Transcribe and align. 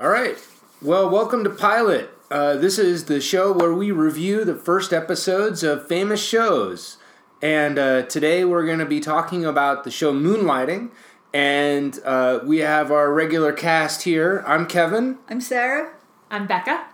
All 0.00 0.08
right. 0.08 0.36
Well, 0.82 1.08
welcome 1.08 1.44
to 1.44 1.50
Pilot. 1.50 2.10
Uh, 2.28 2.56
this 2.56 2.80
is 2.80 3.04
the 3.04 3.20
show 3.20 3.52
where 3.52 3.72
we 3.72 3.92
review 3.92 4.44
the 4.44 4.56
first 4.56 4.92
episodes 4.92 5.62
of 5.62 5.86
famous 5.86 6.20
shows. 6.20 6.96
And 7.40 7.78
uh, 7.78 8.02
today 8.02 8.44
we're 8.44 8.66
going 8.66 8.80
to 8.80 8.86
be 8.86 8.98
talking 8.98 9.44
about 9.44 9.84
the 9.84 9.92
show 9.92 10.12
Moonlighting. 10.12 10.90
And 11.32 12.00
uh, 12.04 12.40
we 12.42 12.58
have 12.58 12.90
our 12.90 13.14
regular 13.14 13.52
cast 13.52 14.02
here. 14.02 14.42
I'm 14.48 14.66
Kevin. 14.66 15.18
I'm 15.28 15.40
Sarah. 15.40 15.92
I'm 16.28 16.48
Becca. 16.48 16.86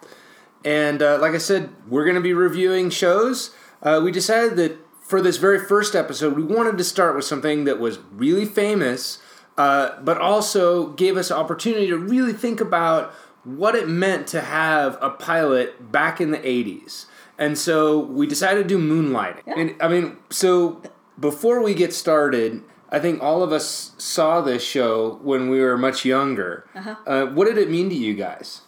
And 0.63 1.01
uh, 1.01 1.19
like 1.23 1.33
I 1.33 1.39
said, 1.39 1.71
we're 1.89 2.05
going 2.05 2.17
to 2.17 2.21
be 2.21 2.35
reviewing 2.35 2.91
shows. 2.91 3.55
Uh, 3.83 4.03
we 4.05 4.13
decided 4.13 4.57
that 4.57 4.77
for 5.01 5.23
this 5.23 5.39
very 5.39 5.59
first 5.59 5.97
episode, 5.97 6.37
we 6.37 6.43
wanted 6.43 6.77
to 6.77 6.85
start 6.85 7.17
with 7.17 7.25
something 7.25 7.65
that 7.65 7.81
was 7.81 7.99
really 8.13 8.45
famous, 8.45 9.23
uh, 9.61 10.01
but 10.01 10.17
also 10.17 10.89
gave 10.93 11.19
us 11.19 11.31
opportunity 11.31 11.87
to 11.87 11.99
really 11.99 12.33
think 12.33 12.63
about 12.63 13.13
what 13.45 13.75
it 13.75 13.87
meant 13.87 14.27
to 14.27 14.41
have 14.41 14.97
a 15.03 15.11
pilot 15.11 15.93
back 15.93 16.19
in 16.19 16.31
the 16.31 16.39
80s. 16.39 17.05
And 17.39 17.59
so 17.59 17.99
we 17.99 18.27
decided 18.27 18.67
to 18.67 18.69
do 18.69 18.79
Moonlighting. 18.79 19.43
Yeah. 19.47 19.59
And 19.59 19.77
I 19.79 19.89
mean, 19.89 20.17
so 20.31 20.81
before 21.19 21.63
we 21.63 21.75
get 21.75 21.93
started, 21.93 22.63
I 22.89 23.01
think 23.01 23.23
all 23.23 23.43
of 23.43 23.53
us 23.53 23.93
saw 23.99 24.41
this 24.41 24.63
show 24.63 25.19
when 25.23 25.51
we 25.51 25.61
were 25.61 25.77
much 25.77 26.07
younger. 26.07 26.65
Uh-huh. 26.75 26.97
Uh, 27.07 27.27
what 27.27 27.47
did 27.47 27.59
it 27.59 27.69
mean 27.69 27.91
to 27.91 27.95
you 27.95 28.15
guys? 28.15 28.63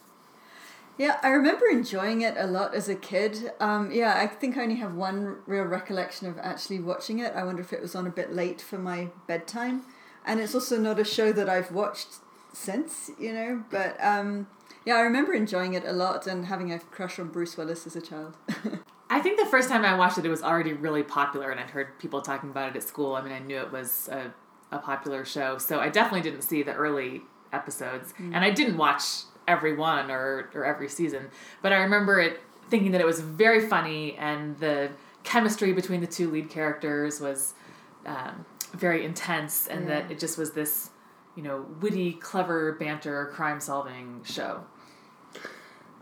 Yeah, 0.99 1.19
I 1.23 1.31
remember 1.31 1.65
enjoying 1.71 2.21
it 2.21 2.35
a 2.37 2.47
lot 2.47 2.75
as 2.75 2.91
a 2.91 2.95
kid. 2.95 3.53
Um, 3.61 3.91
yeah, 3.91 4.19
I 4.19 4.27
think 4.27 4.59
I 4.59 4.63
only 4.65 4.75
have 4.75 4.95
one 4.95 5.39
real 5.47 5.65
recollection 5.65 6.27
of 6.27 6.37
actually 6.37 6.81
watching 6.81 7.19
it. 7.21 7.33
I 7.35 7.45
wonder 7.45 7.63
if 7.63 7.73
it 7.73 7.81
was 7.81 7.95
on 7.95 8.07
a 8.07 8.11
bit 8.11 8.35
late 8.35 8.61
for 8.61 8.77
my 8.77 9.09
bedtime. 9.27 9.85
And 10.25 10.41
it's 10.41 10.55
also 10.55 10.79
not 10.79 10.99
a 10.99 11.05
show 11.05 11.33
that 11.33 11.49
I've 11.49 11.73
watched 11.73 12.09
since, 12.53 13.11
you 13.19 13.33
know. 13.33 13.65
But 13.71 13.97
um, 14.03 14.47
yeah, 14.85 14.95
I 14.95 15.01
remember 15.01 15.33
enjoying 15.33 15.75
it 15.75 15.85
a 15.85 15.93
lot 15.93 16.27
and 16.27 16.47
having 16.47 16.73
a 16.73 16.79
crush 16.79 17.19
on 17.19 17.29
Bruce 17.29 17.57
Willis 17.57 17.87
as 17.87 17.97
a 17.97 18.01
child. 18.01 18.37
I 19.11 19.21
think 19.21 19.39
the 19.39 19.47
first 19.47 19.69
time 19.69 19.85
I 19.85 19.95
watched 19.95 20.17
it, 20.17 20.25
it 20.25 20.31
was 20.31 20.43
already 20.43 20.73
really 20.73 21.03
popular, 21.03 21.51
and 21.51 21.61
I'd 21.61 21.71
heard 21.71 21.99
people 21.99 22.23
talking 22.23 22.49
about 22.49 22.71
it 22.71 22.77
at 22.77 22.83
school. 22.83 23.15
I 23.15 23.23
mean, 23.23 23.33
I 23.33 23.41
knew 23.41 23.59
it 23.59 23.71
was 23.71 24.09
a, 24.09 24.33
a 24.75 24.79
popular 24.79 25.27
show, 25.27 25.59
so 25.59 25.81
I 25.81 25.91
definitely 25.91 26.23
didn't 26.23 26.43
see 26.43 26.63
the 26.63 26.73
early 26.73 27.21
episodes, 27.53 28.15
and 28.19 28.37
I 28.37 28.51
didn't 28.51 28.79
watch 28.79 29.03
every 29.47 29.75
one 29.75 30.11
or, 30.11 30.49
or 30.55 30.65
every 30.65 30.89
season. 30.89 31.29
But 31.61 31.75
I 31.75 31.77
remember 31.77 32.21
it 32.21 32.41
thinking 32.71 32.93
that 32.93 33.03
it 33.03 33.07
was 33.07 33.21
very 33.21 33.67
funny, 33.69 34.17
and 34.17 34.57
the 34.59 34.91
chemistry 35.25 35.75
between 35.75 36.01
the 36.01 36.07
two 36.07 36.31
lead 36.31 36.49
characters 36.49 37.21
was 37.21 37.53
um, 38.07 38.47
very 38.73 39.05
intense, 39.05 39.67
and 39.67 39.89
that 39.89 40.11
it 40.11 40.19
just 40.19 40.39
was 40.39 40.53
this, 40.53 40.91
you 41.37 41.43
know, 41.43 41.67
witty, 41.81 42.13
clever 42.13 42.73
banter, 42.73 43.31
crime 43.33 43.61
solving 43.61 44.23
show. 44.25 44.65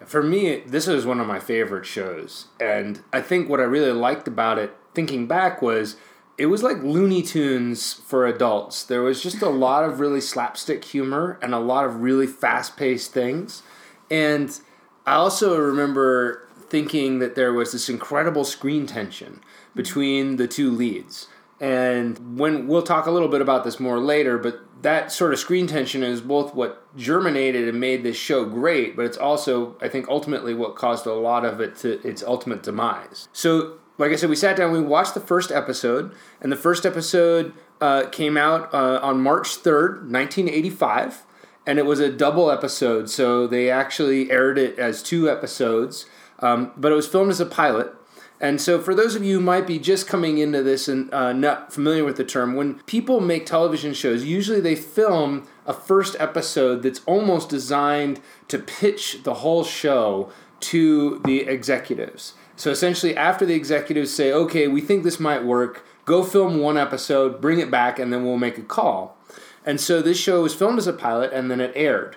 For 0.04 0.22
me, 0.22 0.60
this 0.60 0.88
is 0.88 1.04
one 1.04 1.20
of 1.20 1.26
my 1.26 1.40
favorite 1.40 1.84
shows. 1.84 2.46
And 2.58 3.02
I 3.12 3.20
think 3.20 3.48
what 3.48 3.60
I 3.60 3.64
really 3.64 3.92
liked 3.92 4.26
about 4.26 4.58
it, 4.58 4.74
thinking 4.94 5.26
back, 5.26 5.60
was 5.60 5.96
it 6.38 6.46
was 6.46 6.62
like 6.62 6.82
Looney 6.82 7.22
Tunes 7.22 7.92
for 7.92 8.26
adults. 8.26 8.82
There 8.82 9.02
was 9.02 9.22
just 9.22 9.42
a 9.42 9.48
lot 9.50 9.84
of 9.84 10.00
really 10.00 10.22
slapstick 10.22 10.84
humor 10.84 11.38
and 11.42 11.54
a 11.54 11.58
lot 11.58 11.84
of 11.84 12.00
really 12.00 12.26
fast 12.26 12.78
paced 12.78 13.12
things. 13.12 13.62
And 14.10 14.58
I 15.06 15.14
also 15.14 15.58
remember 15.58 16.48
thinking 16.70 17.18
that 17.18 17.34
there 17.34 17.52
was 17.52 17.72
this 17.72 17.88
incredible 17.88 18.44
screen 18.44 18.86
tension 18.86 19.34
mm-hmm. 19.34 19.76
between 19.76 20.36
the 20.36 20.48
two 20.48 20.70
leads. 20.70 21.28
And 21.60 22.38
when 22.38 22.66
we'll 22.66 22.82
talk 22.82 23.06
a 23.06 23.10
little 23.10 23.28
bit 23.28 23.42
about 23.42 23.64
this 23.64 23.78
more 23.78 23.98
later, 23.98 24.38
but 24.38 24.60
that 24.82 25.12
sort 25.12 25.32
of 25.32 25.38
screen 25.38 25.66
tension 25.66 26.02
is 26.02 26.22
both 26.22 26.54
what 26.54 26.96
germinated 26.96 27.68
and 27.68 27.78
made 27.78 28.02
this 28.02 28.16
show 28.16 28.46
great, 28.46 28.96
but 28.96 29.04
it's 29.04 29.18
also, 29.18 29.76
I 29.80 29.88
think, 29.88 30.08
ultimately 30.08 30.54
what 30.54 30.74
caused 30.74 31.06
a 31.06 31.12
lot 31.12 31.44
of 31.44 31.60
it 31.60 31.76
to 31.76 32.06
its 32.06 32.22
ultimate 32.22 32.62
demise. 32.62 33.28
So, 33.32 33.78
like 33.98 34.10
I 34.10 34.16
said, 34.16 34.30
we 34.30 34.36
sat 34.36 34.56
down, 34.56 34.72
we 34.72 34.80
watched 34.80 35.12
the 35.12 35.20
first 35.20 35.52
episode, 35.52 36.14
and 36.40 36.50
the 36.50 36.56
first 36.56 36.86
episode 36.86 37.52
uh, 37.82 38.04
came 38.10 38.38
out 38.38 38.72
uh, 38.72 38.98
on 39.02 39.20
March 39.20 39.62
3rd, 39.62 40.10
1985, 40.10 41.26
and 41.66 41.78
it 41.78 41.84
was 41.84 42.00
a 42.00 42.10
double 42.10 42.50
episode, 42.50 43.10
so 43.10 43.46
they 43.46 43.70
actually 43.70 44.30
aired 44.30 44.56
it 44.56 44.78
as 44.78 45.02
two 45.02 45.28
episodes, 45.28 46.06
um, 46.38 46.72
but 46.78 46.90
it 46.90 46.94
was 46.94 47.06
filmed 47.06 47.30
as 47.30 47.40
a 47.40 47.46
pilot. 47.46 47.94
And 48.40 48.58
so, 48.58 48.80
for 48.80 48.94
those 48.94 49.14
of 49.14 49.22
you 49.22 49.38
who 49.38 49.44
might 49.44 49.66
be 49.66 49.78
just 49.78 50.08
coming 50.08 50.38
into 50.38 50.62
this 50.62 50.88
and 50.88 51.12
uh, 51.12 51.34
not 51.34 51.74
familiar 51.74 52.04
with 52.04 52.16
the 52.16 52.24
term, 52.24 52.54
when 52.54 52.78
people 52.84 53.20
make 53.20 53.44
television 53.44 53.92
shows, 53.92 54.24
usually 54.24 54.60
they 54.60 54.74
film 54.74 55.46
a 55.66 55.74
first 55.74 56.16
episode 56.18 56.82
that's 56.82 57.02
almost 57.04 57.50
designed 57.50 58.20
to 58.48 58.58
pitch 58.58 59.24
the 59.24 59.34
whole 59.34 59.62
show 59.62 60.32
to 60.60 61.20
the 61.26 61.42
executives. 61.42 62.32
So, 62.56 62.70
essentially, 62.70 63.14
after 63.14 63.44
the 63.44 63.54
executives 63.54 64.10
say, 64.10 64.32
okay, 64.32 64.68
we 64.68 64.80
think 64.80 65.02
this 65.02 65.20
might 65.20 65.44
work, 65.44 65.84
go 66.06 66.24
film 66.24 66.60
one 66.60 66.78
episode, 66.78 67.42
bring 67.42 67.60
it 67.60 67.70
back, 67.70 67.98
and 67.98 68.10
then 68.10 68.24
we'll 68.24 68.38
make 68.38 68.56
a 68.56 68.62
call. 68.62 69.18
And 69.66 69.78
so, 69.78 70.00
this 70.00 70.18
show 70.18 70.42
was 70.42 70.54
filmed 70.54 70.78
as 70.78 70.86
a 70.86 70.94
pilot 70.94 71.30
and 71.34 71.50
then 71.50 71.60
it 71.60 71.72
aired. 71.74 72.16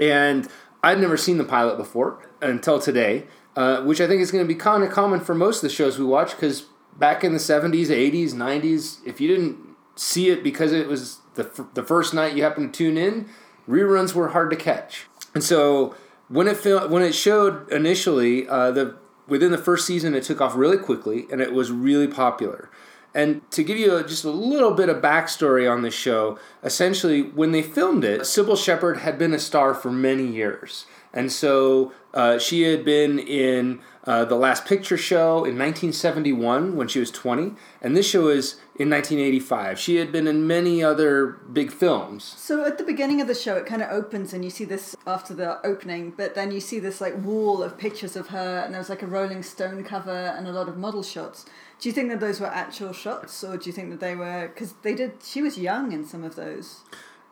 And 0.00 0.48
I'd 0.82 1.00
never 1.00 1.16
seen 1.16 1.38
the 1.38 1.44
pilot 1.44 1.76
before 1.76 2.26
until 2.40 2.80
today, 2.80 3.26
uh, 3.56 3.82
which 3.82 4.00
I 4.00 4.06
think 4.06 4.20
is 4.22 4.30
going 4.30 4.44
to 4.44 4.48
be 4.48 4.58
kind 4.58 4.82
of 4.82 4.90
common 4.90 5.20
for 5.20 5.34
most 5.34 5.56
of 5.58 5.62
the 5.62 5.74
shows 5.74 5.98
we 5.98 6.04
watch 6.04 6.32
because 6.32 6.66
back 6.98 7.24
in 7.24 7.32
the 7.32 7.38
70s, 7.38 7.86
80s, 7.86 8.32
90s, 8.32 8.98
if 9.06 9.20
you 9.20 9.28
didn't 9.28 9.58
see 9.96 10.30
it 10.30 10.42
because 10.42 10.72
it 10.72 10.86
was 10.86 11.18
the, 11.34 11.44
f- 11.44 11.66
the 11.74 11.82
first 11.82 12.14
night 12.14 12.34
you 12.34 12.42
happened 12.42 12.72
to 12.72 12.78
tune 12.78 12.96
in, 12.96 13.28
reruns 13.68 14.14
were 14.14 14.28
hard 14.28 14.50
to 14.50 14.56
catch. 14.56 15.06
And 15.34 15.42
so 15.42 15.94
when 16.28 16.46
it 16.48 16.56
fil- 16.56 16.88
when 16.88 17.02
it 17.02 17.14
showed 17.14 17.70
initially, 17.72 18.48
uh, 18.48 18.70
the 18.70 18.96
within 19.26 19.52
the 19.52 19.58
first 19.58 19.86
season, 19.86 20.14
it 20.14 20.24
took 20.24 20.40
off 20.40 20.56
really 20.56 20.78
quickly 20.78 21.26
and 21.30 21.40
it 21.40 21.52
was 21.52 21.70
really 21.70 22.08
popular. 22.08 22.70
And 23.12 23.48
to 23.50 23.64
give 23.64 23.76
you 23.76 23.96
a, 23.96 24.04
just 24.04 24.24
a 24.24 24.30
little 24.30 24.72
bit 24.72 24.88
of 24.88 24.98
backstory 24.98 25.70
on 25.70 25.82
the 25.82 25.90
show, 25.90 26.38
essentially, 26.62 27.22
when 27.22 27.50
they 27.50 27.62
filmed 27.62 28.04
it, 28.04 28.20
Cybill 28.22 28.62
Shepherd 28.62 28.98
had 28.98 29.18
been 29.18 29.34
a 29.34 29.38
star 29.38 29.74
for 29.74 29.90
many 29.90 30.26
years. 30.26 30.86
And 31.12 31.32
so 31.32 31.92
uh, 32.12 32.38
she 32.38 32.62
had 32.62 32.84
been 32.84 33.18
in 33.18 33.80
uh, 34.04 34.24
The 34.24 34.34
Last 34.34 34.64
Picture 34.64 34.96
Show 34.96 35.44
in 35.44 35.58
1971 35.58 36.74
when 36.74 36.88
she 36.88 36.98
was 36.98 37.10
20, 37.10 37.52
and 37.80 37.96
this 37.96 38.08
show 38.08 38.28
is 38.28 38.54
in 38.76 38.90
1985. 38.90 39.78
She 39.78 39.96
had 39.96 40.10
been 40.10 40.26
in 40.26 40.46
many 40.46 40.82
other 40.82 41.26
big 41.26 41.70
films. 41.70 42.24
So 42.24 42.64
at 42.64 42.78
the 42.78 42.84
beginning 42.84 43.20
of 43.20 43.28
the 43.28 43.34
show, 43.34 43.56
it 43.56 43.66
kind 43.66 43.82
of 43.82 43.90
opens 43.90 44.32
and 44.32 44.44
you 44.44 44.50
see 44.50 44.64
this 44.64 44.96
after 45.06 45.34
the 45.34 45.64
opening, 45.64 46.12
but 46.16 46.34
then 46.34 46.50
you 46.50 46.60
see 46.60 46.78
this 46.78 47.00
like 47.00 47.16
wall 47.22 47.62
of 47.62 47.78
pictures 47.78 48.16
of 48.16 48.28
her, 48.28 48.62
and 48.64 48.74
there's 48.74 48.88
like 48.88 49.02
a 49.02 49.06
Rolling 49.06 49.42
Stone 49.42 49.84
cover 49.84 50.10
and 50.10 50.48
a 50.48 50.52
lot 50.52 50.68
of 50.68 50.76
model 50.76 51.02
shots. 51.02 51.44
Do 51.78 51.88
you 51.88 51.92
think 51.92 52.10
that 52.10 52.20
those 52.20 52.40
were 52.40 52.46
actual 52.46 52.92
shots, 52.92 53.42
or 53.44 53.56
do 53.56 53.66
you 53.66 53.72
think 53.72 53.90
that 53.90 54.00
they 54.00 54.14
were 54.14 54.48
because 54.48 54.74
they 54.82 54.94
did? 54.94 55.22
She 55.22 55.40
was 55.40 55.56
young 55.56 55.92
in 55.92 56.04
some 56.04 56.24
of 56.24 56.36
those. 56.36 56.80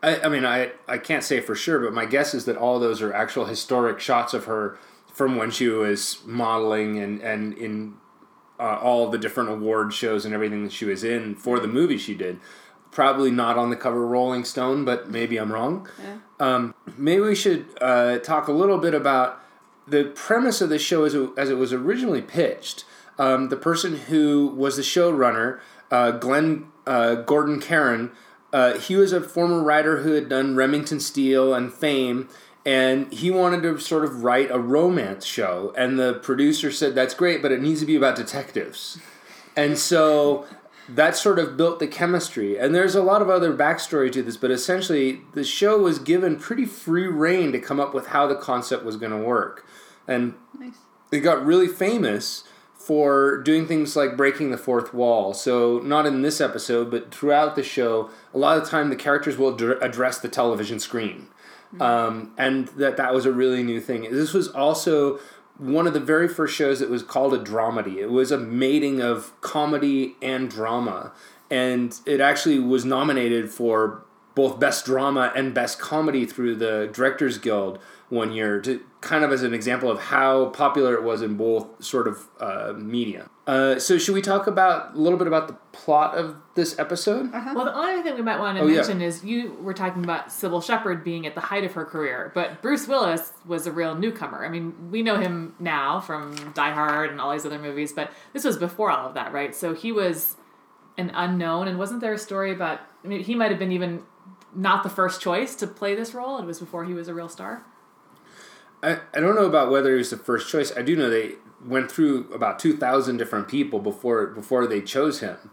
I, 0.03 0.20
I 0.20 0.28
mean, 0.28 0.44
I, 0.44 0.72
I 0.86 0.98
can't 0.98 1.25
say 1.25 1.41
for 1.41 1.54
sure, 1.54 1.81
but 1.81 1.92
my 1.92 2.06
guess 2.06 2.34
is 2.34 2.44
that 2.44 2.56
all 2.56 2.78
those 2.78 3.03
are 3.03 3.12
actual 3.12 3.47
historic 3.47 4.00
shots 4.00 4.34
of 4.34 4.44
her 4.44 4.78
from 5.12 5.36
when 5.36 5.50
she 5.50 5.69
was 5.69 6.19
modeling 6.25 6.98
and, 6.98 7.20
and 7.20 7.54
in 7.59 7.94
uh, 8.60 8.78
all 8.81 9.10
the 9.10 9.19
different 9.19 9.50
award 9.50 9.92
shows 9.92 10.25
and 10.25 10.34
everything 10.34 10.64
that 10.64 10.72
she 10.72 10.84
was 10.84 11.04
in 11.04 11.34
for 11.34 11.59
the 11.59 11.69
movie 11.69 11.98
she 11.98 12.14
did. 12.14 12.38
Probably 12.91 13.31
not 13.31 13.59
on 13.59 13.70
the 13.70 13.76
cover 13.76 14.04
of 14.04 14.10
Rolling 14.10 14.44
Stone, 14.44 14.84
but 14.84 15.10
maybe 15.10 15.36
I'm 15.36 15.53
wrong. 15.53 15.88
Yeah. 16.03 16.19
Um, 16.41 16.75
maybe 16.97 17.20
we 17.20 17.34
should 17.34 17.66
uh, 17.80 18.19
talk 18.19 18.48
a 18.48 18.53
little 18.53 18.78
bit 18.78 18.94
about 18.94 19.42
the 19.86 20.04
premise 20.04 20.60
of 20.60 20.69
the 20.69 20.78
show 20.78 21.04
as 21.04 21.15
it, 21.15 21.30
as 21.36 21.50
it 21.50 21.59
was 21.59 21.72
originally 21.72 22.22
pitched. 22.22 22.84
Um, 23.19 23.48
the 23.48 23.56
person 23.56 23.97
who 23.97 24.47
was 24.48 24.76
the 24.76 24.82
showrunner, 24.82 25.60
uh, 25.91 26.12
Glenn 26.12 26.69
uh, 26.86 27.16
Gordon 27.16 27.60
Caron, 27.60 28.12
uh, 28.53 28.78
he 28.78 28.97
was 28.97 29.12
a 29.12 29.20
former 29.20 29.62
writer 29.62 29.98
who 30.03 30.12
had 30.12 30.28
done 30.28 30.56
Remington 30.56 31.00
Steele 31.00 31.54
and 31.54 31.72
Fame, 31.72 32.28
and 32.64 33.12
he 33.12 33.31
wanted 33.31 33.62
to 33.62 33.78
sort 33.78 34.04
of 34.04 34.24
write 34.24 34.50
a 34.50 34.59
romance 34.59 35.24
show. 35.24 35.72
And 35.77 35.98
the 35.98 36.15
producer 36.15 36.71
said, 36.71 36.95
"That's 36.95 37.15
great, 37.15 37.42
but 37.42 37.53
it 37.53 37.60
needs 37.60 37.80
to 37.80 37.86
be 37.86 37.97
about 37.97 38.16
detectives." 38.16 38.98
And 39.56 39.78
so 39.78 40.47
that 40.89 41.16
sort 41.16 41.39
of 41.39 41.56
built 41.56 41.78
the 41.78 41.86
chemistry. 41.86 42.59
And 42.59 42.74
there's 42.74 42.95
a 42.95 43.03
lot 43.03 43.21
of 43.21 43.28
other 43.28 43.53
backstory 43.53 44.10
to 44.12 44.22
this, 44.22 44.36
but 44.36 44.51
essentially, 44.51 45.22
the 45.34 45.44
show 45.44 45.78
was 45.78 45.98
given 45.98 46.39
pretty 46.39 46.65
free 46.65 47.06
reign 47.06 47.53
to 47.53 47.59
come 47.59 47.78
up 47.78 47.92
with 47.92 48.09
how 48.09 48.27
the 48.27 48.34
concept 48.36 48.84
was 48.84 48.97
going 48.97 49.12
to 49.12 49.18
work. 49.18 49.66
And 50.06 50.34
Nice. 50.59 50.74
it 51.12 51.21
got 51.21 51.44
really 51.44 51.68
famous 51.68 52.44
for 52.89 53.37
doing 53.43 53.67
things 53.67 53.95
like 53.97 54.17
breaking 54.17 54.51
the 54.51 54.57
fourth 54.57 54.95
wall. 54.95 55.35
So, 55.35 55.79
not 55.81 56.07
in 56.07 56.23
this 56.23 56.41
episode, 56.41 56.91
but 56.91 57.15
throughout 57.15 57.55
the 57.55 57.63
show, 57.63 58.09
a 58.33 58.39
lot 58.39 58.57
of 58.57 58.65
the 58.65 58.71
time 58.71 58.89
the 58.89 58.97
characters 58.97 59.37
will 59.37 59.55
dr- 59.55 59.77
address 59.83 60.17
the 60.21 60.29
television 60.29 60.79
screen. 60.79 61.29
Um, 61.81 62.33
and 62.39 62.69
that 62.69 62.97
that 62.97 63.13
was 63.13 63.27
a 63.27 63.33
really 63.33 63.63
new 63.63 63.79
thing. 63.79 64.11
This 64.11 64.33
was 64.33 64.49
also 64.49 65.19
one 65.59 65.87
of 65.87 65.93
the 65.93 66.01
very 66.01 66.29
first 66.29 66.57
shows 66.57 66.81
that 66.81 66.89
was 66.89 67.03
called 67.03 67.35
a 67.35 67.39
dramedy. 67.39 67.97
It 67.97 68.07
was 68.07 68.33
a 68.33 68.39
mating 68.39 69.03
of 69.03 69.39
comedy 69.43 70.17
and 70.23 70.51
drama, 70.51 71.13
and 71.51 71.95
it 72.07 72.23
actually 72.23 72.59
was 72.59 72.87
nominated 72.87 73.51
for 73.51 74.03
both 74.35 74.59
best 74.59 74.87
drama 74.87 75.31
and 75.37 75.53
best 75.53 75.79
comedy 75.79 76.25
through 76.25 76.55
the 76.55 76.89
Directors 76.91 77.37
Guild 77.37 77.79
one 78.10 78.33
year, 78.33 78.60
to 78.63 78.81
kind 79.01 79.22
of 79.22 79.31
as 79.33 79.43
an 79.43 79.53
example 79.53 79.91
of 79.91 79.99
how 80.01 80.47
popular 80.47 80.95
it 80.95 81.03
was 81.03 81.21
in 81.22 81.37
both 81.37 81.84
sort 81.84 82.09
of 82.09 82.27
uh, 82.41 82.72
media. 82.77 83.28
Uh, 83.47 83.78
so, 83.78 83.99
should 83.99 84.15
we 84.15 84.22
talk 84.22 84.47
about 84.47 84.95
a 84.95 84.99
little 84.99 85.19
bit 85.19 85.27
about 85.27 85.47
the 85.49 85.55
plot 85.72 86.15
of 86.16 86.37
this 86.55 86.78
episode? 86.78 87.31
Well, 87.33 87.65
the 87.66 87.75
only 87.75 88.03
thing 88.03 88.15
we 88.16 88.22
might 88.22 88.39
want 88.39 88.59
to 88.59 88.65
Oh, 88.65 88.66
yeah. 88.66 88.77
mention 88.77 89.01
is 89.03 89.25
you 89.25 89.53
were 89.63 89.75
talking 89.75 90.05
about 90.05 90.28
Cybill 90.28 90.63
Shepherd 90.63 91.05
being 91.05 91.27
at 91.27 91.34
the 91.34 91.41
height 91.41 91.65
of 91.65 91.72
her 91.72 91.84
career, 91.84 92.33
but 92.34 92.60
Bruce 92.63 92.89
Willis 92.89 93.33
was 93.47 93.66
a 93.66 93.72
real 93.72 93.95
newcomer. 93.95 94.45
I 94.45 94.49
mean, 94.49 94.91
we 94.91 95.03
know 95.03 95.19
him 95.19 95.54
now 95.59 96.01
from 96.01 96.34
Die 96.54 96.71
Hard 96.72 97.11
and 97.11 97.21
all 97.21 97.33
these 97.33 97.47
other 97.47 97.59
movies, 97.59 97.93
but 97.93 98.11
this 98.33 98.45
was 98.45 98.57
before 98.57 98.91
all 98.91 99.07
of 99.09 99.15
that, 99.15 99.33
right? 99.33 99.54
So 99.54 99.75
he 99.75 99.93
was 99.93 100.37
an 100.97 101.11
unknown, 101.15 101.69
and 101.69 101.78
wasn't 101.78 102.01
there 102.01 102.13
a 102.15 102.19
story 102.19 102.53
about? 102.53 102.81
I 103.04 103.09
mean, 103.09 103.22
he 103.22 103.34
might 103.34 103.51
have 103.51 103.59
been 103.59 103.72
even 103.72 104.03
not 104.54 104.83
the 104.83 104.89
first 104.91 105.21
choice 105.21 105.54
to 105.57 105.66
play 105.66 105.95
this 105.95 106.13
role. 106.15 106.39
It 106.39 106.45
was 106.47 106.59
before 106.59 106.84
he 106.84 106.93
was 106.95 107.07
a 107.09 107.15
real 107.15 107.28
star. 107.28 107.65
I, 108.83 108.98
I 109.15 109.21
don't 109.21 109.34
know 109.34 109.47
about 109.47 109.71
whether 109.71 109.91
he 109.92 109.98
was 109.98 110.10
the 110.10 110.16
first 110.16 110.48
choice. 110.51 110.77
I 110.77 110.83
do 110.83 110.95
know 110.97 111.10
they 111.10 111.34
went 111.65 111.91
through 111.91 112.33
about 112.33 112.59
two 112.59 112.77
thousand 112.77 113.16
different 113.16 113.48
people 113.48 113.78
before 113.80 114.27
before 114.28 114.66
they 114.66 114.80
chose 114.80 115.21
him. 115.21 115.51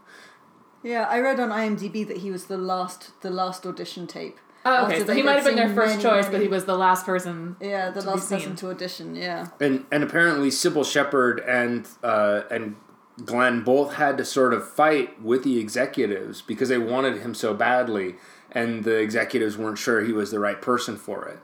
Yeah, 0.82 1.02
I 1.08 1.18
read 1.20 1.40
on 1.40 1.48
IMDb 1.48 2.06
that 2.06 2.18
he 2.18 2.30
was 2.30 2.46
the 2.46 2.58
last 2.58 3.20
the 3.22 3.30
last 3.30 3.66
audition 3.66 4.06
tape. 4.06 4.38
Oh, 4.64 4.86
okay, 4.86 5.04
so 5.04 5.14
he 5.14 5.22
might 5.22 5.36
have 5.36 5.44
been 5.44 5.54
their 5.56 5.72
first 5.72 5.92
many, 5.98 6.02
choice, 6.02 6.24
many- 6.24 6.32
but 6.38 6.42
he 6.42 6.48
was 6.48 6.64
the 6.64 6.76
last 6.76 7.06
person. 7.06 7.56
Yeah, 7.60 7.90
the 7.90 8.00
to 8.00 8.06
be 8.06 8.12
last 8.12 8.28
person 8.28 8.48
seen. 8.48 8.56
to 8.56 8.70
audition. 8.70 9.14
Yeah. 9.16 9.48
and 9.60 9.84
and 9.92 10.02
apparently 10.02 10.48
Cybill 10.50 10.84
Shepherd 10.90 11.40
and 11.40 11.86
uh, 12.02 12.42
and 12.50 12.76
Glenn 13.24 13.62
both 13.62 13.94
had 13.94 14.18
to 14.18 14.24
sort 14.24 14.52
of 14.52 14.68
fight 14.68 15.22
with 15.22 15.42
the 15.44 15.58
executives 15.58 16.42
because 16.42 16.68
they 16.68 16.78
wanted 16.78 17.18
him 17.18 17.32
so 17.34 17.54
badly, 17.54 18.16
and 18.56 18.84
the 18.84 18.96
executives 18.96 19.58
weren't 19.58 19.76
sure 19.76 20.02
he 20.02 20.14
was 20.14 20.30
the 20.30 20.40
right 20.40 20.62
person 20.62 20.96
for 20.96 21.28
it. 21.28 21.38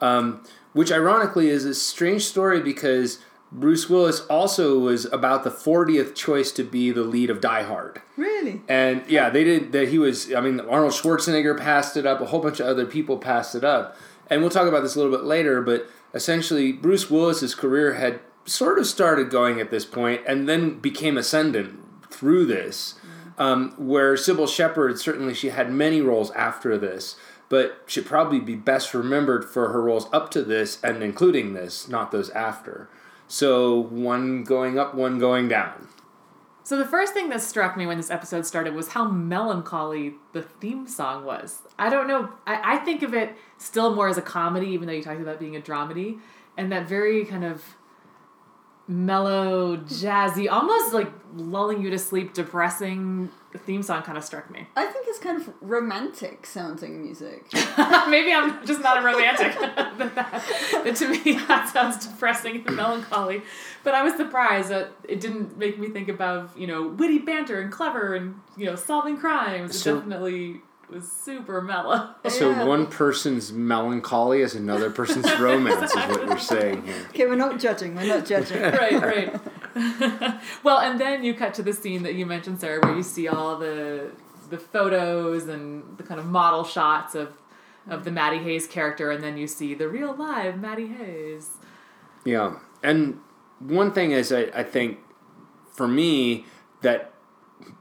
Um, 0.00 0.42
which 0.72 0.90
ironically 0.90 1.48
is 1.48 1.64
a 1.64 1.74
strange 1.74 2.24
story 2.24 2.60
because 2.60 3.20
Bruce 3.52 3.88
Willis 3.88 4.20
also 4.22 4.76
was 4.76 5.04
about 5.06 5.44
the 5.44 5.50
40th 5.50 6.16
choice 6.16 6.50
to 6.52 6.64
be 6.64 6.90
the 6.90 7.04
lead 7.04 7.30
of 7.30 7.40
Die 7.40 7.62
Hard. 7.62 8.02
Really? 8.16 8.62
And 8.68 9.04
yeah, 9.08 9.30
they 9.30 9.44
did 9.44 9.70
that. 9.72 9.88
He 9.88 9.98
was, 9.98 10.34
I 10.34 10.40
mean, 10.40 10.58
Arnold 10.58 10.92
Schwarzenegger 10.92 11.56
passed 11.56 11.96
it 11.96 12.04
up, 12.04 12.20
a 12.20 12.26
whole 12.26 12.40
bunch 12.40 12.58
of 12.58 12.66
other 12.66 12.84
people 12.84 13.16
passed 13.16 13.54
it 13.54 13.62
up. 13.62 13.96
And 14.28 14.40
we'll 14.40 14.50
talk 14.50 14.66
about 14.66 14.82
this 14.82 14.96
a 14.96 14.98
little 14.98 15.16
bit 15.16 15.24
later, 15.24 15.62
but 15.62 15.88
essentially, 16.12 16.72
Bruce 16.72 17.08
Willis's 17.08 17.54
career 17.54 17.94
had 17.94 18.18
sort 18.44 18.80
of 18.80 18.86
started 18.88 19.30
going 19.30 19.60
at 19.60 19.70
this 19.70 19.84
point 19.84 20.22
and 20.26 20.48
then 20.48 20.80
became 20.80 21.16
ascendant 21.16 21.78
through 22.10 22.46
this. 22.46 22.96
Um, 23.38 23.74
where 23.76 24.14
Cybill 24.14 24.48
Shepherd, 24.48 24.98
certainly 24.98 25.34
she 25.34 25.50
had 25.50 25.70
many 25.70 26.00
roles 26.00 26.30
after 26.30 26.78
this, 26.78 27.16
but 27.48 27.82
should 27.86 28.06
probably 28.06 28.40
be 28.40 28.54
best 28.54 28.94
remembered 28.94 29.44
for 29.44 29.68
her 29.68 29.82
roles 29.82 30.08
up 30.12 30.30
to 30.30 30.42
this 30.42 30.82
and 30.82 31.02
including 31.02 31.52
this, 31.52 31.86
not 31.86 32.10
those 32.10 32.30
after. 32.30 32.88
So 33.28 33.78
one 33.78 34.42
going 34.44 34.78
up, 34.78 34.94
one 34.94 35.18
going 35.18 35.48
down. 35.48 35.88
So 36.66 36.76
the 36.76 36.84
first 36.84 37.12
thing 37.12 37.28
that 37.28 37.40
struck 37.42 37.76
me 37.76 37.86
when 37.86 37.96
this 37.96 38.10
episode 38.10 38.44
started 38.44 38.74
was 38.74 38.88
how 38.88 39.08
melancholy 39.08 40.14
the 40.32 40.42
theme 40.42 40.88
song 40.88 41.24
was. 41.24 41.62
I 41.78 41.88
don't 41.88 42.08
know. 42.08 42.30
I, 42.44 42.74
I 42.74 42.78
think 42.78 43.02
of 43.02 43.14
it 43.14 43.36
still 43.56 43.94
more 43.94 44.08
as 44.08 44.18
a 44.18 44.22
comedy, 44.22 44.66
even 44.68 44.88
though 44.88 44.94
you 44.94 45.02
talked 45.02 45.20
about 45.20 45.38
being 45.38 45.54
a 45.54 45.60
dramedy, 45.60 46.18
and 46.56 46.72
that 46.72 46.88
very 46.88 47.24
kind 47.24 47.44
of 47.44 47.76
mellow, 48.88 49.76
jazzy, 49.78 50.50
almost 50.50 50.92
like 50.92 51.10
lulling 51.34 51.82
you 51.82 51.90
to 51.90 51.98
sleep, 51.98 52.32
depressing 52.34 53.30
theme 53.58 53.82
song 53.82 54.02
kind 54.02 54.18
of 54.18 54.24
struck 54.24 54.50
me. 54.50 54.66
I 54.76 54.86
think 54.86 55.06
it's 55.08 55.18
kind 55.18 55.40
of 55.40 55.48
romantic 55.60 56.46
sounding 56.46 57.02
music. 57.02 57.46
Maybe 58.08 58.32
I'm 58.32 58.64
just 58.66 58.82
not 58.82 58.98
a 58.98 59.02
romantic. 59.02 59.56
but, 59.58 59.98
that, 60.14 60.80
but 60.84 60.96
to 60.96 61.08
me, 61.08 61.38
that 61.48 61.68
sounds 61.72 62.06
depressing 62.06 62.64
and 62.66 62.76
melancholy. 62.76 63.42
But 63.82 63.94
I 63.94 64.02
was 64.02 64.14
surprised 64.14 64.68
that 64.68 64.92
it 65.08 65.20
didn't 65.20 65.56
make 65.58 65.78
me 65.78 65.88
think 65.88 66.08
about, 66.08 66.56
you 66.56 66.66
know, 66.66 66.88
witty 66.88 67.18
banter 67.18 67.60
and 67.60 67.72
clever 67.72 68.14
and, 68.14 68.34
you 68.56 68.66
know, 68.66 68.74
solving 68.76 69.16
crimes. 69.16 69.70
It 69.74 69.78
So- 69.78 70.00
definitely 70.88 70.98
was 70.98 71.12
super 71.12 71.60
mellow. 71.60 72.14
So 72.28 72.50
Yeah. 72.50 72.64
one 72.64 72.86
person's 72.86 73.52
melancholy 73.52 74.42
is 74.42 74.54
another 74.54 74.90
person's 74.90 75.26
romance, 75.40 75.90
is 75.90 75.96
what 75.96 76.26
you're 76.26 76.38
saying 76.38 76.84
here. 76.84 77.06
Okay, 77.10 77.26
we're 77.26 77.36
not 77.36 77.58
judging. 77.58 77.94
We're 77.94 78.06
not 78.06 78.26
judging. 78.26 78.62
right, 78.62 79.02
right. 79.02 79.40
well, 80.62 80.78
and 80.78 81.00
then 81.00 81.22
you 81.24 81.34
cut 81.34 81.54
to 81.54 81.62
the 81.62 81.72
scene 81.72 82.02
that 82.04 82.14
you 82.14 82.26
mentioned, 82.26 82.60
Sarah, 82.60 82.80
where 82.80 82.96
you 82.96 83.02
see 83.02 83.28
all 83.28 83.58
the 83.58 84.10
the 84.48 84.58
photos 84.58 85.48
and 85.48 85.98
the 85.98 86.04
kind 86.04 86.20
of 86.20 86.26
model 86.26 86.62
shots 86.64 87.14
of 87.16 87.32
of 87.88 88.04
the 88.04 88.10
Maddie 88.10 88.38
Hayes 88.38 88.66
character, 88.66 89.10
and 89.10 89.22
then 89.22 89.36
you 89.36 89.46
see 89.46 89.74
the 89.74 89.88
real 89.88 90.14
live 90.14 90.58
Maddie 90.58 90.88
Hayes. 90.88 91.50
Yeah. 92.24 92.58
And 92.82 93.20
one 93.60 93.92
thing 93.92 94.10
is, 94.12 94.32
I, 94.32 94.42
I 94.54 94.62
think 94.62 94.98
for 95.72 95.86
me, 95.88 96.46
that 96.82 97.12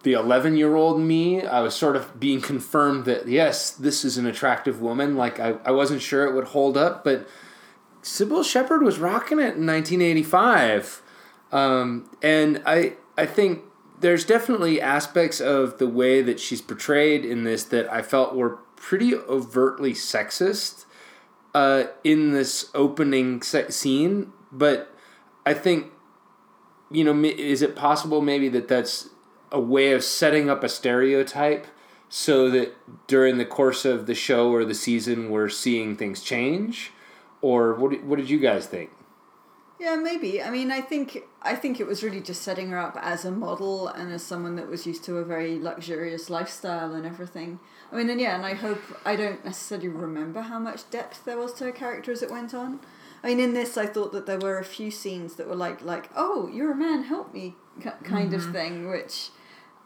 the 0.04 0.14
11 0.14 0.58
year 0.58 0.76
old 0.76 1.00
me, 1.00 1.46
I 1.46 1.62
was 1.62 1.76
sort 1.76 1.96
of 1.96 2.20
being 2.20 2.42
confirmed 2.42 3.06
that, 3.06 3.28
yes, 3.28 3.72
this 3.72 4.06
is 4.06 4.18
an 4.18 4.26
attractive 4.26 4.82
woman. 4.82 5.16
Like, 5.16 5.40
I, 5.40 5.56
I 5.66 5.72
wasn't 5.72 6.02
sure 6.02 6.26
it 6.26 6.34
would 6.34 6.46
hold 6.46 6.78
up, 6.78 7.04
but 7.04 7.28
Cybill 8.02 8.44
Shepherd 8.44 8.84
was 8.84 9.00
rocking 9.00 9.40
it 9.40 9.56
in 9.56 9.66
1985. 9.66 11.02
Um, 11.52 12.10
and 12.22 12.62
I, 12.66 12.94
I 13.18 13.26
think 13.26 13.62
there's 14.00 14.26
definitely 14.26 14.82
aspects 14.82 15.40
of 15.40 15.78
the 15.78 15.88
way 15.88 16.22
that 16.22 16.40
she's 16.40 16.62
portrayed 16.62 17.26
in 17.26 17.44
this 17.44 17.64
that 17.66 17.92
I 17.92 18.02
felt 18.02 18.36
were 18.36 18.60
pretty 18.76 19.16
overtly 19.16 19.94
sexist 19.94 20.86
uh, 21.54 21.86
in 22.04 22.32
this 22.32 22.70
opening 22.76 23.42
scene, 23.42 24.34
but 24.52 24.94
I 25.46 25.54
think 25.54 25.92
you 26.92 27.04
know, 27.04 27.28
is 27.28 27.62
it 27.62 27.76
possible 27.76 28.22
maybe 28.22 28.50
that 28.50 28.68
that's 28.68 29.10
a 29.52 29.60
way 29.60 29.92
of 29.92 30.04
setting 30.04 30.50
up 30.50 30.64
a 30.64 30.70
stereotype 30.70 31.68
so 32.10 32.50
that 32.50 32.76
during 33.08 33.38
the 33.38 33.46
course 33.46 33.86
of 33.86 34.06
the 34.06 34.16
show 34.16 34.52
or 34.52 34.64
the 34.64 34.76
season 34.76 35.30
we're 35.30 35.50
seeing 35.50 35.96
things 35.96 36.22
change, 36.22 36.92
or 37.42 37.74
what? 37.74 37.92
did- 37.92 38.08
What 38.08 38.18
did 38.18 38.30
you 38.30 38.40
guys 38.40 38.68
think? 38.68 38.92
Yeah, 39.80 39.98
maybe. 39.98 40.42
I 40.42 40.50
mean, 40.50 40.72
I 40.72 40.80
think 40.80 41.24
I 41.42 41.56
think 41.56 41.80
it 41.80 41.86
was 41.86 42.02
really 42.02 42.22
just 42.22 42.42
setting 42.44 42.70
her 42.70 42.78
up 42.78 42.98
as 43.02 43.26
a 43.26 43.32
model 43.32 43.90
and 43.90 44.12
as 44.12 44.24
someone 44.24 44.56
that 44.56 44.70
was 44.70 44.88
used 44.88 45.04
to 45.04 45.18
a 45.18 45.26
very 45.26 45.60
luxurious 45.60 46.30
lifestyle 46.30 46.94
and 46.94 47.06
everything. 47.06 47.60
I 47.92 47.98
mean, 47.98 48.10
and 48.10 48.20
yeah, 48.22 48.36
and 48.36 48.46
I 48.46 48.54
hope 48.54 48.82
I 49.06 49.16
don't 49.18 49.44
necessarily 49.44 49.90
remember 49.90 50.42
how 50.42 50.60
much 50.60 50.90
depth 50.90 51.26
there 51.26 51.38
was 51.38 51.54
to 51.56 51.66
her 51.66 51.72
character 51.72 52.12
as 52.12 52.24
it 52.24 52.32
went 52.32 52.54
on. 52.54 52.80
I 53.22 53.30
mean, 53.30 53.40
in 53.40 53.54
this, 53.54 53.76
I 53.76 53.86
thought 53.86 54.12
that 54.14 54.28
there 54.28 54.40
were 54.40 54.60
a 54.60 54.64
few 54.64 54.92
scenes 54.92 55.36
that 55.36 55.48
were 55.48 55.56
like, 55.56 55.82
like, 55.82 56.10
oh, 56.16 56.48
you're 56.54 56.72
a 56.72 56.76
man, 56.76 57.04
help 57.04 57.34
me, 57.34 57.56
ki- 57.82 57.90
kind 58.04 58.34
of 58.34 58.42
mm-hmm. 58.42 58.52
thing, 58.52 58.90
which, 58.90 59.30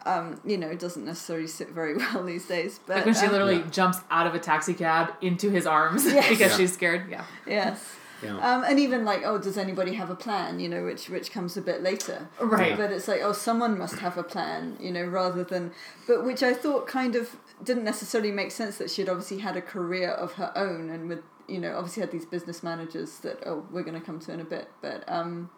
um, 0.06 0.40
you 0.46 0.58
know, 0.58 0.74
doesn't 0.76 1.06
necessarily 1.06 1.48
sit 1.48 1.70
very 1.70 1.96
well 1.98 2.24
these 2.24 2.46
days. 2.48 2.80
But 2.86 2.98
Like 2.98 3.06
when 3.06 3.14
she 3.16 3.26
um, 3.26 3.32
literally 3.32 3.58
Yeah. 3.58 3.70
jumps 3.70 4.00
out 4.10 4.28
of 4.28 4.36
a 4.36 4.40
taxi 4.40 4.74
cab 4.74 5.14
into 5.22 5.50
his 5.50 5.66
arms 5.68 6.06
Yes. 6.14 6.30
because 6.30 6.52
Yeah. 6.52 6.58
she's 6.58 6.74
scared. 6.74 7.10
Yeah. 7.10 7.24
yes. 7.46 7.96
Yeah. 8.22 8.36
Um, 8.38 8.66
and 8.66 8.78
even 8.80 9.06
like, 9.06 9.22
oh, 9.24 9.38
does 9.38 9.58
anybody 9.58 9.94
have 9.94 10.10
a 10.10 10.16
plan? 10.16 10.60
You 10.60 10.68
know, 10.68 10.84
which 10.84 11.08
which 11.10 11.32
comes 11.32 11.56
a 11.56 11.62
bit 11.62 11.82
later. 11.82 12.28
Right. 12.42 12.76
But 12.76 12.92
it's 12.92 13.08
like, 13.08 13.22
oh, 13.22 13.32
someone 13.32 13.78
must 13.78 14.00
have 14.00 14.18
a 14.18 14.24
plan. 14.24 14.76
You 14.78 14.92
know, 14.92 15.06
rather 15.06 15.44
than, 15.46 15.72
but 16.06 16.26
which 16.26 16.44
I 16.44 16.54
thought 16.54 16.86
kind 16.86 17.16
of 17.16 17.38
didn't 17.64 17.86
necessarily 17.86 18.32
make 18.32 18.52
sense 18.52 18.78
that 18.78 18.90
she'd 18.92 19.08
obviously 19.08 19.38
had 19.38 19.56
a 19.56 19.62
career 19.62 20.10
of 20.10 20.34
her 20.34 20.52
own 20.58 20.90
and 20.90 21.08
with 21.10 21.20
you 21.48 21.60
know 21.60 21.76
obviously 21.78 22.00
had 22.02 22.12
these 22.12 22.26
business 22.26 22.62
managers 22.64 23.20
that 23.20 23.38
oh 23.46 23.66
we're 23.72 23.84
going 23.84 24.00
to 24.00 24.06
come 24.06 24.20
to 24.20 24.34
in 24.34 24.42
a 24.42 24.46
bit. 24.46 24.68
But 24.82 25.04
um, 25.08 25.50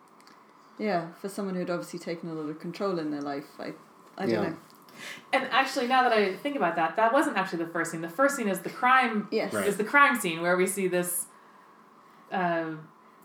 yeah, 0.78 1.14
for 1.20 1.30
someone 1.30 1.56
who'd 1.56 1.70
obviously 1.72 1.98
taken 2.00 2.30
a 2.30 2.34
lot 2.34 2.48
of 2.48 2.60
control 2.60 3.00
in 3.00 3.10
their 3.10 3.22
life, 3.22 3.46
I 3.60 3.74
I 4.18 4.26
don't 4.26 4.30
Yeah. 4.30 4.50
know. 4.50 4.56
And 5.34 5.46
actually, 5.52 5.88
now 5.88 6.04
that 6.04 6.12
I 6.14 6.36
think 6.36 6.56
about 6.56 6.76
that, 6.76 6.96
that 6.98 7.12
wasn't 7.14 7.38
actually 7.38 7.64
the 7.64 7.72
first 7.72 7.92
scene. 7.92 8.02
The 8.02 8.10
first 8.10 8.36
scene 8.36 8.48
is 8.48 8.60
the 8.60 8.70
crime. 8.70 9.28
Yes. 9.32 9.54
Right. 9.54 9.66
Is 9.66 9.78
the 9.78 9.84
crime 9.84 10.20
scene 10.20 10.42
where 10.42 10.56
we 10.58 10.68
see 10.68 10.88
this 10.88 11.26
uh, 12.32 12.66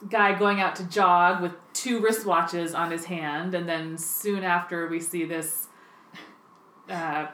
guy 0.09 0.39
going 0.39 0.61
out 0.61 0.75
to 0.77 0.85
jog 0.85 1.43
with 1.43 1.53
two 1.73 2.01
wristwatches 2.01 2.75
on 2.77 2.91
his 2.91 3.05
hand, 3.07 3.55
and 3.55 3.69
then 3.69 3.99
soon 3.99 4.43
after 4.45 4.87
we 4.89 5.01
see 5.01 5.25
this 5.25 5.69
uh, 6.89 7.27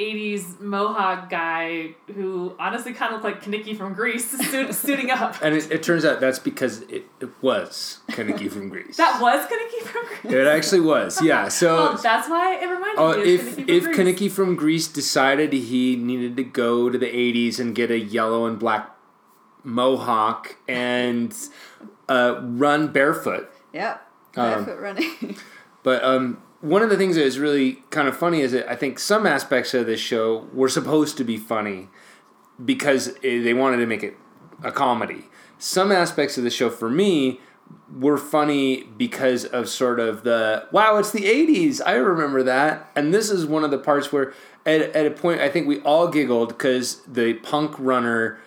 80s 0.00 0.60
mohawk 0.60 1.28
guy 1.28 1.94
who 2.14 2.56
honestly 2.58 2.92
kind 2.94 3.14
of 3.14 3.22
looked 3.22 3.24
like 3.36 3.44
Kenickie 3.44 3.76
from 3.76 3.92
Grease 3.94 4.30
suit, 4.50 4.74
suiting 4.74 5.10
up. 5.10 5.36
And 5.42 5.54
it, 5.54 5.70
it 5.70 5.82
turns 5.82 6.04
out 6.04 6.20
that's 6.20 6.38
because 6.38 6.80
it, 6.82 7.04
it 7.20 7.28
was 7.42 7.98
Kenickie 8.08 8.50
from 8.50 8.68
Grease. 8.70 8.96
That 8.96 9.20
was 9.20 9.46
Kenickie 9.46 9.86
from 9.86 10.06
Grease. 10.06 10.32
it 10.34 10.46
actually 10.46 10.80
was, 10.80 11.22
yeah. 11.22 11.48
So 11.60 11.74
Well, 11.76 11.96
that's 11.98 12.28
why 12.28 12.54
it 12.56 12.66
reminded 12.66 12.98
Oh, 12.98 13.12
me 13.16 13.34
of 13.34 13.40
if 13.40 13.40
Kenickie 13.42 13.54
from 13.56 13.68
if 13.68 13.84
Grease. 13.84 13.96
Kenickie 13.96 14.30
from 14.30 14.56
Greece 14.56 14.88
decided 14.88 15.52
he 15.52 15.96
needed 15.96 16.36
to 16.36 16.44
go 16.44 16.88
to 16.90 16.96
the 16.98 17.06
'80s 17.06 17.58
and 17.60 17.74
get 17.74 17.90
a 17.90 17.98
yellow 17.98 18.46
and 18.46 18.58
black 18.58 18.96
mohawk 19.64 20.56
and 20.68 21.34
uh, 22.08 22.40
run 22.42 22.88
barefoot, 22.88 23.50
Yep. 23.72 24.06
Um, 24.36 24.64
Barefoot 24.64 24.80
running. 24.80 25.36
but 25.82 26.02
um, 26.04 26.42
one 26.60 26.82
of 26.82 26.90
the 26.90 26.96
things 26.96 27.16
that 27.16 27.24
is 27.24 27.38
really 27.38 27.82
kind 27.90 28.08
of 28.08 28.16
funny 28.16 28.40
is 28.40 28.52
that 28.52 28.70
I 28.70 28.76
think 28.76 28.98
some 28.98 29.26
aspects 29.26 29.74
of 29.74 29.86
this 29.86 30.00
show 30.00 30.48
were 30.52 30.68
supposed 30.68 31.16
to 31.18 31.24
be 31.24 31.36
funny, 31.36 31.88
because 32.64 33.14
they 33.22 33.54
wanted 33.54 33.78
to 33.78 33.86
make 33.86 34.02
it 34.02 34.16
a 34.62 34.72
comedy. 34.72 35.26
Some 35.58 35.92
aspects 35.92 36.38
of 36.38 36.44
the 36.44 36.50
show 36.50 36.70
for 36.70 36.90
me 36.90 37.40
were 37.98 38.18
funny 38.18 38.84
because 38.96 39.44
of 39.44 39.68
sort 39.68 40.00
of 40.00 40.24
the 40.24 40.66
wow, 40.72 40.96
it's 40.96 41.12
the 41.12 41.24
80s. 41.24 41.80
I 41.84 41.94
remember 41.94 42.42
that. 42.42 42.90
And 42.96 43.14
this 43.14 43.30
is 43.30 43.46
one 43.46 43.64
of 43.64 43.70
the 43.70 43.78
parts 43.78 44.12
where 44.12 44.32
at, 44.66 44.80
at 44.80 45.06
a 45.06 45.10
point 45.10 45.40
I 45.40 45.48
think 45.48 45.66
we 45.66 45.80
all 45.80 46.08
giggled 46.08 46.48
because 46.48 47.02
the 47.02 47.34
punk 47.34 47.74
runner 47.78 48.38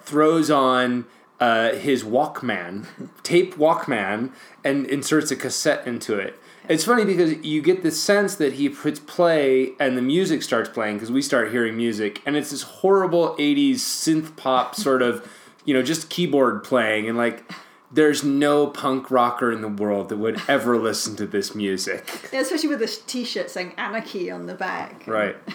throws 0.00 0.50
on 0.50 1.06
uh, 1.40 1.72
his 1.72 2.04
Walkman, 2.04 2.86
tape 3.22 3.54
Walkman, 3.56 4.32
and 4.62 4.86
inserts 4.86 5.30
a 5.30 5.36
cassette 5.36 5.86
into 5.86 6.18
it. 6.18 6.38
It's 6.68 6.84
funny 6.84 7.04
because 7.04 7.44
you 7.44 7.60
get 7.60 7.82
the 7.82 7.90
sense 7.90 8.36
that 8.36 8.54
he 8.54 8.68
puts 8.68 8.98
play 8.98 9.72
and 9.78 9.96
the 9.96 10.02
music 10.02 10.42
starts 10.42 10.68
playing 10.70 10.96
because 10.96 11.12
we 11.12 11.20
start 11.20 11.50
hearing 11.52 11.76
music, 11.76 12.22
and 12.24 12.36
it's 12.36 12.50
this 12.50 12.62
horrible 12.62 13.36
80s 13.36 13.74
synth 13.74 14.36
pop 14.36 14.74
sort 14.86 15.02
of, 15.02 15.28
you 15.64 15.74
know, 15.74 15.82
just 15.82 16.08
keyboard 16.08 16.64
playing. 16.64 17.08
And 17.08 17.18
like, 17.18 17.50
there's 17.92 18.24
no 18.24 18.66
punk 18.66 19.10
rocker 19.10 19.52
in 19.52 19.60
the 19.60 19.68
world 19.68 20.08
that 20.08 20.16
would 20.16 20.40
ever 20.48 20.78
listen 20.82 21.16
to 21.16 21.26
this 21.26 21.54
music. 21.54 22.30
Yeah, 22.32 22.40
especially 22.40 22.70
with 22.70 22.78
this 22.78 22.98
T-shirt 22.98 23.50
saying 23.50 23.74
"Anarchy" 23.76 24.30
on 24.30 24.46
the 24.46 24.54
back. 24.54 25.06
Right. 25.06 25.36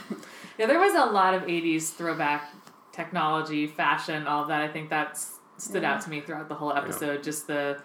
Yeah, 0.58 0.66
there 0.66 0.78
was 0.78 0.94
a 0.94 1.10
lot 1.14 1.34
of 1.34 1.44
'80s 1.44 1.94
throwback 1.94 2.54
technology, 2.92 3.66
fashion, 3.66 4.28
all 4.28 4.42
of 4.42 4.50
that. 4.50 4.60
I 4.60 4.68
think 4.68 4.90
that's 4.90 5.40
stood 5.56 5.86
out 5.86 6.02
to 6.02 6.10
me 6.10 6.20
throughout 6.20 6.50
the 6.50 6.56
whole 6.56 6.74
episode. 6.74 7.24
Just 7.24 7.48
the 7.48 7.82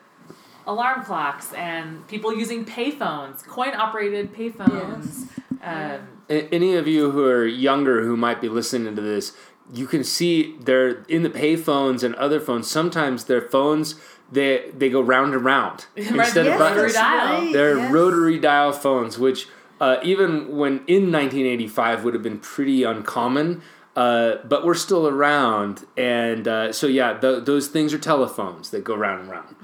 alarm 0.66 1.04
clocks 1.04 1.52
and 1.54 2.06
people 2.08 2.34
using 2.36 2.64
payphones, 2.64 3.44
coin 3.46 3.74
operated 3.74 4.32
payphones. 4.34 5.28
Um, 5.62 6.08
Any 6.28 6.74
of 6.74 6.86
you 6.86 7.10
who 7.10 7.24
are 7.26 7.46
younger 7.46 8.02
who 8.02 8.16
might 8.16 8.40
be 8.40 8.48
listening 8.48 8.94
to 8.96 9.02
this, 9.02 9.36
you 9.72 9.86
can 9.86 10.04
see 10.04 10.56
they're 10.60 11.02
in 11.08 11.22
the 11.22 11.30
payphones 11.30 12.02
and 12.02 12.14
other 12.16 12.38
phones. 12.40 12.70
Sometimes 12.70 13.24
their 13.24 13.40
phones 13.42 13.94
they 14.32 14.70
they 14.76 14.88
go 14.88 15.00
round 15.02 15.34
and 15.34 15.44
round 15.44 15.86
instead 15.96 16.16
Yes, 16.16 16.36
of 16.36 16.44
rotary 16.46 16.58
buttons. 16.58 16.92
that's 16.94 16.94
dial. 16.94 17.40
right, 17.44 17.52
They're 17.52 17.76
yes. 17.78 17.92
rotary 17.92 18.38
dial 18.38 18.72
phones, 18.72 19.18
which 19.18 19.48
uh, 19.80 19.96
even 20.02 20.56
when 20.56 20.72
in 20.86 21.12
1985 21.12 22.04
would 22.04 22.14
have 22.14 22.22
been 22.22 22.38
pretty 22.38 22.84
uncommon, 22.84 23.60
uh, 23.96 24.36
but 24.44 24.64
we're 24.64 24.74
still 24.74 25.06
around. 25.06 25.86
And 25.96 26.48
uh, 26.48 26.72
so 26.72 26.86
yeah, 26.86 27.18
th- 27.18 27.44
those 27.44 27.68
things 27.68 27.92
are 27.92 27.98
telephones 27.98 28.70
that 28.70 28.82
go 28.84 28.94
round 28.96 29.22
and 29.22 29.30
round. 29.30 29.56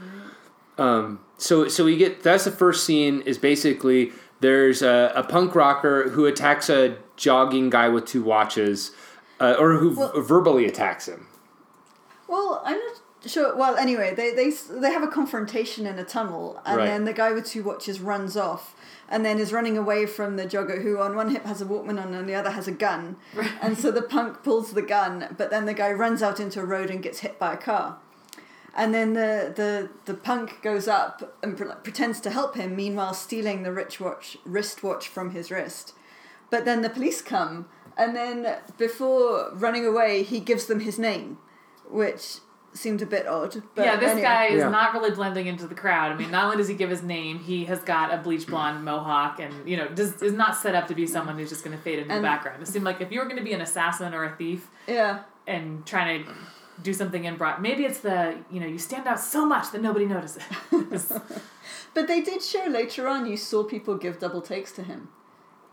Um, 0.80 1.20
so 1.36 1.68
so 1.68 1.84
we 1.84 1.96
get 1.96 2.22
that's 2.22 2.44
the 2.44 2.50
first 2.50 2.84
scene 2.84 3.20
is 3.22 3.38
basically 3.38 4.12
there's 4.40 4.82
a, 4.82 5.12
a 5.14 5.22
punk 5.22 5.54
rocker 5.54 6.08
who 6.10 6.26
attacks 6.26 6.68
a 6.70 6.96
jogging 7.16 7.70
guy 7.70 7.88
with 7.88 8.06
two 8.06 8.22
watches, 8.22 8.90
uh, 9.40 9.54
or 9.58 9.74
who 9.74 9.90
Well- 9.94 10.12
v- 10.12 10.20
verbally 10.22 10.64
attacks 10.66 11.06
him. 11.06 11.26
Well, 12.28 12.62
I'm 12.64 12.78
not 12.78 13.00
sure. 13.30 13.54
Well, 13.56 13.76
anyway, 13.76 14.14
they 14.14 14.32
they 14.32 14.50
they 14.70 14.90
have 14.92 15.02
a 15.02 15.08
confrontation 15.08 15.86
in 15.86 15.98
a 15.98 16.04
tunnel, 16.04 16.60
and 16.64 16.76
Right. 16.78 16.86
then 16.86 17.04
the 17.04 17.12
guy 17.12 17.32
with 17.32 17.44
two 17.46 17.62
watches 17.62 18.00
runs 18.00 18.36
off, 18.36 18.74
and 19.08 19.24
then 19.24 19.38
is 19.38 19.52
running 19.52 19.76
away 19.76 20.06
from 20.06 20.36
the 20.36 20.46
jogger 20.46 20.82
who 20.82 20.98
on 20.98 21.14
one 21.16 21.30
hip 21.30 21.44
has 21.44 21.60
a 21.60 21.66
Walkman 21.66 22.00
on 22.00 22.14
and 22.14 22.28
the 22.28 22.34
other 22.34 22.50
has 22.50 22.66
a 22.68 22.72
gun, 22.72 23.16
and 23.60 23.76
so 23.76 23.90
the 23.90 24.02
punk 24.02 24.42
pulls 24.42 24.72
the 24.72 24.82
gun, 24.82 25.34
but 25.36 25.50
then 25.50 25.66
the 25.66 25.74
guy 25.74 25.90
runs 25.92 26.22
out 26.22 26.40
into 26.40 26.60
a 26.60 26.64
road 26.64 26.88
and 26.88 27.02
gets 27.02 27.18
hit 27.20 27.38
by 27.38 27.52
a 27.54 27.56
car. 27.58 27.98
And 28.80 28.94
then 28.94 29.12
the, 29.12 29.52
the, 29.54 29.90
the 30.06 30.14
punk 30.14 30.62
goes 30.62 30.88
up 30.88 31.36
and 31.42 31.54
pre- 31.56 31.66
pretends 31.82 32.18
to 32.20 32.30
help 32.30 32.54
him, 32.56 32.74
meanwhile 32.74 33.12
stealing 33.12 33.62
the 33.62 33.72
rich 33.72 34.00
watch, 34.00 34.38
wristwatch 34.46 35.06
from 35.06 35.32
his 35.32 35.50
wrist. 35.50 35.92
But 36.50 36.64
then 36.64 36.80
the 36.80 36.88
police 36.88 37.20
come, 37.20 37.66
and 37.98 38.16
then 38.16 38.56
before 38.78 39.50
running 39.54 39.84
away, 39.84 40.22
he 40.22 40.40
gives 40.40 40.64
them 40.64 40.80
his 40.80 40.98
name, 40.98 41.36
which 41.90 42.38
seemed 42.72 43.02
a 43.02 43.06
bit 43.06 43.26
odd. 43.26 43.62
But 43.74 43.84
yeah, 43.84 43.96
this 43.96 44.10
anyway. 44.12 44.22
guy 44.22 44.44
is 44.46 44.60
Yeah. 44.60 44.70
not 44.70 44.94
really 44.94 45.10
blending 45.10 45.46
into 45.46 45.66
the 45.66 45.74
crowd. 45.74 46.12
I 46.12 46.16
mean, 46.16 46.30
not 46.30 46.44
only 46.44 46.56
does 46.56 46.68
he 46.68 46.74
give 46.74 46.88
his 46.88 47.02
name, 47.02 47.38
he 47.40 47.66
has 47.66 47.80
got 47.80 48.14
a 48.14 48.16
bleach 48.16 48.46
blonde 48.46 48.82
mohawk, 48.84 49.40
and 49.40 49.68
you 49.68 49.76
know, 49.76 49.88
just 49.88 50.22
is 50.22 50.32
not 50.32 50.56
set 50.56 50.74
up 50.74 50.86
to 50.88 50.94
be 50.94 51.06
someone 51.06 51.36
who's 51.36 51.50
just 51.50 51.64
going 51.64 51.76
to 51.76 51.82
fade 51.82 51.98
into 51.98 52.14
the 52.14 52.22
background. 52.22 52.62
It 52.62 52.66
seemed 52.68 52.84
like 52.86 53.00
if 53.02 53.12
you 53.12 53.18
were 53.18 53.26
going 53.26 53.38
to 53.38 53.44
be 53.44 53.52
an 53.52 53.60
assassin 53.60 54.14
or 54.14 54.24
a 54.24 54.34
thief 54.36 54.68
Yeah. 54.86 55.24
and 55.46 55.84
trying 55.84 56.24
to 56.24 56.32
do 56.82 56.92
something 56.92 57.24
in 57.24 57.36
broad, 57.36 57.60
maybe 57.60 57.84
it's 57.84 58.00
the 58.00 58.36
you 58.50 58.60
know 58.60 58.66
you 58.66 58.78
stand 58.78 59.06
out 59.06 59.20
so 59.20 59.44
much 59.46 59.70
that 59.72 59.82
nobody 59.82 60.06
notices. 60.06 60.42
But 61.92 62.06
they 62.06 62.20
did 62.20 62.40
show 62.42 62.66
later 62.66 63.08
on, 63.08 63.26
you 63.26 63.36
saw 63.36 63.64
people 63.64 63.96
give 63.96 64.20
double 64.20 64.40
takes 64.42 64.70
to 64.72 64.82
him. 64.84 65.08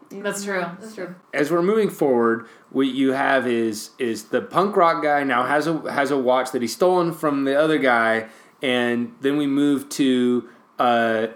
You 0.10 0.24
That's 0.24 0.44
know, 0.46 0.54
true. 0.54 0.66
That's 0.80 0.96
true. 0.96 1.16
as 1.34 1.52
we're 1.52 1.62
moving 1.62 1.90
forward, 1.90 2.48
what 2.72 2.88
you 2.88 3.12
have 3.12 3.46
is 3.46 3.92
is 4.00 4.26
the 4.26 4.42
punk 4.42 4.76
rock 4.76 5.04
guy 5.04 5.24
now 5.24 5.44
has 5.46 5.68
a 5.68 5.92
has 5.92 6.12
a 6.12 6.18
watch 6.18 6.52
that 6.54 6.62
he's 6.62 6.74
stolen 6.74 7.14
from 7.14 7.44
the 7.44 7.60
other 7.60 7.78
guy, 7.78 8.30
and 8.62 9.14
then 9.22 9.38
we 9.38 9.46
move 9.48 9.90
to 9.90 10.48
uh, 10.80 11.28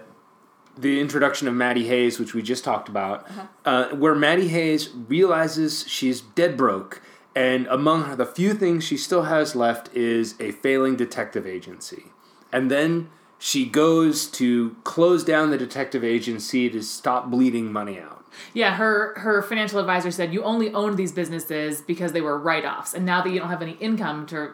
the 0.76 1.00
introduction 1.00 1.46
of 1.48 1.54
Maddie 1.54 1.86
Hayes, 1.86 2.18
which 2.18 2.32
we 2.34 2.40
just 2.42 2.64
talked 2.64 2.88
about, 2.88 3.26
uh 3.66 3.90
where 3.90 4.14
Maddie 4.14 4.48
Hayes 4.48 4.88
realizes 4.90 5.86
she's 5.86 6.22
dead 6.22 6.56
broke, 6.56 7.02
and 7.34 7.66
among 7.68 8.16
the 8.16 8.26
few 8.26 8.54
things 8.54 8.84
she 8.84 8.96
still 8.96 9.22
has 9.24 9.54
left 9.56 9.94
is 9.94 10.34
a 10.40 10.52
failing 10.52 10.96
detective 10.96 11.46
agency, 11.46 12.04
and 12.52 12.70
then. 12.70 13.08
She 13.44 13.66
goes 13.66 14.26
to 14.38 14.76
close 14.84 15.24
down 15.24 15.50
the 15.50 15.58
detective 15.58 16.04
agency 16.04 16.70
to 16.70 16.80
stop 16.80 17.28
bleeding 17.28 17.72
money 17.72 17.98
out. 17.98 18.24
Yeah, 18.54 18.76
her 18.76 19.14
her 19.18 19.42
financial 19.42 19.80
advisor 19.80 20.12
said 20.12 20.32
you 20.32 20.44
only 20.44 20.72
owned 20.72 20.96
these 20.96 21.10
businesses 21.10 21.80
because 21.80 22.12
they 22.12 22.20
were 22.20 22.38
write 22.38 22.64
offs, 22.64 22.94
and 22.94 23.04
now 23.04 23.20
that 23.20 23.30
you 23.30 23.40
don't 23.40 23.48
have 23.48 23.60
any 23.60 23.72
income 23.80 24.26
to 24.26 24.50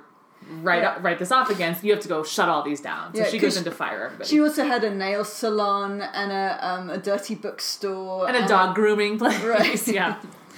write 0.63 0.81
Yeah. 0.81 0.97
write 1.03 1.19
this 1.19 1.31
off 1.31 1.51
against, 1.51 1.85
you 1.85 1.93
have 1.93 2.01
to 2.01 2.09
go 2.09 2.23
shut 2.25 2.49
all 2.49 2.63
these 2.63 2.81
down. 2.81 3.13
So 3.15 3.21
Yeah, 3.21 3.27
she 3.27 3.37
goes 3.39 3.49
'cause 3.53 3.57
into 3.59 3.73
fire 3.73 4.07
everybody. 4.07 4.27
She 4.31 4.41
also 4.41 4.65
had 4.65 4.83
a 4.85 4.95
nail 4.95 5.23
salon 5.23 6.01
and 6.01 6.33
a, 6.33 6.59
um, 6.67 6.89
a 6.89 6.97
dirty 6.97 7.35
bookstore. 7.35 8.27
and 8.27 8.39
a 8.39 8.49
dog 8.49 8.75
grooming 8.75 9.19
place. 9.19 9.45
Right. 9.45 9.87
yeah. 9.99 10.15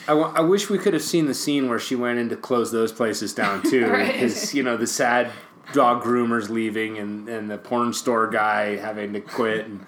I, 0.09 0.13
I 0.13 0.41
wish 0.41 0.71
we 0.71 0.79
could 0.79 0.95
have 0.95 1.03
seen 1.03 1.27
the 1.27 1.35
scene 1.35 1.69
where 1.69 1.79
she 1.79 1.95
went 1.95 2.19
in 2.19 2.29
to 2.31 2.37
close 2.37 2.73
those 2.73 2.93
places 2.93 3.35
down 3.35 3.63
too. 3.71 3.87
Right. 3.89 4.13
Because 4.13 4.55
you 4.55 4.63
know 4.63 4.77
the 4.77 4.87
sad 4.87 5.31
dog 5.73 6.03
groomers 6.03 6.49
leaving 6.49 6.99
and, 6.99 7.29
and 7.29 7.51
the 7.51 7.59
porn 7.59 7.93
store 7.93 8.29
guy 8.29 8.77
having 8.77 9.13
to 9.13 9.21
quit. 9.21 9.67
And, 9.67 9.87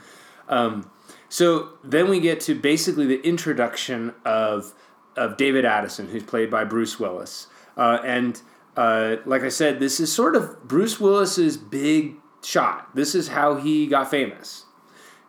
um, 0.49 0.91
so 1.29 1.71
then 1.83 2.09
we 2.09 2.21
get 2.21 2.41
to 2.43 2.55
basically 2.55 3.07
the 3.07 3.21
introduction 3.27 4.15
of 4.25 4.75
of 5.17 5.37
David 5.37 5.65
Addison, 5.65 6.09
who's 6.09 6.23
played 6.23 6.51
by 6.51 6.65
Bruce 6.65 6.99
Willis, 6.99 7.49
uh, 7.77 7.99
and 8.05 8.41
uh, 8.77 9.17
like 9.27 9.43
I 9.43 9.49
said, 9.49 9.81
this 9.81 10.01
is 10.01 10.13
sort 10.13 10.35
of 10.37 10.67
Bruce 10.67 10.99
Willis's 10.99 11.57
big 11.57 12.17
shot. 12.43 12.95
This 12.95 13.15
is 13.15 13.29
how 13.29 13.57
he 13.57 13.87
got 13.87 14.11
famous. 14.11 14.65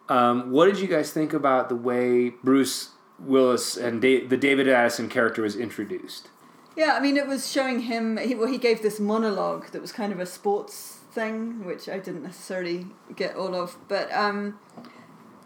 Um, 0.09 0.51
what 0.51 0.65
did 0.65 0.79
you 0.79 0.87
guys 0.87 1.11
think 1.11 1.33
about 1.33 1.69
the 1.69 1.75
way 1.75 2.29
Bruce 2.29 2.92
Willis 3.23 3.77
and 3.77 4.01
da- 4.01 4.25
the 4.25 4.37
David 4.37 4.67
Addison 4.67 5.09
character 5.09 5.41
was 5.41 5.55
introduced? 5.55 6.29
Yeah, 6.75 6.93
I 6.93 6.99
mean, 6.99 7.17
it 7.17 7.27
was 7.27 7.51
showing 7.51 7.81
him. 7.81 8.17
He, 8.17 8.35
well, 8.35 8.47
he 8.47 8.57
gave 8.57 8.81
this 8.81 8.99
monologue 8.99 9.71
that 9.71 9.81
was 9.81 9.91
kind 9.91 10.11
of 10.11 10.19
a 10.19 10.25
sports 10.25 10.99
thing, 11.11 11.63
which 11.65 11.87
I 11.87 11.99
didn't 11.99 12.23
necessarily 12.23 12.87
get 13.15 13.35
all 13.35 13.53
of. 13.55 13.77
But 13.87 14.11
um, 14.11 14.59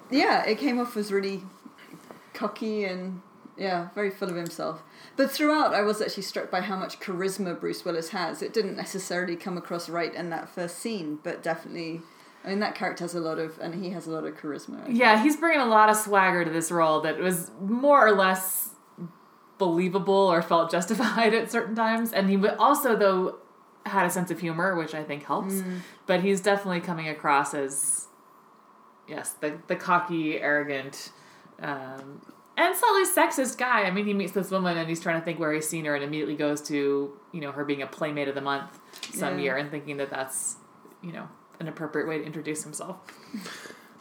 yeah, 0.10 0.46
it 0.46 0.58
came 0.58 0.80
off 0.80 0.96
as 0.96 1.12
really 1.12 1.44
cocky 2.34 2.86
and 2.86 3.22
yeah, 3.58 3.90
very 3.96 4.12
full 4.12 4.30
of 4.30 4.36
himself. 4.36 4.84
But 5.16 5.32
throughout, 5.32 5.74
I 5.74 5.82
was 5.82 6.02
actually 6.02 6.24
struck 6.24 6.52
by 6.52 6.62
how 6.62 6.78
much 6.78 7.00
charisma 7.00 7.60
Bruce 7.60 7.84
Willis 7.84 8.10
has. 8.10 8.42
It 8.42 8.54
didn't 8.54 8.78
necessarily 8.78 9.36
come 9.36 9.58
across 9.58 9.90
right 9.90 10.14
in 10.14 10.30
that 10.30 10.48
first 10.48 10.80
scene, 10.80 11.20
but 11.24 11.44
definitely. 11.44 12.02
I 12.48 12.52
mean, 12.52 12.60
that 12.62 12.76
character 12.76 13.04
has 13.04 13.14
a 13.14 13.20
lot 13.20 13.40
of, 13.40 13.60
and 13.60 13.76
he 13.76 13.90
has 13.90 14.08
a 14.08 14.12
lot 14.12 14.24
of 14.24 14.38
charisma. 14.38 14.86
Yeah, 14.88 15.22
he's 15.22 15.36
bringing 15.36 15.60
a 15.60 15.66
lot 15.66 15.90
of 15.90 15.98
swagger 15.98 16.46
to 16.46 16.50
this 16.50 16.72
role 16.72 17.02
that 17.02 17.18
was 17.18 17.52
more 17.60 18.08
or 18.08 18.14
less 18.14 18.70
believable 19.58 20.14
or 20.14 20.42
felt 20.42 20.72
justified 20.78 21.34
at 21.34 21.52
certain 21.52 21.76
times. 21.76 22.14
And 22.14 22.30
he 22.30 22.38
would 22.38 22.52
also, 22.52 22.96
though, 22.96 23.40
had 23.86 24.06
a 24.06 24.10
sense 24.10 24.32
of 24.32 24.40
humor, 24.40 24.76
which 24.78 24.96
I 24.96 25.04
think 25.04 25.24
helps. 25.26 25.62
But 26.06 26.22
he's 26.22 26.40
definitely 26.40 26.80
coming 26.80 27.10
across 27.10 27.54
as, 27.54 28.08
yes, 29.10 29.34
the, 29.34 29.58
the 29.68 29.76
cocky, 29.76 30.40
arrogant, 30.40 31.12
um, 31.62 32.22
and 32.56 32.76
slightly 32.78 33.04
sexist 33.06 33.58
guy. 33.58 33.84
I 33.84 33.92
mean, 33.92 34.06
he 34.06 34.14
meets 34.14 34.32
this 34.32 34.52
woman 34.52 34.78
and 34.78 34.88
he's 34.88 35.02
trying 35.02 35.20
to 35.20 35.26
think 35.26 35.38
where 35.38 35.52
he's 35.52 35.68
seen 35.68 35.84
her 35.84 35.96
and 35.96 36.04
immediately 36.04 36.36
goes 36.38 36.62
to, 36.70 37.12
you 37.34 37.42
know, 37.42 37.52
her 37.52 37.66
being 37.66 37.82
a 37.82 37.88
playmate 37.88 38.30
of 38.30 38.36
the 38.36 38.42
month 38.42 38.80
some 39.14 39.38
Yeah. 39.38 39.44
year 39.44 39.58
and 39.58 39.70
thinking 39.70 39.98
that 39.98 40.10
that's, 40.10 40.56
you 41.04 41.12
know, 41.12 41.28
an 41.60 41.68
appropriate 41.68 42.08
way 42.08 42.18
to 42.18 42.24
introduce 42.24 42.64
himself. 42.64 42.98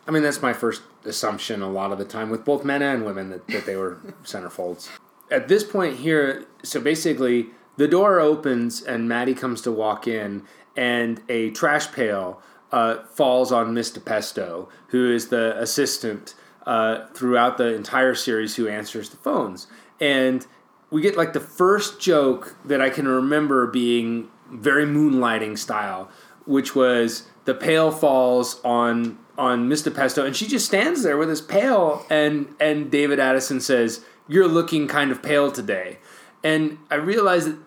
I 0.06 0.10
mean, 0.10 0.22
that's 0.22 0.40
my 0.40 0.52
first 0.52 0.82
assumption 1.04 1.62
a 1.62 1.70
lot 1.70 1.92
of 1.92 1.98
the 1.98 2.04
time 2.04 2.30
with 2.30 2.44
both 2.44 2.64
men 2.64 2.82
and 2.82 3.04
women 3.04 3.30
that, 3.30 3.46
that 3.48 3.66
they 3.66 3.76
were 3.76 3.96
centerfolds. 4.22 4.88
At 5.30 5.48
this 5.48 5.64
point 5.64 5.96
here, 5.96 6.46
so 6.62 6.80
basically, 6.80 7.48
the 7.76 7.88
door 7.88 8.20
opens 8.20 8.82
and 8.82 9.08
Maddie 9.08 9.34
comes 9.34 9.60
to 9.62 9.72
walk 9.72 10.06
in, 10.06 10.42
and 10.76 11.20
a 11.28 11.50
trash 11.50 11.90
pail 11.90 12.40
uh, 12.72 13.02
falls 13.04 13.50
on 13.50 13.75
Miss 13.75 13.90
DiPesto, 13.90 14.68
who 14.88 15.12
is 15.12 15.28
the 15.28 15.58
assistant 15.60 16.34
uh, 16.66 17.06
throughout 17.14 17.58
the 17.58 17.75
entire 17.75 18.14
series 18.14 18.56
who 18.56 18.68
answers 18.68 19.10
the 19.10 19.16
phones. 19.16 19.66
And 20.00 20.46
we 20.90 21.00
get 21.00 21.16
like 21.16 21.32
the 21.32 21.40
first 21.40 22.00
joke 22.00 22.56
that 22.64 22.80
I 22.80 22.90
can 22.90 23.08
remember 23.08 23.66
being 23.66 24.28
very 24.50 24.84
moonlighting 24.86 25.58
style, 25.58 26.10
which 26.47 26.75
was 26.75 27.29
the 27.45 27.55
pail 27.55 27.91
falls 27.91 28.61
on 28.65 29.19
on 29.38 29.69
Mr. 29.69 29.95
Pesto, 29.95 30.25
and 30.25 30.35
she 30.35 30.47
just 30.47 30.65
stands 30.65 31.03
there 31.03 31.19
with 31.19 31.29
his 31.29 31.41
pail, 31.41 32.07
and 32.09 32.55
and 32.59 32.91
David 32.91 33.21
Addison 33.21 33.61
says, 33.61 34.05
"You're 34.26 34.49
looking 34.49 34.88
kind 34.88 35.11
of 35.11 35.23
pale 35.23 35.53
today," 35.53 35.99
and 36.43 36.79
I 36.91 36.95
realize 36.97 37.45
that 37.47 37.59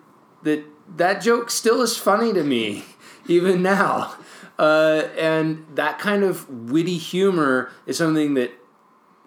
that, 0.42 0.64
that 0.96 1.22
joke 1.22 1.50
still 1.50 1.82
is 1.82 1.96
funny 1.96 2.32
to 2.32 2.42
me 2.42 2.84
even 3.26 3.62
now. 3.62 4.14
Uh, 4.58 5.08
and 5.16 5.64
that 5.74 5.98
kind 5.98 6.22
of 6.22 6.48
witty 6.50 6.98
humor 6.98 7.70
is 7.86 7.96
something 7.96 8.34
that 8.34 8.52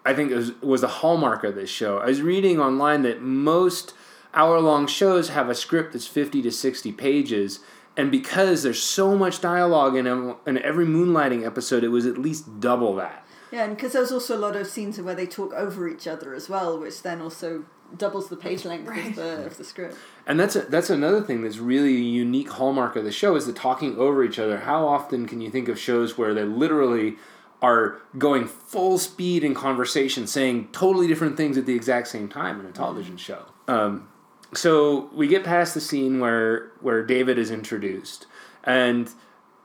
I 0.05 0.13
think 0.13 0.31
was, 0.31 0.51
was 0.61 0.81
the 0.81 0.87
hallmark 0.87 1.43
of 1.43 1.55
this 1.55 1.71
show. 1.71 1.97
I 1.97 2.05
was 2.05 2.21
reading 2.21 2.59
online 2.59 3.01
that 3.01 3.21
most 3.21 3.93
hour 4.33 4.59
long 4.59 4.85
shows 4.85 5.29
have 5.29 5.49
a 5.49 5.55
script 5.55 5.93
that's 5.93 6.05
50 6.07 6.41
to 6.43 6.51
60 6.51 6.91
pages. 6.91 7.61
And 7.95 8.11
because 8.11 8.63
there's 8.63 8.81
so 8.81 9.15
much 9.15 9.39
dialogue 9.39 9.95
in, 9.95 10.07
in 10.07 10.57
every 10.57 10.85
moonlighting 10.85 11.45
episode, 11.45 11.83
it 11.83 11.89
was 11.89 12.05
at 12.05 12.17
least 12.17 12.59
double 12.59 12.95
that. 12.95 13.25
Yeah, 13.51 13.65
and 13.65 13.75
because 13.75 13.93
there's 13.93 14.11
also 14.11 14.35
a 14.35 14.39
lot 14.39 14.55
of 14.55 14.65
scenes 14.65 14.99
where 14.99 15.13
they 15.13 15.27
talk 15.27 15.53
over 15.53 15.87
each 15.87 16.07
other 16.07 16.33
as 16.33 16.49
well, 16.49 16.79
which 16.79 17.03
then 17.03 17.21
also 17.21 17.65
doubles 17.95 18.29
the 18.29 18.35
page 18.35 18.65
length 18.65 18.87
right. 18.87 19.09
of, 19.09 19.15
the, 19.15 19.45
of 19.45 19.57
the 19.57 19.63
script. 19.63 19.95
And 20.25 20.39
that's 20.39 20.55
a, 20.55 20.61
that's 20.61 20.89
another 20.89 21.21
thing 21.21 21.43
that's 21.43 21.59
really 21.59 21.95
a 21.95 21.99
unique 21.99 22.49
hallmark 22.49 22.95
of 22.95 23.03
the 23.03 23.11
show 23.11 23.35
is 23.35 23.45
the 23.45 23.53
talking 23.53 23.95
over 23.97 24.23
each 24.23 24.39
other. 24.39 24.61
How 24.61 24.87
often 24.87 25.27
can 25.27 25.39
you 25.39 25.51
think 25.51 25.67
of 25.69 25.77
shows 25.77 26.17
where 26.17 26.33
they 26.33 26.43
literally 26.43 27.17
are 27.61 28.01
going 28.17 28.47
full 28.47 28.97
speed 28.97 29.43
in 29.43 29.53
conversation, 29.53 30.25
saying 30.25 30.69
totally 30.71 31.07
different 31.07 31.37
things 31.37 31.57
at 31.57 31.67
the 31.67 31.75
exact 31.75 32.07
same 32.07 32.27
time 32.27 32.59
in 32.59 32.65
a 32.65 32.71
television 32.71 33.17
show? 33.17 33.45
Um, 33.67 34.09
so 34.55 35.09
we 35.13 35.27
get 35.27 35.43
past 35.43 35.73
the 35.73 35.81
scene 35.81 36.19
where 36.19 36.71
where 36.81 37.03
David 37.03 37.37
is 37.37 37.51
introduced, 37.51 38.27
and 38.63 39.09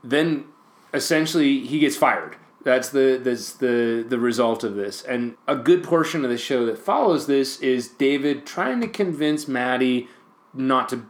then 0.02 0.44
essentially 0.94 1.60
he 1.60 1.78
gets 1.78 1.96
fired 1.96 2.36
that's 2.68 2.90
the 2.90 3.20
that's 3.22 3.54
the 3.54 4.04
the 4.06 4.18
result 4.18 4.64
of 4.64 4.74
this. 4.74 5.02
And 5.02 5.36
a 5.46 5.56
good 5.56 5.82
portion 5.82 6.24
of 6.24 6.30
the 6.30 6.38
show 6.38 6.66
that 6.66 6.78
follows 6.78 7.26
this 7.26 7.60
is 7.60 7.88
David 7.88 8.46
trying 8.46 8.80
to 8.80 8.88
convince 8.88 9.48
Maddie 9.48 10.08
not 10.52 10.88
to 10.90 11.06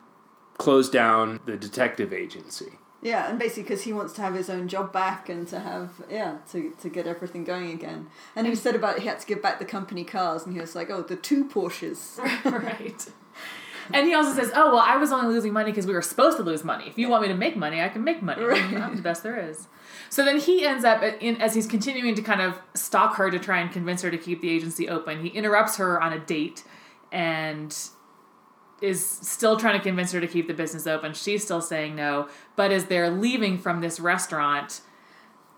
close 0.58 0.90
down 0.90 1.40
the 1.46 1.56
detective 1.56 2.12
agency. 2.12 2.78
Yeah, 3.00 3.30
and 3.30 3.38
basically 3.38 3.62
because 3.62 3.82
he 3.82 3.92
wants 3.92 4.12
to 4.14 4.22
have 4.22 4.34
his 4.34 4.50
own 4.50 4.66
job 4.66 4.92
back 4.92 5.28
and 5.28 5.46
to 5.48 5.60
have 5.60 6.02
yeah 6.10 6.38
to, 6.52 6.72
to 6.80 6.88
get 6.88 7.06
everything 7.06 7.44
going 7.44 7.70
again. 7.70 8.08
And 8.36 8.46
he 8.46 8.54
said 8.54 8.74
about 8.74 8.98
he 8.98 9.06
had 9.08 9.20
to 9.20 9.26
give 9.26 9.40
back 9.40 9.58
the 9.58 9.64
company 9.64 10.04
cars, 10.04 10.44
and 10.44 10.54
he 10.54 10.60
was 10.60 10.74
like, 10.74 10.90
"Oh, 10.90 11.02
the 11.02 11.16
two 11.16 11.44
Porsches." 11.44 12.18
right. 12.44 13.06
And 13.92 14.06
he 14.06 14.14
also 14.14 14.32
says, 14.34 14.50
"Oh 14.54 14.74
well, 14.74 14.84
I 14.84 14.96
was 14.96 15.12
only 15.12 15.32
losing 15.32 15.52
money 15.52 15.70
because 15.70 15.86
we 15.86 15.94
were 15.94 16.02
supposed 16.02 16.36
to 16.36 16.42
lose 16.42 16.64
money. 16.64 16.86
If 16.88 16.98
you 16.98 17.08
want 17.08 17.22
me 17.22 17.28
to 17.28 17.34
make 17.34 17.56
money, 17.56 17.80
I 17.80 17.88
can 17.88 18.04
make 18.04 18.22
money. 18.22 18.42
Right. 18.42 18.62
I'm 18.62 18.96
the 18.96 19.02
best 19.02 19.22
there 19.22 19.38
is." 19.38 19.68
So 20.10 20.24
then 20.24 20.38
he 20.38 20.64
ends 20.66 20.84
up 20.84 21.02
uh, 21.02 21.12
in 21.20 21.40
as 21.40 21.54
he's 21.54 21.66
continuing 21.66 22.14
to 22.14 22.22
kind 22.22 22.40
of 22.40 22.60
stalk 22.74 23.16
her 23.16 23.30
to 23.30 23.38
try 23.38 23.60
and 23.60 23.70
convince 23.70 24.02
her 24.02 24.10
to 24.10 24.18
keep 24.18 24.40
the 24.40 24.50
agency 24.50 24.88
open. 24.88 25.22
He 25.22 25.28
interrupts 25.28 25.76
her 25.76 26.00
on 26.00 26.12
a 26.12 26.18
date 26.18 26.64
and 27.12 27.76
is 28.80 29.04
still 29.04 29.56
trying 29.56 29.76
to 29.76 29.82
convince 29.82 30.12
her 30.12 30.20
to 30.20 30.26
keep 30.26 30.46
the 30.46 30.54
business 30.54 30.86
open. 30.86 31.12
She's 31.14 31.44
still 31.44 31.60
saying 31.60 31.96
no. 31.96 32.28
But 32.56 32.70
as 32.70 32.86
they're 32.86 33.10
leaving 33.10 33.58
from 33.58 33.80
this 33.80 33.98
restaurant, 33.98 34.82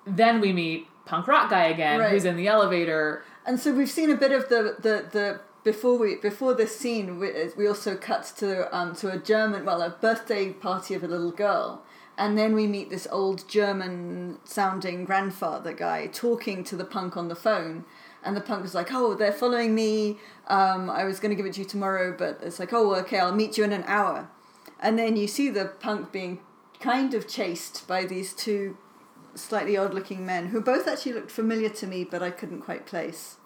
then 0.06 0.40
we 0.40 0.52
meet 0.52 0.88
punk 1.04 1.26
rock 1.26 1.50
guy 1.50 1.64
again, 1.64 2.00
right. 2.00 2.10
who's 2.10 2.24
in 2.24 2.36
the 2.36 2.46
elevator. 2.46 3.22
And 3.44 3.58
so 3.60 3.74
we've 3.74 3.90
seen 3.90 4.10
a 4.10 4.16
bit 4.16 4.32
of 4.32 4.48
the 4.48 4.76
the 4.78 5.08
the 5.10 5.40
before 5.62 5.98
we 5.98 6.16
before 6.16 6.54
this 6.54 6.76
scene 6.78 7.18
we, 7.18 7.30
we 7.56 7.66
also 7.66 7.96
cut 7.96 8.32
to 8.36 8.74
um 8.76 8.94
to 8.94 9.10
a 9.10 9.18
German 9.18 9.64
well 9.64 9.82
a 9.82 9.90
birthday 9.90 10.52
party 10.52 10.94
of 10.94 11.02
a 11.02 11.08
little 11.08 11.32
girl 11.32 11.82
and 12.20 12.36
then 12.36 12.54
we 12.54 12.66
meet 12.66 12.90
this 12.90 13.08
old 13.10 13.48
German 13.48 14.36
sounding 14.44 15.06
grandfather 15.06 15.72
guy 15.72 16.06
talking 16.06 16.62
to 16.64 16.76
the 16.76 16.84
punk 16.84 17.16
on 17.16 17.28
the 17.28 17.34
phone. 17.34 17.86
And 18.22 18.36
the 18.36 18.42
punk 18.42 18.62
was 18.62 18.74
like, 18.74 18.92
Oh, 18.92 19.14
they're 19.14 19.32
following 19.32 19.74
me. 19.74 20.18
Um, 20.46 20.90
I 20.90 21.04
was 21.04 21.18
going 21.18 21.30
to 21.30 21.34
give 21.34 21.46
it 21.46 21.54
to 21.54 21.60
you 21.60 21.66
tomorrow, 21.66 22.14
but 22.16 22.38
it's 22.42 22.58
like, 22.58 22.74
Oh, 22.74 22.94
okay, 22.96 23.18
I'll 23.18 23.34
meet 23.34 23.56
you 23.56 23.64
in 23.64 23.72
an 23.72 23.84
hour. 23.86 24.28
And 24.80 24.98
then 24.98 25.16
you 25.16 25.26
see 25.26 25.48
the 25.48 25.72
punk 25.80 26.12
being 26.12 26.40
kind 26.78 27.14
of 27.14 27.26
chased 27.26 27.88
by 27.88 28.04
these 28.04 28.34
two 28.34 28.76
slightly 29.34 29.78
odd 29.78 29.94
looking 29.94 30.26
men 30.26 30.48
who 30.48 30.60
both 30.60 30.86
actually 30.86 31.14
looked 31.14 31.30
familiar 31.30 31.70
to 31.70 31.86
me, 31.86 32.04
but 32.04 32.22
I 32.22 32.30
couldn't 32.30 32.60
quite 32.60 32.84
place. 32.84 33.36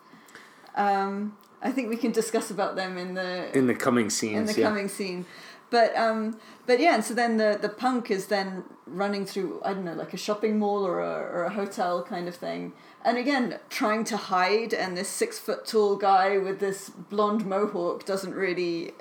Um, 0.74 1.36
I 1.64 1.72
think 1.72 1.88
we 1.88 1.96
can 1.96 2.12
discuss 2.12 2.50
about 2.50 2.76
them 2.76 2.98
in 2.98 3.14
the 3.14 3.56
in 3.56 3.66
the 3.66 3.74
coming 3.74 4.10
scenes. 4.10 4.50
In 4.50 4.54
the 4.54 4.60
yeah. 4.60 4.68
coming 4.68 4.88
scene, 4.88 5.24
but 5.70 5.96
um, 5.96 6.38
but 6.66 6.78
yeah, 6.78 6.94
and 6.94 7.02
so 7.02 7.14
then 7.14 7.38
the 7.38 7.58
the 7.60 7.70
punk 7.70 8.10
is 8.10 8.26
then 8.26 8.64
running 8.86 9.24
through 9.24 9.62
I 9.64 9.72
don't 9.72 9.86
know 9.86 9.94
like 9.94 10.12
a 10.12 10.18
shopping 10.18 10.58
mall 10.58 10.86
or 10.86 11.00
a 11.00 11.20
or 11.34 11.44
a 11.44 11.50
hotel 11.50 12.02
kind 12.02 12.28
of 12.28 12.36
thing, 12.36 12.74
and 13.02 13.16
again 13.16 13.58
trying 13.70 14.04
to 14.04 14.16
hide, 14.18 14.74
and 14.74 14.96
this 14.96 15.08
six 15.08 15.38
foot 15.38 15.66
tall 15.66 15.96
guy 15.96 16.36
with 16.36 16.60
this 16.60 16.90
blonde 16.90 17.46
mohawk 17.46 18.04
doesn't 18.04 18.34
really 18.34 18.92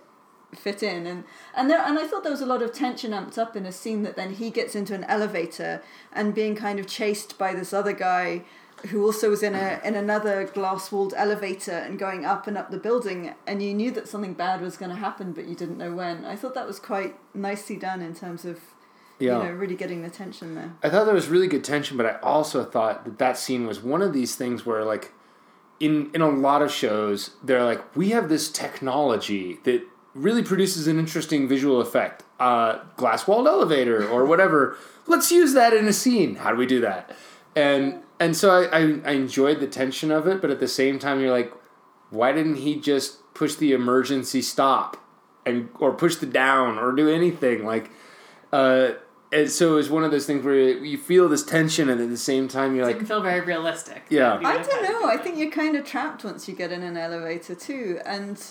fit 0.55 0.83
in 0.83 1.07
and 1.07 1.23
and 1.55 1.67
there 1.67 1.81
and 1.81 1.97
I 1.97 2.05
thought 2.05 2.21
there 2.21 2.31
was 2.31 2.41
a 2.41 2.45
lot 2.45 2.61
of 2.61 2.71
tension 2.73 3.11
amped 3.11 3.39
up 3.39 3.55
in 3.55 3.65
a 3.65 3.71
scene 3.71 4.03
that 4.03 4.15
then 4.15 4.35
he 4.35 4.51
gets 4.51 4.75
into 4.75 4.93
an 4.93 5.03
elevator 5.05 5.81
and 6.11 6.35
being 6.35 6.55
kind 6.55 6.79
of 6.79 6.85
chased 6.85 7.39
by 7.39 7.55
this 7.55 7.73
other 7.73 7.91
guy 7.93 8.43
who 8.89 9.03
also 9.05 9.29
was 9.29 9.43
in 9.43 9.55
a 9.55 9.79
in 9.83 9.95
another 9.95 10.45
glass 10.45 10.91
walled 10.91 11.13
elevator 11.15 11.71
and 11.71 11.97
going 11.97 12.25
up 12.25 12.47
and 12.47 12.57
up 12.57 12.69
the 12.71 12.77
building 12.77 13.33
and 13.47 13.63
you 13.63 13.73
knew 13.73 13.91
that 13.91 14.07
something 14.07 14.33
bad 14.33 14.61
was 14.61 14.77
going 14.77 14.89
to 14.89 14.97
happen 14.97 15.31
but 15.31 15.45
you 15.45 15.55
didn't 15.55 15.77
know 15.77 15.93
when. 15.93 16.25
I 16.25 16.35
thought 16.35 16.53
that 16.55 16.67
was 16.67 16.79
quite 16.79 17.15
nicely 17.33 17.77
done 17.77 18.01
in 18.01 18.13
terms 18.13 18.45
of 18.45 18.59
yeah. 19.19 19.37
you 19.37 19.43
know 19.45 19.51
really 19.51 19.75
getting 19.75 20.01
the 20.01 20.09
tension 20.09 20.55
there. 20.55 20.73
I 20.83 20.89
thought 20.89 21.05
there 21.05 21.13
was 21.13 21.27
really 21.27 21.47
good 21.47 21.63
tension 21.63 21.97
but 21.97 22.05
i 22.05 22.19
also 22.19 22.63
thought 22.63 23.05
that 23.05 23.19
that 23.19 23.37
scene 23.37 23.65
was 23.65 23.81
one 23.81 24.01
of 24.01 24.13
these 24.13 24.35
things 24.35 24.65
where 24.65 24.83
like 24.83 25.13
in 25.79 26.11
in 26.13 26.21
a 26.21 26.29
lot 26.29 26.61
of 26.61 26.71
shows 26.71 27.31
they're 27.43 27.63
like 27.63 27.95
we 27.95 28.09
have 28.09 28.29
this 28.29 28.51
technology 28.51 29.59
that 29.63 29.83
really 30.13 30.43
produces 30.43 30.87
an 30.87 30.99
interesting 30.99 31.47
visual 31.47 31.81
effect 31.81 32.23
uh, 32.43 32.79
glass 32.97 33.25
walled 33.25 33.47
elevator 33.47 34.07
or 34.07 34.25
whatever. 34.25 34.77
Let's 35.07 35.31
use 35.31 35.53
that 35.53 35.73
in 35.73 35.87
a 35.87 35.93
scene. 35.93 36.35
How 36.35 36.51
do 36.51 36.57
we 36.57 36.65
do 36.65 36.81
that? 36.81 37.15
And 37.55 38.01
and 38.23 38.35
so 38.35 38.51
I, 38.51 38.79
I, 38.79 38.81
I 39.05 39.11
enjoyed 39.11 39.59
the 39.59 39.67
tension 39.67 40.09
of 40.09 40.27
it, 40.27 40.41
but 40.41 40.49
at 40.49 40.59
the 40.59 40.67
same 40.67 40.97
time, 40.97 41.19
you're 41.19 41.31
like, 41.31 41.53
why 42.09 42.31
didn't 42.31 42.55
he 42.55 42.79
just 42.79 43.33
push 43.33 43.55
the 43.55 43.73
emergency 43.73 44.41
stop 44.41 44.97
and 45.45 45.69
or 45.79 45.91
push 45.93 46.15
the 46.15 46.25
down 46.25 46.77
or 46.77 46.93
do 46.93 47.09
anything 47.09 47.65
like? 47.65 47.89
Uh, 48.51 48.91
and 49.31 49.49
so 49.49 49.73
it 49.73 49.75
was 49.75 49.89
one 49.89 50.03
of 50.03 50.11
those 50.11 50.25
things 50.25 50.45
where 50.45 50.55
you 50.55 50.97
feel 50.97 51.27
this 51.27 51.43
tension, 51.43 51.89
and 51.89 51.99
at 51.99 52.09
the 52.09 52.17
same 52.17 52.47
time, 52.47 52.75
you're 52.75 52.83
it 52.83 52.87
like, 52.87 52.95
didn't 52.97 53.07
feel 53.07 53.21
very 53.21 53.41
realistic. 53.41 54.03
Yeah, 54.09 54.39
I 54.43 54.61
don't 54.61 54.83
know. 54.83 55.07
I 55.09 55.17
think 55.17 55.37
you're 55.37 55.51
kind 55.51 55.75
of 55.75 55.85
trapped 55.85 56.23
once 56.23 56.47
you 56.47 56.55
get 56.55 56.71
in 56.71 56.83
an 56.83 56.95
elevator 56.95 57.55
too, 57.55 57.99
and 58.05 58.41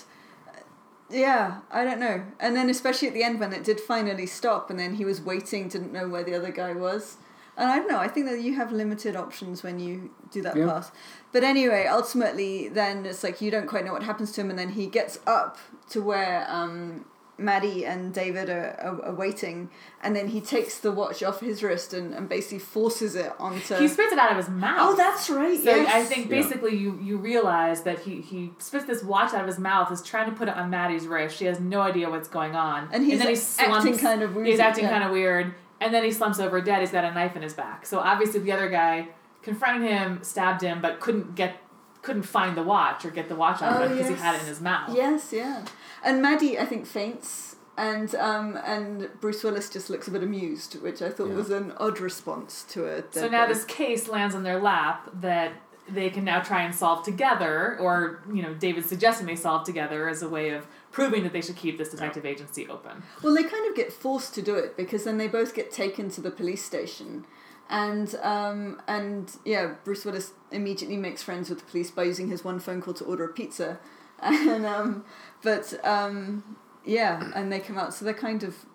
yeah, 1.09 1.61
I 1.71 1.83
don't 1.83 1.99
know. 1.99 2.25
And 2.39 2.55
then 2.55 2.69
especially 2.69 3.07
at 3.07 3.13
the 3.13 3.23
end 3.23 3.39
when 3.39 3.53
it 3.53 3.63
did 3.63 3.79
finally 3.79 4.25
stop, 4.25 4.69
and 4.69 4.77
then 4.77 4.95
he 4.95 5.05
was 5.05 5.21
waiting, 5.21 5.69
didn't 5.69 5.93
know 5.93 6.07
where 6.09 6.23
the 6.23 6.35
other 6.35 6.51
guy 6.51 6.73
was. 6.73 7.17
And 7.55 7.69
I 7.69 7.77
don't 7.77 7.87
know. 7.87 7.99
I 7.99 8.07
think 8.07 8.27
that 8.27 8.41
you 8.41 8.55
have 8.55 8.71
limited 8.71 9.15
options 9.15 9.61
when 9.61 9.79
you 9.79 10.11
do 10.31 10.41
that 10.41 10.55
yeah. 10.55 10.65
pass. 10.65 10.91
But 11.31 11.43
anyway, 11.43 11.85
ultimately, 11.89 12.67
then 12.67 13.05
it's 13.05 13.23
like 13.23 13.41
you 13.41 13.51
don't 13.51 13.67
quite 13.67 13.85
know 13.85 13.93
what 13.93 14.03
happens 14.03 14.31
to 14.33 14.41
him, 14.41 14.49
and 14.49 14.57
then 14.57 14.69
he 14.69 14.87
gets 14.87 15.19
up 15.27 15.57
to 15.89 16.01
where 16.01 16.47
um, 16.49 17.05
Maddie 17.37 17.85
and 17.85 18.13
David 18.13 18.49
are, 18.49 18.75
are, 18.79 19.05
are, 19.05 19.13
waiting, 19.13 19.69
and 20.01 20.15
then 20.15 20.27
he 20.27 20.41
takes 20.41 20.79
the 20.79 20.91
watch 20.91 21.21
off 21.21 21.41
his 21.41 21.61
wrist 21.61 21.93
and, 21.93 22.13
and 22.13 22.27
basically 22.27 22.59
forces 22.59 23.15
it 23.15 23.31
onto. 23.39 23.75
He 23.75 23.87
spits 23.87 24.13
it 24.13 24.19
out 24.19 24.31
of 24.31 24.37
his 24.37 24.49
mouth. 24.49 24.93
Oh, 24.93 24.95
that's 24.95 25.29
right. 25.29 25.59
So 25.59 25.75
yes. 25.75 25.93
I 25.93 26.03
think 26.03 26.29
basically 26.29 26.75
yeah. 26.75 26.81
you 26.81 26.99
you 27.03 27.17
realize 27.17 27.83
that 27.83 27.99
he 27.99 28.21
he 28.21 28.51
spits 28.57 28.85
this 28.85 29.03
watch 29.03 29.33
out 29.33 29.41
of 29.41 29.47
his 29.47 29.59
mouth, 29.59 29.91
is 29.91 30.01
trying 30.01 30.29
to 30.29 30.35
put 30.35 30.47
it 30.47 30.55
on 30.55 30.69
Maddie's 30.69 31.07
wrist. 31.07 31.37
She 31.37 31.45
has 31.45 31.59
no 31.59 31.81
idea 31.81 32.09
what's 32.09 32.27
going 32.27 32.55
on, 32.55 32.89
and 32.91 33.03
he's 33.03 33.13
and 33.13 33.21
then 33.21 33.29
he 33.29 33.35
slumps, 33.35 33.77
acting 33.77 33.97
kind 33.97 34.21
of 34.23 34.35
weird. 34.35 34.47
He's 34.47 34.59
acting 34.59 34.85
yeah. 34.85 34.91
kind 34.91 35.03
of 35.03 35.11
weird 35.11 35.53
and 35.79 35.93
then 35.93 36.03
he 36.03 36.11
slumps 36.11 36.39
over 36.39 36.61
dead. 36.61 36.81
He's 36.81 36.91
got 36.91 37.03
a 37.03 37.13
knife 37.13 37.35
in 37.35 37.41
his 37.41 37.53
back. 37.53 37.85
So 37.85 37.99
obviously 37.99 38.39
the 38.39 38.51
other 38.51 38.69
guy 38.69 39.09
confronted 39.41 39.89
him, 39.89 40.23
stabbed 40.23 40.61
him, 40.61 40.81
but 40.81 40.99
couldn't 40.99 41.35
get 41.35 41.57
couldn't 42.01 42.23
find 42.23 42.57
the 42.57 42.63
watch 42.63 43.05
or 43.05 43.11
get 43.11 43.29
the 43.29 43.35
watch 43.35 43.61
out 43.61 43.81
of 43.81 43.89
it 43.89 43.95
because 43.95 44.09
yes. 44.09 44.19
he 44.19 44.25
had 44.25 44.35
it 44.35 44.41
in 44.41 44.47
his 44.47 44.61
mouth. 44.61 44.93
Yes, 44.93 45.31
yeah. 45.31 45.65
And 46.03 46.21
Maddie, 46.21 46.59
I 46.59 46.65
think, 46.65 46.85
faints, 46.85 47.55
and 47.77 48.13
um, 48.15 48.59
and 48.65 49.09
Bruce 49.21 49.43
Willis 49.43 49.69
just 49.69 49.89
looks 49.89 50.07
a 50.07 50.11
bit 50.11 50.21
amused, 50.21 50.81
which 50.81 51.01
I 51.01 51.09
thought 51.09 51.29
yeah. 51.29 51.35
was 51.35 51.49
an 51.49 51.71
odd 51.77 51.99
response 51.99 52.63
to 52.69 52.85
it. 52.85 53.13
So 53.13 53.29
now 53.29 53.47
this 53.47 53.63
case 53.63 54.07
lands 54.07 54.35
on 54.35 54.43
their 54.43 54.59
lap 54.59 55.09
that 55.21 55.53
they 55.89 56.09
can 56.09 56.23
now 56.23 56.41
try 56.41 56.63
and 56.63 56.75
solve 56.75 57.03
together, 57.03 57.77
or 57.79 58.21
you 58.31 58.41
know, 58.41 58.53
David's 58.53 58.89
suggesting 58.89 59.25
they 59.25 59.35
solve 59.35 59.65
together 59.65 60.09
as 60.09 60.21
a 60.21 60.29
way 60.29 60.49
of 60.49 60.67
proving 60.93 61.23
that 61.23 61.33
they 61.33 61.41
should 61.41 61.57
keep 61.57 61.77
this 61.77 61.89
detective 61.89 62.25
agency 62.25 62.69
open. 62.69 63.03
Well, 63.21 63.33
they 63.33 63.43
kind 63.43 63.67
of 63.69 63.75
get 63.75 63.91
forced 63.91 64.33
to 64.35 64.41
do 64.41 64.55
it 64.55 64.77
because 64.77 65.03
then 65.03 65.17
they 65.17 65.27
both 65.27 65.53
get 65.53 65.71
taken 65.71 66.09
to 66.11 66.21
the 66.21 66.31
police 66.31 66.63
station. 66.63 67.25
And 67.69 68.13
um, 68.21 68.81
and 68.87 69.35
yeah, 69.43 69.75
Bruce 69.83 70.05
Willis 70.05 70.33
immediately 70.51 70.97
makes 70.97 71.23
friends 71.23 71.49
with 71.49 71.59
the 71.59 71.65
police 71.65 71.91
by 71.91 72.03
using 72.03 72.29
his 72.29 72.43
one 72.43 72.59
phone 72.59 72.81
call 72.81 72.93
to 72.93 73.03
order 73.03 73.23
a 73.23 73.33
pizza, 73.33 73.79
and 74.19 74.65
um, 74.65 75.03
but 75.41 75.73
um, 75.83 76.57
yeah, 76.85 77.31
and 77.35 77.51
they 77.51 77.59
come 77.59 77.77
out, 77.77 77.93
so 77.93 78.05
they're 78.05 78.13
kind 78.13 78.43
of 78.43 78.65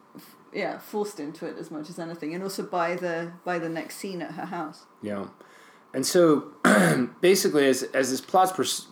yeah 0.53 0.79
forced 0.79 1.21
into 1.21 1.47
it 1.47 1.59
as 1.59 1.71
much 1.71 1.91
as 1.91 1.99
anything, 1.99 2.35
and 2.35 2.43
also 2.43 2.63
by 2.63 2.97
the 2.97 3.33
by 3.45 3.59
the 3.59 3.69
next 3.69 3.97
scene 3.99 4.23
at 4.23 4.33
her 4.33 4.47
house. 4.47 4.87
Yeah, 5.03 5.27
and 5.93 6.05
so 6.05 6.55
basically, 7.21 7.69
as 7.69 7.83
as 7.83 8.11
this 8.11 8.23
plot's 8.23 8.53
pers- 8.53 8.89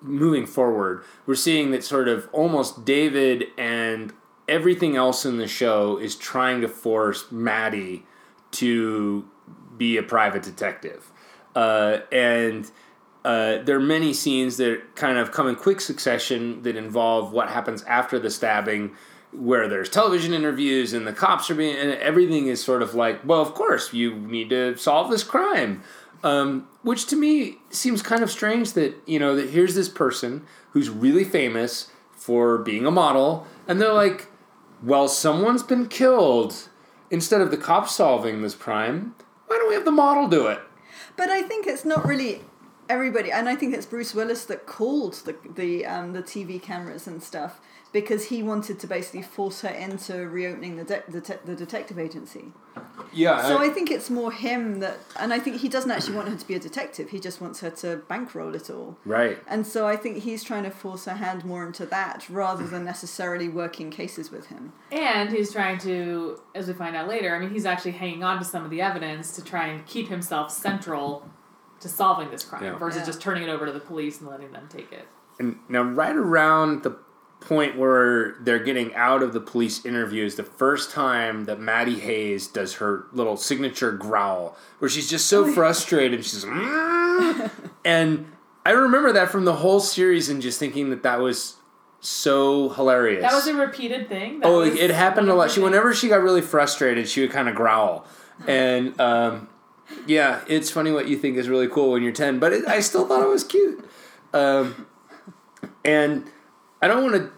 moving 0.00 0.46
forward, 0.46 1.04
we're 1.26 1.34
seeing 1.34 1.70
that 1.72 1.84
sort 1.84 2.08
of 2.08 2.28
almost 2.32 2.84
David 2.84 3.44
and 3.58 4.12
everything 4.48 4.96
else 4.96 5.24
in 5.24 5.38
the 5.38 5.48
show 5.48 5.96
is 5.98 6.16
trying 6.16 6.60
to 6.60 6.68
force 6.68 7.30
Maddie 7.30 8.04
to 8.52 9.28
be 9.76 9.96
a 9.96 10.02
private 10.02 10.42
detective, 10.42 11.10
uh, 11.54 11.98
and. 12.12 12.70
Uh, 13.26 13.62
there 13.62 13.74
are 13.74 13.80
many 13.80 14.12
scenes 14.12 14.58
that 14.58 14.82
kind 14.96 15.16
of 15.16 15.32
come 15.32 15.48
in 15.48 15.56
quick 15.56 15.80
succession 15.80 16.60
that 16.60 16.76
involve 16.76 17.32
what 17.32 17.48
happens 17.48 17.82
after 17.84 18.18
the 18.18 18.28
stabbing, 18.28 18.94
where 19.32 19.66
there's 19.66 19.88
television 19.88 20.34
interviews 20.34 20.92
and 20.92 21.06
the 21.06 21.12
cops 21.14 21.48
are 21.48 21.54
being, 21.54 21.74
and 21.74 21.92
everything 22.00 22.48
is 22.48 22.62
sort 22.62 22.82
of 22.82 22.94
like, 22.94 23.24
well, 23.24 23.40
of 23.40 23.54
course, 23.54 23.94
you 23.94 24.14
need 24.14 24.50
to 24.50 24.76
solve 24.76 25.10
this 25.10 25.24
crime. 25.24 25.82
Um, 26.24 26.66
which 26.82 27.04
to 27.08 27.16
me 27.16 27.58
seems 27.68 28.00
kind 28.00 28.22
of 28.22 28.30
strange 28.30 28.72
that, 28.72 28.96
you 29.06 29.18
know, 29.18 29.36
that 29.36 29.50
here's 29.50 29.74
this 29.74 29.90
person 29.90 30.46
who's 30.70 30.88
really 30.88 31.22
famous 31.22 31.92
for 32.12 32.56
being 32.56 32.86
a 32.86 32.90
model, 32.90 33.46
and 33.68 33.78
they're 33.78 33.92
like, 33.92 34.28
well, 34.82 35.06
someone's 35.06 35.62
been 35.62 35.86
killed. 35.86 36.70
Instead 37.10 37.42
of 37.42 37.50
the 37.50 37.58
cops 37.58 37.94
solving 37.94 38.40
this 38.40 38.54
crime, 38.54 39.14
why 39.46 39.58
don't 39.58 39.68
we 39.68 39.74
have 39.74 39.84
the 39.84 39.90
model 39.90 40.26
do 40.26 40.46
it? 40.46 40.60
But 41.16 41.28
I 41.28 41.42
think 41.42 41.66
it's 41.66 41.84
not 41.84 42.06
really 42.06 42.40
everybody, 42.88 43.30
and 43.30 43.46
I 43.46 43.54
think 43.54 43.74
it's 43.74 43.86
Bruce 43.86 44.14
Willis 44.14 44.46
that 44.46 44.66
called 44.66 45.14
the 45.26 45.36
the 45.54 45.86
um, 45.86 46.12
the 46.14 46.22
TV 46.22 46.60
cameras 46.60 47.06
and 47.06 47.22
stuff 47.22 47.60
because 47.94 48.26
he 48.26 48.42
wanted 48.42 48.78
to 48.80 48.86
basically 48.86 49.22
force 49.22 49.62
her 49.62 49.68
into 49.70 50.28
reopening 50.28 50.76
the 50.76 50.84
de- 50.84 51.02
the, 51.08 51.20
te- 51.22 51.38
the 51.46 51.54
detective 51.54 51.98
agency. 51.98 52.52
Yeah. 53.12 53.40
So 53.46 53.56
I 53.58 53.68
think 53.68 53.90
it's 53.90 54.10
more 54.10 54.32
him 54.32 54.80
that, 54.80 54.98
and 55.18 55.32
I 55.32 55.38
think 55.38 55.60
he 55.60 55.68
doesn't 55.68 55.90
actually 55.90 56.16
want 56.16 56.28
her 56.28 56.34
to 56.36 56.46
be 56.46 56.54
a 56.54 56.58
detective. 56.58 57.10
He 57.10 57.20
just 57.20 57.40
wants 57.40 57.60
her 57.60 57.70
to 57.70 57.98
bankroll 58.08 58.54
it 58.56 58.68
all. 58.68 58.98
right. 59.04 59.38
And 59.46 59.64
so 59.66 59.86
I 59.86 59.94
think 59.96 60.18
he's 60.18 60.42
trying 60.42 60.64
to 60.64 60.70
force 60.70 61.04
her 61.04 61.14
hand 61.14 61.44
more 61.44 61.64
into 61.64 61.86
that 61.86 62.28
rather 62.28 62.66
than 62.66 62.84
necessarily 62.84 63.48
working 63.48 63.90
cases 63.90 64.30
with 64.32 64.46
him. 64.46 64.72
And 64.90 65.30
he's 65.30 65.52
trying 65.52 65.78
to, 65.78 66.40
as 66.56 66.66
we 66.66 66.74
find 66.74 66.96
out 66.96 67.08
later, 67.08 67.34
I 67.34 67.38
mean, 67.38 67.50
he's 67.50 67.64
actually 67.64 67.92
hanging 67.92 68.24
on 68.24 68.38
to 68.40 68.44
some 68.44 68.64
of 68.64 68.70
the 68.70 68.80
evidence 68.82 69.34
to 69.36 69.44
try 69.44 69.68
and 69.68 69.86
keep 69.86 70.08
himself 70.08 70.50
central 70.50 71.30
to 71.80 71.88
solving 71.88 72.30
this 72.32 72.42
crime 72.44 72.64
Yeah. 72.64 72.76
versus 72.76 73.00
Yeah. 73.02 73.06
just 73.06 73.20
turning 73.20 73.44
it 73.44 73.48
over 73.50 73.66
to 73.66 73.72
the 73.72 73.80
police 73.80 74.20
and 74.20 74.28
letting 74.28 74.50
them 74.52 74.66
take 74.68 74.90
it. 74.92 75.06
And 75.38 75.58
now, 75.68 75.82
right 75.82 76.16
around 76.16 76.82
the 76.82 76.96
point 77.44 77.76
where 77.76 78.36
they're 78.40 78.62
getting 78.62 78.94
out 78.94 79.22
of 79.22 79.32
the 79.32 79.40
police 79.40 79.84
interview 79.84 80.24
is 80.24 80.36
the 80.36 80.42
first 80.42 80.90
time 80.90 81.44
that 81.44 81.60
Maddie 81.60 82.00
Hayes 82.00 82.46
does 82.46 82.74
her 82.74 83.06
little 83.12 83.36
signature 83.36 83.92
growl, 83.92 84.56
where 84.78 84.88
she's 84.88 85.08
just 85.08 85.26
so 85.26 85.50
frustrated. 85.54 86.24
She's 86.24 86.44
"Mm." 86.44 87.50
and 87.84 88.32
I 88.64 88.70
remember 88.70 89.12
that 89.12 89.30
from 89.30 89.44
the 89.44 89.56
whole 89.56 89.80
series 89.80 90.28
and 90.28 90.40
just 90.40 90.58
thinking 90.58 90.90
that 90.90 91.02
that 91.02 91.20
was 91.20 91.56
so 92.00 92.70
hilarious. 92.70 93.22
That 93.22 93.34
was 93.34 93.46
a 93.46 93.54
repeated 93.54 94.08
thing. 94.08 94.40
That 94.40 94.46
oh, 94.46 94.62
it 94.62 94.90
happened 94.90 95.28
a 95.28 95.34
lot. 95.34 95.50
She 95.50 95.60
whenever 95.60 95.94
she 95.94 96.08
got 96.08 96.22
really 96.22 96.42
frustrated, 96.42 97.08
she 97.08 97.20
would 97.20 97.30
kind 97.30 97.48
of 97.48 97.54
growl, 97.54 98.06
and 98.48 98.98
um, 98.98 99.48
yeah, 100.06 100.40
it's 100.48 100.70
funny 100.70 100.92
what 100.92 101.08
you 101.08 101.18
think 101.18 101.36
is 101.36 101.48
really 101.48 101.68
cool 101.68 101.92
when 101.92 102.02
you're 102.02 102.12
ten, 102.12 102.38
but 102.38 102.54
it, 102.54 102.66
I 102.66 102.80
still 102.80 103.06
thought 103.06 103.22
it 103.22 103.28
was 103.28 103.44
cute. 103.44 103.86
Um, 104.32 104.86
and 105.84 106.24
I 106.84 106.86
don't 106.86 107.02
want 107.02 107.14
to 107.14 107.30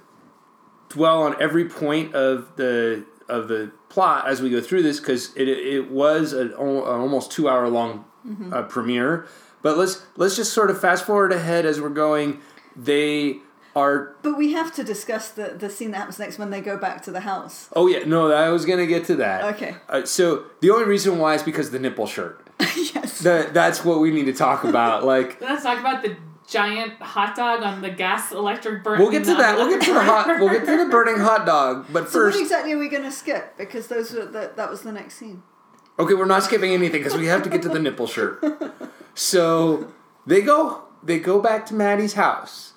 dwell 0.89 1.23
on 1.23 1.41
every 1.41 1.69
point 1.69 2.17
of 2.17 2.57
the 2.57 3.05
of 3.29 3.47
the 3.47 3.71
plot 3.89 4.27
as 4.27 4.43
we 4.43 4.51
go 4.51 4.61
through 4.61 4.83
this 4.83 4.99
because 4.99 5.37
it 5.37 5.49
it 5.49 5.89
was 5.89 6.33
an, 6.33 6.49
an 6.49 6.57
almost 6.57 7.31
two 7.31 7.49
hour 7.49 7.69
long 7.69 8.05
uh, 8.53 8.63
premiere. 8.63 9.29
But 9.63 9.79
let's 9.79 10.03
let's 10.17 10.35
just 10.35 10.53
sort 10.53 10.69
of 10.69 10.81
fast 10.81 11.07
forward 11.07 11.31
ahead 11.31 11.65
as 11.65 11.81
we're 11.81 11.91
going. 11.91 12.41
They 12.75 13.39
are 13.77 14.17
But 14.23 14.37
we 14.37 14.53
have 14.55 14.75
to 14.75 14.83
discuss 14.83 15.31
the, 15.31 15.55
the 15.57 15.71
scene 15.71 15.93
that 15.93 15.99
happens 15.99 16.19
next 16.19 16.39
when 16.39 16.51
they 16.51 16.61
go 16.61 16.77
back 16.77 17.03
to 17.03 17.13
the 17.13 17.21
house. 17.21 17.69
Oh 17.77 17.87
yeah, 17.87 18.05
no, 18.05 18.33
I 18.33 18.49
was 18.49 18.67
gonna 18.67 18.87
get 18.87 19.05
to 19.05 19.15
that. 19.17 19.55
Okay. 19.55 19.77
Uh, 19.89 20.05
so 20.05 20.47
the 20.61 20.71
only 20.71 20.87
reason 20.87 21.21
why 21.21 21.35
is 21.35 21.45
because 21.45 21.67
of 21.67 21.73
the 21.73 21.79
nipple 21.79 22.09
shirt. 22.09 22.45
yes. 22.61 23.21
That 23.21 23.55
that's 23.55 23.85
what 23.85 24.01
we 24.01 24.11
need 24.11 24.27
to 24.27 24.33
talk 24.33 24.65
about. 24.65 25.05
Like 25.05 25.41
Let's 25.41 25.63
talk 25.63 25.79
about 25.79 26.03
the 26.03 26.17
giant 26.57 26.93
hot 27.01 27.37
dog 27.37 27.63
on 27.63 27.83
the 27.83 27.91
gas 27.91 28.33
electric 28.33 28.83
burn. 28.85 28.99
we'll 28.99 29.11
get 29.11 29.25
to 29.25 29.35
that. 29.35 29.57
We'll 29.57 29.69
get 29.69 29.83
to 29.83 29.93
the 29.93 30.03
hot. 30.03 30.27
We'll 30.41 30.51
get 30.51 30.65
to 30.67 30.77
the 30.85 30.91
burning 30.91 31.19
hot 31.19 31.47
dog. 31.47 31.87
But 31.93 32.09
so 32.11 32.19
what 32.19 32.33
first, 32.33 32.41
exactly 32.41 32.73
are 32.73 32.79
we 32.79 32.89
going 32.89 33.03
to 33.05 33.13
skip? 33.13 33.57
Because 33.57 33.89
those 33.89 34.13
were 34.13 34.27
the, 34.27 34.53
that 34.57 34.71
was 34.71 34.83
the 34.83 34.93
next 34.93 35.15
scene. 35.17 35.43
okay, 35.99 36.15
we're 36.15 36.25
not 36.27 36.43
skipping 36.43 36.73
anything 36.73 37.01
because 37.03 37.17
we 37.17 37.27
have 37.27 37.43
to 37.43 37.49
get 37.51 37.63
to 37.63 37.69
the 37.69 37.79
nipple 37.79 38.07
shirt. 38.07 38.43
So 39.19 39.91
they 40.27 40.43
go. 40.43 40.83
They 41.03 41.19
go 41.19 41.41
back 41.41 41.65
to 41.67 41.75
Maddie's 41.75 42.13
house. 42.15 42.75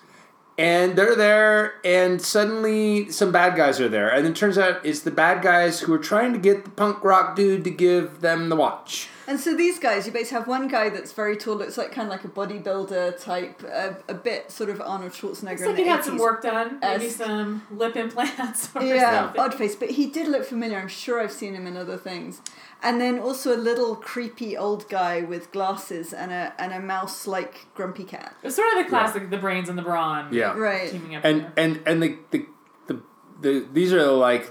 And 0.56 0.96
they're 0.96 1.16
there, 1.16 1.74
and 1.84 2.20
suddenly 2.20 3.10
some 3.10 3.30
bad 3.32 3.56
guys 3.56 3.80
are 3.80 3.88
there. 3.88 4.08
And 4.08 4.26
it 4.26 4.36
turns 4.36 4.58
out 4.58 4.84
it's 4.84 5.00
the 5.00 5.10
bad 5.10 5.42
guys 5.42 5.80
who 5.80 5.92
are 5.94 5.98
trying 5.98 6.32
to 6.34 6.38
get 6.38 6.64
the 6.64 6.70
punk 6.70 7.02
rock 7.04 7.34
dude 7.36 7.64
to 7.64 7.70
give 7.70 8.20
them 8.20 8.48
the 8.50 8.56
watch. 8.56 9.08
And 9.30 9.38
so 9.38 9.56
these 9.56 9.78
guys, 9.78 10.06
you 10.08 10.12
basically 10.12 10.38
have 10.40 10.48
one 10.48 10.66
guy 10.66 10.88
that's 10.88 11.12
very 11.12 11.36
tall, 11.36 11.54
looks 11.54 11.78
like 11.78 11.92
kind 11.92 12.08
of 12.08 12.10
like 12.10 12.24
a 12.24 12.28
bodybuilder 12.28 13.22
type, 13.22 13.62
a, 13.62 13.96
a 14.08 14.14
bit 14.14 14.50
sort 14.50 14.70
of 14.70 14.80
Arnold 14.80 15.12
Schwarzenegger. 15.12 15.50
Looks 15.50 15.62
in 15.62 15.68
like 15.68 15.76
he 15.76 15.86
had 15.86 16.04
some 16.04 16.18
work 16.18 16.42
done. 16.42 16.80
Maybe 16.80 17.06
As- 17.06 17.14
some 17.14 17.62
lip 17.70 17.94
implants 17.94 18.70
or 18.74 18.82
Yeah, 18.82 19.22
something. 19.26 19.40
odd 19.40 19.54
face, 19.54 19.76
but 19.76 19.90
he 19.90 20.06
did 20.10 20.26
look 20.26 20.44
familiar. 20.44 20.78
I'm 20.80 20.88
sure 20.88 21.20
I've 21.20 21.30
seen 21.30 21.54
him 21.54 21.68
in 21.68 21.76
other 21.76 21.96
things. 21.96 22.42
And 22.82 23.00
then 23.00 23.20
also 23.20 23.54
a 23.54 23.60
little 23.60 23.94
creepy 23.94 24.56
old 24.56 24.88
guy 24.88 25.20
with 25.22 25.52
glasses 25.52 26.12
and 26.12 26.32
a 26.32 26.52
and 26.58 26.72
a 26.72 26.80
mouse 26.80 27.26
like 27.28 27.66
grumpy 27.76 28.04
cat. 28.04 28.34
It's 28.42 28.56
sort 28.56 28.68
of 28.76 28.82
the 28.82 28.88
classic, 28.88 29.30
the 29.30 29.36
brains 29.38 29.68
and 29.68 29.78
the 29.78 29.82
brawn. 29.82 30.32
Yeah. 30.32 30.54
Right. 30.58 30.90
Teaming 30.90 31.14
up. 31.14 31.24
and 31.24 31.42
there. 31.42 31.52
and 31.56 31.80
and 31.86 32.02
the, 32.02 32.18
the 32.32 32.46
the 32.88 33.02
the 33.42 33.66
these 33.72 33.92
are 33.92 34.06
like 34.10 34.50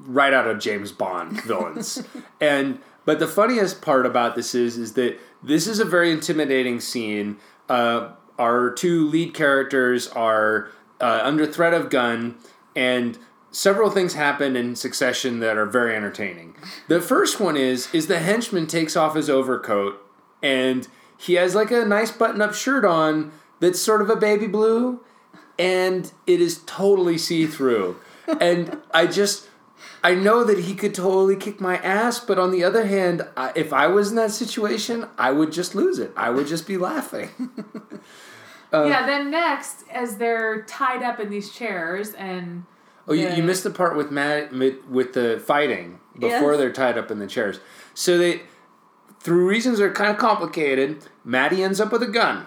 right 0.00 0.34
out 0.34 0.46
of 0.46 0.58
James 0.58 0.92
Bond 0.92 1.40
villains, 1.44 2.02
and 2.40 2.80
but 3.08 3.20
the 3.20 3.26
funniest 3.26 3.80
part 3.80 4.04
about 4.04 4.36
this 4.36 4.54
is 4.54 4.76
is 4.76 4.92
that 4.92 5.18
this 5.42 5.66
is 5.66 5.78
a 5.78 5.84
very 5.86 6.12
intimidating 6.12 6.78
scene. 6.78 7.38
Uh, 7.66 8.10
our 8.38 8.68
two 8.68 9.08
lead 9.08 9.32
characters 9.32 10.08
are 10.08 10.68
uh, 11.00 11.20
under 11.22 11.46
threat 11.46 11.72
of 11.72 11.88
gun, 11.88 12.36
and 12.76 13.16
several 13.50 13.88
things 13.88 14.12
happen 14.12 14.56
in 14.56 14.76
succession 14.76 15.40
that 15.40 15.56
are 15.56 15.64
very 15.64 15.96
entertaining. 15.96 16.54
The 16.88 17.00
first 17.00 17.40
one 17.40 17.56
is 17.56 17.88
is 17.94 18.08
the 18.08 18.18
henchman 18.18 18.66
takes 18.66 18.94
off 18.94 19.14
his 19.14 19.30
overcoat 19.30 20.04
and 20.42 20.86
he 21.16 21.36
has 21.36 21.54
like 21.54 21.70
a 21.70 21.86
nice 21.86 22.12
button 22.12 22.42
up 22.42 22.52
shirt 22.52 22.84
on 22.84 23.32
that's 23.58 23.80
sort 23.80 24.02
of 24.02 24.10
a 24.10 24.16
baby 24.16 24.48
blue 24.48 25.00
and 25.58 26.12
it 26.26 26.42
is 26.42 26.62
totally 26.66 27.16
see 27.16 27.46
through. 27.46 27.96
and 28.38 28.76
I 28.92 29.06
just, 29.06 29.47
I 30.02 30.14
know 30.14 30.44
that 30.44 30.60
he 30.60 30.74
could 30.74 30.94
totally 30.94 31.34
kick 31.36 31.60
my 31.60 31.76
ass, 31.78 32.20
but 32.20 32.38
on 32.38 32.50
the 32.52 32.62
other 32.62 32.86
hand, 32.86 33.26
I, 33.36 33.52
if 33.56 33.72
I 33.72 33.88
was 33.88 34.10
in 34.10 34.16
that 34.16 34.30
situation, 34.30 35.06
I 35.18 35.32
would 35.32 35.50
just 35.52 35.74
lose 35.74 35.98
it. 35.98 36.12
I 36.16 36.30
would 36.30 36.46
just 36.46 36.66
be 36.66 36.76
laughing. 36.76 37.30
Uh, 38.70 38.84
yeah, 38.84 39.06
then 39.06 39.30
next, 39.30 39.82
as 39.90 40.18
they're 40.18 40.60
tied 40.64 41.02
up 41.02 41.18
in 41.18 41.30
these 41.30 41.50
chairs 41.50 42.12
and 42.12 42.64
Oh, 43.06 43.14
you, 43.14 43.30
the- 43.30 43.36
you 43.36 43.42
missed 43.42 43.64
the 43.64 43.70
part 43.70 43.96
with 43.96 44.10
Matt 44.10 44.52
with 44.52 45.14
the 45.14 45.42
fighting 45.42 46.00
before 46.12 46.50
Yes. 46.52 46.58
they're 46.58 46.72
tied 46.72 46.98
up 46.98 47.10
in 47.10 47.18
the 47.18 47.26
chairs. 47.26 47.60
So 47.94 48.18
they, 48.18 48.42
through 49.20 49.46
reasons 49.48 49.78
that 49.78 49.84
are 49.84 49.90
kind 49.92 50.10
of 50.10 50.18
complicated, 50.18 51.02
Maddie 51.24 51.62
ends 51.62 51.80
up 51.80 51.90
with 51.92 52.02
a 52.02 52.08
gun. 52.08 52.44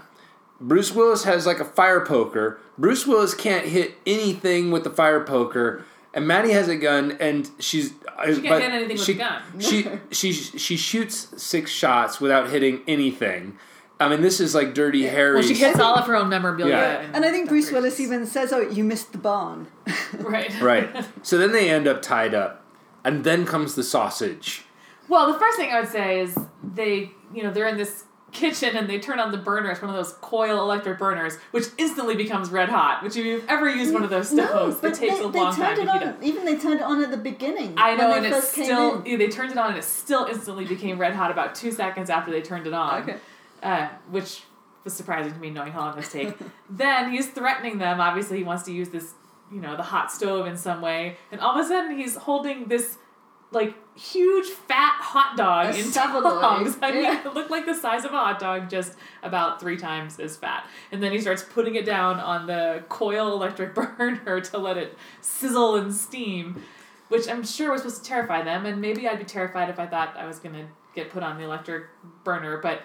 Bruce 0.59 0.91
Willis 0.93 1.23
has 1.23 1.47
like 1.47 1.59
a 1.59 1.65
fire 1.65 2.05
poker. 2.05 2.59
Bruce 2.77 3.07
Willis 3.07 3.33
can't 3.33 3.65
hit 3.65 3.95
anything 4.05 4.69
with 4.69 4.83
the 4.83 4.91
fire 4.91 5.23
poker, 5.23 5.83
and 6.13 6.27
Maddie 6.27 6.51
has 6.51 6.67
a 6.67 6.75
gun, 6.75 7.17
and 7.19 7.49
she's 7.59 7.93
uh, 8.17 8.33
She 8.33 8.41
can't 8.41 8.61
hit 8.61 8.71
anything 8.71 8.97
with 8.97 9.09
a 9.09 9.13
gun. 9.13 9.41
she 9.59 9.87
she 10.11 10.33
she 10.33 10.77
shoots 10.77 11.41
six 11.41 11.71
shots 11.71 12.19
without 12.19 12.49
hitting 12.49 12.81
anything. 12.87 13.57
I 13.99 14.09
mean, 14.09 14.21
this 14.21 14.39
is 14.39 14.55
like 14.55 14.73
Dirty 14.73 15.03
Harry. 15.07 15.35
well, 15.35 15.43
she 15.43 15.53
gets 15.53 15.79
all 15.79 15.95
of 15.95 16.07
her 16.07 16.15
own 16.15 16.27
memorabilia. 16.27 16.73
Yeah. 16.73 16.99
And, 17.01 17.17
And 17.17 17.25
I 17.25 17.29
think 17.31 17.49
Bruce 17.49 17.71
Willis 17.71 17.97
decorations. 17.97 18.13
even 18.13 18.25
says, 18.25 18.51
"Oh, 18.51 18.61
you 18.61 18.83
missed 18.83 19.11
the 19.11 19.19
barn." 19.19 19.67
right. 20.19 20.59
right. 20.61 20.89
So 21.23 21.37
then 21.37 21.51
they 21.51 21.69
end 21.69 21.87
up 21.87 22.01
tied 22.01 22.33
up, 22.33 22.65
and 23.03 23.23
then 23.23 23.45
comes 23.45 23.75
the 23.75 23.83
sausage. 23.83 24.63
Well, 25.07 25.31
the 25.31 25.37
first 25.37 25.57
thing 25.57 25.71
I 25.71 25.81
would 25.81 25.89
say 25.89 26.19
is 26.21 26.35
they, 26.63 27.11
you 27.33 27.43
know, 27.43 27.51
they're 27.51 27.67
in 27.67 27.77
this 27.77 28.05
kitchen 28.31 28.75
and 28.75 28.89
they 28.89 28.99
turn 28.99 29.19
on 29.19 29.31
the 29.31 29.37
burner. 29.37 29.71
It's 29.71 29.81
one 29.81 29.89
of 29.89 29.95
those 29.95 30.13
coil 30.21 30.59
electric 30.59 30.99
burners, 30.99 31.37
which 31.51 31.65
instantly 31.77 32.15
becomes 32.15 32.49
red 32.49 32.69
hot. 32.69 33.03
Which 33.03 33.15
if 33.15 33.25
you've 33.25 33.47
ever 33.47 33.69
used 33.69 33.93
one 33.93 34.03
of 34.03 34.09
those 34.09 34.29
stoves, 34.31 34.83
it 34.83 34.93
takes 34.93 35.15
they, 35.15 35.19
a 35.21 35.27
long 35.27 35.31
they 35.31 35.39
time 35.39 35.75
turned 35.75 35.75
to 35.75 35.81
heat 35.81 36.03
on. 36.03 36.03
up. 36.03 36.23
Even 36.23 36.45
they 36.45 36.57
turned 36.57 36.79
it 36.79 36.83
on 36.83 37.03
at 37.03 37.11
the 37.11 37.17
beginning. 37.17 37.73
I 37.77 37.95
know, 37.95 38.09
when 38.09 38.25
and 38.25 38.33
it 38.33 38.43
still 38.43 39.03
yeah, 39.05 39.17
they 39.17 39.27
turned 39.27 39.51
it 39.51 39.57
on, 39.57 39.69
and 39.69 39.77
it 39.77 39.83
still 39.83 40.25
instantly 40.25 40.65
became 40.65 40.97
red 40.97 41.13
hot 41.13 41.31
about 41.31 41.55
two 41.55 41.71
seconds 41.71 42.09
after 42.09 42.31
they 42.31 42.41
turned 42.41 42.67
it 42.67 42.73
on. 42.73 43.03
Okay. 43.03 43.17
uh, 43.63 43.89
which 44.09 44.43
was 44.83 44.93
surprising 44.93 45.33
to 45.33 45.39
me 45.39 45.49
knowing 45.49 45.71
how 45.71 45.81
long 45.81 45.95
this 45.95 46.11
take. 46.11 46.33
then 46.69 47.11
he's 47.11 47.27
threatening 47.29 47.77
them. 47.77 47.99
Obviously, 47.99 48.37
he 48.37 48.43
wants 48.43 48.63
to 48.63 48.71
use 48.71 48.89
this 48.89 49.13
you 49.51 49.59
know, 49.59 49.75
the 49.75 49.83
hot 49.83 50.11
stove 50.11 50.47
in 50.47 50.55
some 50.55 50.81
way, 50.81 51.17
and 51.31 51.41
all 51.41 51.59
of 51.59 51.65
a 51.65 51.67
sudden 51.67 51.97
he's 51.97 52.15
holding 52.15 52.67
this 52.67 52.97
like 53.51 53.75
huge 53.95 54.47
fat 54.47 54.97
hot 55.01 55.35
dog 55.37 55.75
A 55.75 55.77
in 55.79 55.91
tongs. 55.91 56.77
I 56.81 56.91
mean, 56.91 57.03
Yeah. 57.03 57.27
it 57.27 57.33
looked 57.33 57.51
like 57.51 57.65
the 57.65 57.73
size 57.75 58.05
of 58.05 58.11
a 58.13 58.17
hot 58.17 58.39
dog, 58.39 58.69
just 58.69 58.93
about 59.23 59.59
three 59.59 59.77
times 59.77 60.19
as 60.19 60.37
fat. 60.37 60.65
And 60.91 61.03
then 61.03 61.11
he 61.11 61.19
starts 61.19 61.43
putting 61.43 61.75
it 61.75 61.85
down 61.85 62.19
on 62.19 62.47
the 62.47 62.83
coil 62.89 63.33
electric 63.33 63.75
burner 63.75 64.41
to 64.41 64.57
let 64.57 64.77
it 64.77 64.97
sizzle 65.21 65.75
and 65.75 65.93
steam, 65.93 66.63
which 67.09 67.27
I'm 67.27 67.43
sure 67.43 67.71
was 67.71 67.81
supposed 67.81 68.03
to 68.03 68.09
terrify 68.09 68.41
them. 68.43 68.65
And 68.65 68.79
maybe 68.81 69.07
I'd 69.07 69.19
be 69.19 69.25
terrified 69.25 69.69
if 69.69 69.79
I 69.79 69.85
thought 69.87 70.15
I 70.17 70.25
was 70.25 70.39
gonna 70.39 70.67
get 70.95 71.09
put 71.09 71.23
on 71.23 71.37
the 71.37 71.43
electric 71.43 71.85
burner. 72.23 72.57
But 72.57 72.81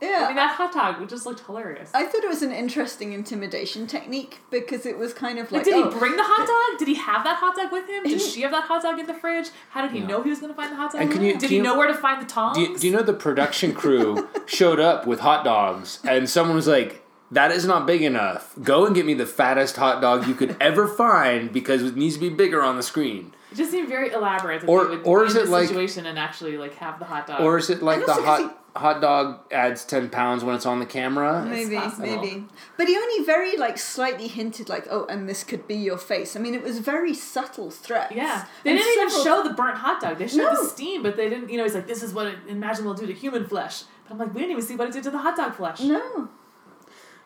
Yeah. 0.00 0.22
I 0.24 0.26
mean, 0.28 0.36
that 0.36 0.54
hot 0.54 0.72
dog 0.72 1.08
just 1.08 1.26
looked 1.26 1.40
hilarious. 1.40 1.90
I 1.92 2.04
thought 2.06 2.24
it 2.24 2.28
was 2.28 2.42
an 2.42 2.52
interesting 2.52 3.12
intimidation 3.12 3.86
technique 3.86 4.38
because 4.50 4.86
it 4.86 4.96
was 4.98 5.12
kind 5.12 5.38
of 5.38 5.52
Like, 5.52 5.60
like, 5.60 5.64
did 5.66 5.74
oh, 5.74 5.90
he 5.90 5.98
bring 5.98 6.16
the 6.16 6.22
hot 6.24 6.46
dog? 6.46 6.78
Did 6.78 6.88
he 6.88 6.94
have 6.94 7.22
that 7.24 7.36
hot 7.36 7.54
dog 7.56 7.70
with 7.72 7.86
him? 7.88 8.04
Did 8.04 8.20
she 8.20 8.40
have 8.42 8.50
that 8.52 8.64
hot 8.64 8.82
dog 8.82 8.98
in 8.98 9.06
the 9.06 9.14
fridge? 9.14 9.48
How 9.70 9.82
did 9.82 9.90
he 9.92 9.98
Yeah. 9.98 10.06
know 10.06 10.22
he 10.22 10.30
was 10.30 10.38
going 10.40 10.52
to 10.52 10.56
find 10.56 10.72
the 10.72 10.76
hot 10.76 10.92
dog? 10.92 11.02
And 11.02 11.12
can 11.12 11.22
you- 11.22 11.32
did 11.32 11.40
can 11.40 11.48
he 11.50 11.56
you- 11.56 11.62
know 11.62 11.76
where 11.76 11.86
to 11.88 11.94
find 11.94 12.20
the 12.22 12.26
tongs? 12.26 12.56
Do 12.56 12.62
you, 12.62 12.78
do 12.78 12.86
you 12.86 12.92
know 12.96 13.02
the 13.02 13.12
production 13.12 13.74
crew 13.74 14.26
showed 14.46 14.80
up 14.80 15.06
with 15.06 15.20
hot 15.20 15.44
dogs 15.44 15.98
and 16.08 16.28
someone 16.30 16.56
was 16.56 16.66
like, 16.66 17.02
that 17.32 17.52
is 17.52 17.64
not 17.64 17.86
big 17.86 18.02
enough. 18.02 18.54
Go 18.62 18.86
and 18.86 18.94
get 18.94 19.06
me 19.06 19.14
the 19.14 19.26
fattest 19.26 19.76
hot 19.76 20.00
dog 20.00 20.26
you 20.26 20.34
could 20.34 20.56
ever 20.60 20.88
find 20.88 21.52
because 21.52 21.82
it 21.82 21.94
needs 21.96 22.14
to 22.16 22.20
be 22.20 22.28
bigger 22.28 22.60
on 22.62 22.76
the 22.76 22.82
screen. 22.82 23.32
It 23.52 23.56
just 23.56 23.70
seemed 23.70 23.88
very 23.88 24.10
elaborate. 24.12 24.62
That 24.62 24.68
Or- 24.68 24.84
they 24.86 24.96
would 24.96 25.06
or 25.06 25.24
is 25.24 25.36
it 25.36 25.42
this 25.42 25.50
like- 25.50 25.68
situation 25.68 26.06
and 26.06 26.18
actually 26.18 26.56
like 26.58 26.74
have 26.76 26.98
the 26.98 27.04
hot 27.04 27.26
dog? 27.28 27.40
Or 27.42 27.58
is 27.58 27.68
it 27.70 27.82
like 27.82 28.04
the 28.04 28.10
also 28.12 28.22
'cause 28.24 28.40
hot 28.42 28.59
hot 28.76 29.00
dog 29.00 29.40
adds 29.52 29.84
10 29.84 30.10
pounds 30.10 30.44
when 30.44 30.54
it's 30.54 30.64
on 30.66 30.78
the 30.78 30.86
camera? 30.86 31.44
maybe, 31.44 31.78
maybe. 31.98 32.44
But 32.76 32.86
he 32.88 32.96
only 32.96 33.24
very 33.24 33.56
like 33.56 33.78
slightly 33.78 34.28
hinted 34.28 34.68
like, 34.68 34.86
oh, 34.90 35.06
and 35.06 35.28
this 35.28 35.42
could 35.44 35.66
be 35.66 35.74
your 35.74 35.98
face. 35.98 36.36
I 36.36 36.38
mean, 36.40 36.54
it 36.54 36.62
was 36.62 36.78
very 36.78 37.12
subtle 37.14 37.70
threats. 37.70 38.14
yeah, 38.14 38.46
they 38.64 38.70
And 38.70 38.78
didn't 38.78 38.92
even 38.96 39.10
several- 39.10 39.24
show 39.42 39.48
the 39.48 39.54
burnt 39.54 39.76
hot 39.78 40.00
dog. 40.00 40.18
They 40.18 40.28
showed 40.28 40.52
No. 40.52 40.62
the 40.62 40.68
steam, 40.68 41.02
but 41.02 41.16
they 41.16 41.28
didn't. 41.28 41.50
You 41.50 41.56
know, 41.58 41.64
he's 41.64 41.74
like, 41.74 41.86
"This 41.86 42.02
is 42.02 42.12
what 42.14 42.26
it, 42.28 42.38
imagine 42.48 42.84
will 42.84 42.94
do 42.94 43.06
to 43.06 43.12
human 43.12 43.46
flesh." 43.46 43.84
But 44.04 44.12
I'm 44.14 44.18
like, 44.18 44.34
we 44.34 44.40
didn't 44.40 44.52
even 44.52 44.62
see 44.64 44.76
what 44.76 44.88
it 44.88 44.92
did 44.94 45.02
to 45.04 45.10
the 45.10 45.18
hot 45.18 45.36
dog 45.36 45.54
flesh. 45.54 45.80
No. 45.80 46.28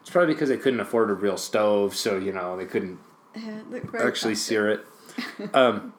It's 0.01 0.11
probably 0.11 0.35
because 0.35 0.49
they 0.51 0.59
couldn't 0.59 0.81
afford 0.81 1.11
a 1.11 1.15
real 1.15 1.37
stove, 1.37 1.95
so 1.97 2.17
you 2.19 2.33
know 2.33 2.57
they 2.57 2.67
couldn't 2.67 2.99
Yeah, 3.35 3.59
it 3.59 3.71
looked 3.71 3.91
very 3.91 4.07
actually 4.07 4.35
plastic. 4.35 4.37
sear 4.49 4.69
it. 4.71 4.87
Um, 5.55 5.93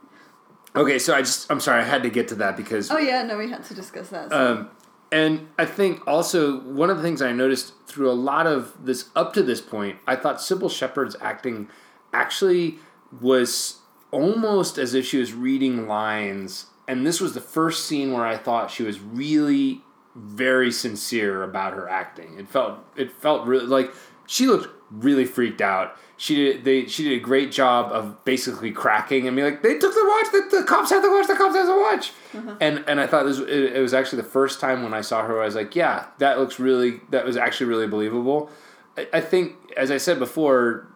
okay, 0.75 0.99
so 0.99 1.13
I 1.15 1.19
just 1.21 1.49
I'm 1.51 1.59
sorry 1.59 1.81
I 1.81 1.85
had 1.85 2.03
to 2.03 2.09
get 2.09 2.27
to 2.29 2.35
that 2.35 2.55
because 2.57 2.91
Oh 2.91 2.97
yeah, 2.97 3.23
no, 3.23 3.37
we 3.37 3.49
had 3.49 3.63
to 3.65 3.73
discuss 3.73 4.09
that. 4.09 4.29
so- 4.29 4.51
Um, 4.51 4.69
and 5.11 5.47
I 5.57 5.65
think 5.65 6.05
also 6.07 6.59
one 6.59 6.89
of 6.89 6.97
the 6.97 7.03
things 7.03 7.21
I 7.21 7.31
noticed 7.31 7.73
through 7.87 8.09
a 8.09 8.13
lot 8.13 8.47
of 8.47 8.73
this 8.85 9.09
up 9.15 9.33
to 9.33 9.43
this 9.43 9.61
point, 9.61 9.99
I 10.07 10.15
thought 10.15 10.37
Cybill 10.37 10.71
Shepherd's 10.71 11.15
acting 11.21 11.69
actually 12.13 12.79
was 13.21 13.79
almost 14.11 14.77
as 14.77 14.93
if 14.93 15.05
she 15.05 15.17
was 15.17 15.33
reading 15.33 15.87
lines. 15.87 16.67
And 16.87 17.05
this 17.05 17.19
was 17.19 17.33
the 17.33 17.41
first 17.41 17.85
scene 17.85 18.13
where 18.13 18.25
I 18.25 18.37
thought 18.37 18.71
she 18.71 18.83
was 18.83 18.99
really 18.99 19.81
very 20.15 20.71
sincere 20.71 21.43
about 21.43 21.73
her 21.73 21.89
acting. 21.89 22.39
It 22.39 22.47
felt 22.47 22.79
it 22.95 23.11
felt 23.11 23.45
really 23.45 23.65
like 23.65 23.93
she 24.25 24.47
looked 24.47 24.69
really 24.91 25.25
freaked 25.25 25.61
out. 25.61 25.97
She 26.17 26.35
did 26.35 26.63
they 26.63 26.85
she 26.87 27.03
did 27.03 27.13
a 27.13 27.19
great 27.19 27.51
job 27.51 27.91
of 27.91 28.23
basically 28.23 28.71
cracking 28.71 29.27
and 29.27 29.35
be 29.35 29.43
like, 29.43 29.61
they 29.61 29.77
took 29.77 29.93
the 29.93 30.05
watch, 30.07 30.31
the, 30.31 30.57
the 30.59 30.63
cops 30.63 30.89
had 30.89 31.03
the 31.03 31.11
watch, 31.11 31.27
the 31.27 31.35
cops 31.35 31.55
have 31.55 31.67
the 31.67 31.75
watch. 31.75 32.11
Uh-huh. 32.33 32.55
And 32.61 32.83
and 32.87 33.01
I 33.01 33.07
thought 33.07 33.25
this 33.25 33.39
it, 33.39 33.75
it 33.75 33.81
was 33.81 33.93
actually 33.93 34.21
the 34.21 34.29
first 34.29 34.59
time 34.59 34.83
when 34.83 34.93
I 34.93 35.01
saw 35.01 35.25
her, 35.25 35.41
I 35.41 35.45
was 35.45 35.55
like, 35.55 35.75
yeah, 35.75 36.05
that 36.19 36.39
looks 36.39 36.59
really 36.59 37.01
that 37.09 37.25
was 37.25 37.35
actually 37.35 37.67
really 37.67 37.87
believable. 37.87 38.49
I, 38.97 39.07
I 39.13 39.21
think 39.21 39.55
as 39.75 39.91
I 39.91 39.97
said 39.97 40.19
before, 40.19 40.87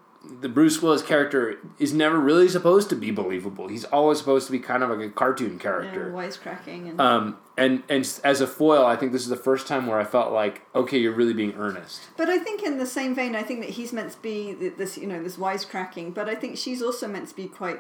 the 0.42 0.50
Bruce 0.50 0.82
Willis 0.82 1.02
character 1.02 1.60
is 1.80 1.94
never 1.94 2.20
really 2.20 2.50
supposed 2.50 2.90
to 2.90 2.96
be 2.96 3.10
believable. 3.10 3.68
He's 3.70 3.86
always 3.86 4.18
supposed 4.18 4.46
to 4.48 4.52
be 4.52 4.60
kind 4.60 4.84
of 4.84 4.90
like 4.90 5.00
a 5.00 5.10
cartoon 5.10 5.54
yeah, 5.54 5.60
character. 5.60 6.12
wisecracking 6.14 6.90
and 6.90 7.00
Um, 7.02 7.38
and 7.58 7.84
and 7.88 8.20
as 8.24 8.42
a 8.42 8.48
foil, 8.48 8.86
I 8.86 8.96
think 8.98 9.14
this 9.14 9.22
is 9.24 9.30
the 9.30 9.38
first 9.38 9.66
time 9.66 9.88
where 9.88 9.98
I 10.00 10.04
felt 10.04 10.34
like, 10.34 10.62
okay, 10.76 10.98
you're 10.98 11.14
really 11.16 11.34
being 11.34 11.54
earnest. 11.56 12.02
But 12.18 12.30
I 12.30 12.38
think 12.38 12.64
in 12.64 12.78
the 12.78 12.86
same 12.86 13.16
vein, 13.16 13.34
I 13.36 13.44
think 13.44 13.62
that 13.62 13.72
he's 13.72 13.94
meant 13.94 14.12
to 14.12 14.20
be 14.22 14.54
this, 14.54 14.98
you 14.98 15.08
know, 15.08 15.24
this 15.24 15.38
wisecracking. 15.38 16.14
But 16.14 16.28
I 16.28 16.36
think 16.36 16.58
she's 16.58 16.82
also 16.82 17.08
meant 17.08 17.30
to 17.30 17.36
be 17.36 17.48
quite. 17.48 17.80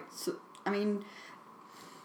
I 0.65 0.69
mean, 0.69 1.03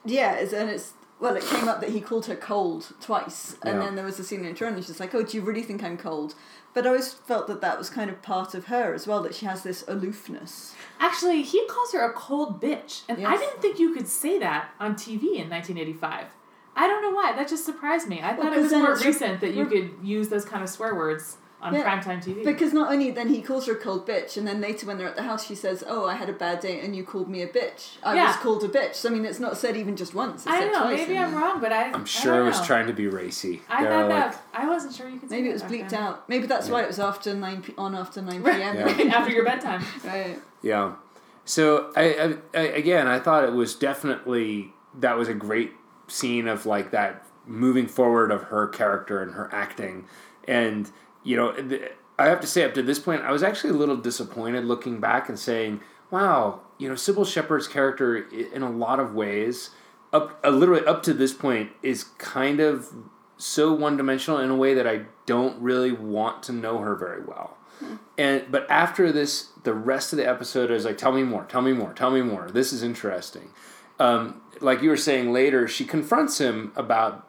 yeah, 0.04 0.34
it's, 0.34 0.52
and 0.52 0.68
it's 0.68 0.94
well, 1.20 1.36
it 1.36 1.44
came 1.44 1.68
up 1.68 1.80
that 1.80 1.90
he 1.90 2.00
called 2.00 2.26
her 2.26 2.36
cold 2.36 2.92
twice, 3.00 3.56
and 3.62 3.78
Yeah. 3.78 3.84
then 3.86 3.94
there 3.94 4.04
was 4.04 4.18
a 4.18 4.24
scene 4.24 4.42
later 4.42 4.66
on, 4.66 4.74
and 4.74 4.84
she's 4.84 4.98
like, 5.00 5.14
"Oh, 5.14 5.22
do 5.22 5.36
you 5.36 5.42
really 5.44 5.62
think 5.62 5.82
I'm 5.82 5.96
cold?" 5.96 6.34
But 6.74 6.84
I 6.86 6.88
always 6.88 7.12
felt 7.14 7.46
that 7.46 7.60
that 7.60 7.78
was 7.78 7.88
kind 7.88 8.10
of 8.10 8.20
part 8.20 8.52
of 8.54 8.66
her 8.66 8.92
as 8.92 9.06
well, 9.06 9.22
that 9.22 9.34
she 9.34 9.46
has 9.46 9.62
this 9.62 9.84
aloofness. 9.86 10.74
Actually, 10.98 11.42
he 11.42 11.64
calls 11.68 11.92
her 11.92 12.04
a 12.04 12.12
cold 12.12 12.60
bitch, 12.60 13.02
and 13.08 13.24
I 13.24 13.36
didn't 13.36 13.62
think 13.62 13.78
you 13.78 13.94
could 13.94 14.08
say 14.08 14.38
that 14.40 14.70
on 14.80 14.94
TV 14.96 15.36
in 15.36 15.48
1985. 15.48 16.26
I 16.76 16.88
don't 16.88 17.02
know 17.02 17.10
why. 17.12 17.32
That 17.36 17.48
just 17.48 17.64
surprised 17.64 18.08
me. 18.08 18.20
I 18.20 18.32
Well, 18.32 18.48
thought 18.48 18.56
it 18.56 18.60
was 18.62 18.72
more 18.72 18.96
recent 18.96 19.40
that 19.40 19.54
you 19.54 19.66
could 19.66 19.94
use 20.02 20.28
those 20.28 20.44
kind 20.44 20.62
of 20.64 20.68
swear 20.68 20.94
words 20.96 21.36
on 21.64 21.74
Yeah, 21.74 21.82
primetime 21.98 22.22
TV. 22.22 22.44
Because 22.44 22.72
not 22.72 22.92
only 22.92 23.10
then 23.10 23.28
he 23.28 23.40
calls 23.42 23.66
her 23.66 23.72
a 23.72 23.76
cold 23.76 24.06
bitch, 24.06 24.36
and 24.36 24.46
then 24.46 24.60
later 24.60 24.86
when 24.86 24.98
they're 24.98 25.08
at 25.08 25.16
the 25.16 25.22
house, 25.22 25.46
she 25.46 25.54
says, 25.54 25.82
"Oh, 25.86 26.06
I 26.06 26.14
had 26.14 26.28
a 26.28 26.32
bad 26.32 26.60
day, 26.60 26.78
and 26.80 26.94
you 26.94 27.02
called 27.04 27.28
me 27.28 27.40
a 27.42 27.48
bitch. 27.48 27.96
I 28.02 28.14
Yeah. 28.14 28.26
was 28.28 28.36
called 28.36 28.62
a 28.64 28.68
bitch." 28.68 28.94
So 28.94 29.08
I 29.08 29.12
mean, 29.12 29.24
it's 29.24 29.40
not 29.40 29.56
said 29.56 29.76
even 29.76 29.96
just 29.96 30.14
once. 30.14 30.42
It's 30.42 30.46
I 30.54 30.60
don't 30.60 30.72
know. 30.72 30.88
Maybe 30.94 31.16
I'm 31.18 31.32
there. 31.32 31.40
wrong, 31.40 31.60
but 31.60 31.72
I. 31.72 31.84
I'm 31.90 32.02
I 32.02 32.04
sure 32.04 32.32
don't 32.34 32.42
it 32.42 32.44
was 32.50 32.60
know. 32.60 32.66
trying 32.66 32.86
to 32.86 32.92
be 32.92 33.08
racy. 33.08 33.62
I 33.68 33.82
They're 33.82 33.90
thought 33.92 34.10
like, 34.10 34.32
that. 34.32 34.42
I 34.52 34.68
wasn't 34.68 34.94
sure 34.94 35.08
you 35.08 35.18
could. 35.18 35.30
Maybe 35.30 35.48
it 35.48 35.52
was 35.54 35.62
bleeped 35.62 35.88
then. 35.90 36.02
out. 36.02 36.28
Maybe 36.28 36.46
that's 36.46 36.68
why 36.68 36.82
it 36.82 36.86
was 36.88 36.98
after 37.00 37.32
nine 37.34 37.62
p- 37.62 37.74
on 37.78 37.94
after 37.94 38.20
nine 38.20 38.42
p.m. 38.44 38.76
Yeah. 38.76 38.84
right 38.84 39.06
after 39.18 39.32
your 39.32 39.44
bedtime. 39.44 39.82
Right. 40.04 40.38
Yeah. 40.62 40.92
So 41.46 41.92
I, 41.96 42.36
I, 42.54 42.58
I 42.58 42.62
again 42.62 43.06
I 43.06 43.18
thought 43.18 43.44
it 43.44 43.52
was 43.52 43.74
definitely 43.74 44.72
that 44.98 45.16
was 45.16 45.28
a 45.28 45.34
great 45.34 45.72
scene 46.08 46.46
of 46.48 46.66
like 46.66 46.90
that 46.90 47.24
moving 47.46 47.86
forward 47.86 48.30
of 48.30 48.44
her 48.44 48.66
character 48.68 49.20
and 49.22 49.32
her 49.32 49.48
acting, 49.52 50.06
and 50.48 50.90
you 51.24 51.36
know 51.36 51.54
I 52.18 52.26
have 52.26 52.40
to 52.40 52.46
say 52.46 52.62
up 52.62 52.74
to 52.74 52.82
this 52.82 52.98
point 52.98 53.22
I 53.22 53.32
was 53.32 53.42
actually 53.42 53.70
a 53.70 53.76
little 53.76 53.96
disappointed 53.96 54.64
looking 54.64 55.00
back 55.00 55.28
and 55.28 55.38
saying, 55.38 55.80
wow, 56.10 56.60
you 56.78 56.88
know 56.88 56.94
Cybill 56.94 57.26
Shepherd's 57.26 57.66
character 57.66 58.16
in 58.16 58.62
a 58.62 58.70
lot 58.70 59.00
of 59.00 59.14
ways 59.14 59.70
up 60.12 60.38
uh, 60.44 60.50
literally 60.50 60.86
up 60.86 61.02
to 61.02 61.12
this 61.12 61.34
point 61.34 61.72
is 61.82 62.04
kind 62.18 62.60
of 62.60 62.94
so 63.36 63.72
one 63.72 63.96
dimensional 63.96 64.38
in 64.38 64.48
a 64.48 64.56
way 64.56 64.74
that 64.74 64.86
I 64.86 65.06
don't 65.26 65.60
really 65.60 65.92
want 65.92 66.42
to 66.44 66.52
know 66.52 66.78
her 66.78 66.94
very 66.94 67.22
well. 67.22 67.58
And 68.16 68.44
but 68.50 68.70
after 68.70 69.10
this, 69.10 69.48
the 69.64 69.74
rest 69.74 70.12
of 70.12 70.16
the 70.16 70.26
episode 70.26 70.70
is 70.70 70.84
like, 70.84 70.96
tell 70.96 71.12
me 71.12 71.24
more, 71.24 71.44
tell 71.44 71.60
me 71.60 71.72
more, 71.72 71.92
tell 71.92 72.12
me 72.12 72.22
more. 72.22 72.48
This 72.48 72.72
is 72.72 72.82
interesting. 72.82 73.50
Um, 73.98 74.40
like 74.60 74.82
you 74.82 74.90
were 74.90 74.96
saying 74.96 75.32
later, 75.32 75.66
she 75.66 75.84
confronts 75.84 76.38
him 76.38 76.72
about 76.76 77.28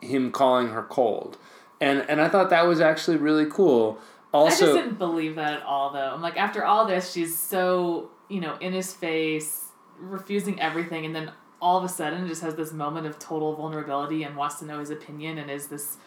him 0.00 0.32
calling 0.32 0.68
her 0.68 0.82
cold, 0.82 1.38
and 1.84 2.10
and 2.10 2.20
I 2.20 2.28
thought 2.28 2.50
that 2.50 2.66
was 2.66 2.80
actually 2.80 3.16
really 3.16 3.46
cool. 3.46 3.98
Also, 4.32 4.64
I 4.64 4.68
just 4.68 4.82
didn't 4.82 4.98
believe 4.98 5.36
that 5.36 5.54
at 5.54 5.62
all, 5.62 5.92
though. 5.92 6.10
I'm 6.12 6.20
like, 6.22 6.36
after 6.36 6.64
all 6.64 6.86
this, 6.86 7.12
she's 7.12 7.38
so 7.38 8.10
you 8.28 8.40
know 8.40 8.56
in 8.60 8.72
his 8.72 8.92
face, 8.92 9.66
refusing 9.98 10.60
everything, 10.60 11.04
and 11.06 11.14
then 11.14 11.32
all 11.60 11.78
of 11.78 11.84
a 11.84 11.88
sudden 11.88 12.26
just 12.26 12.42
has 12.42 12.54
this 12.56 12.72
moment 12.72 13.06
of 13.06 13.18
total 13.18 13.54
vulnerability 13.54 14.22
and 14.22 14.36
wants 14.36 14.58
to 14.58 14.64
know 14.64 14.80
his 14.80 14.90
opinion 14.90 15.38
and 15.38 15.50
is 15.50 15.68
this. 15.68 15.98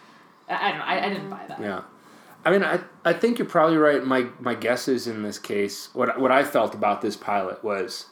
I 0.49 0.55
I 0.55 0.69
don't 0.69 0.79
know. 0.79 0.85
I, 0.85 1.05
I 1.05 1.09
didn't 1.09 1.29
buy 1.29 1.45
that. 1.47 1.59
Yeah. 1.59 1.81
I 2.45 2.51
mean, 2.51 2.63
I, 2.63 2.79
I 3.03 3.13
think 3.13 3.39
you're 3.39 3.47
probably 3.47 3.77
right. 3.77 4.03
My 4.03 4.27
my 4.39 4.55
guess 4.55 4.87
is 4.87 5.07
in 5.07 5.23
this 5.23 5.39
case, 5.39 5.89
what 5.93 6.19
what 6.19 6.31
I 6.31 6.43
felt 6.43 6.73
about 6.75 7.01
this 7.01 7.15
pilot 7.15 7.63
was, 7.63 8.07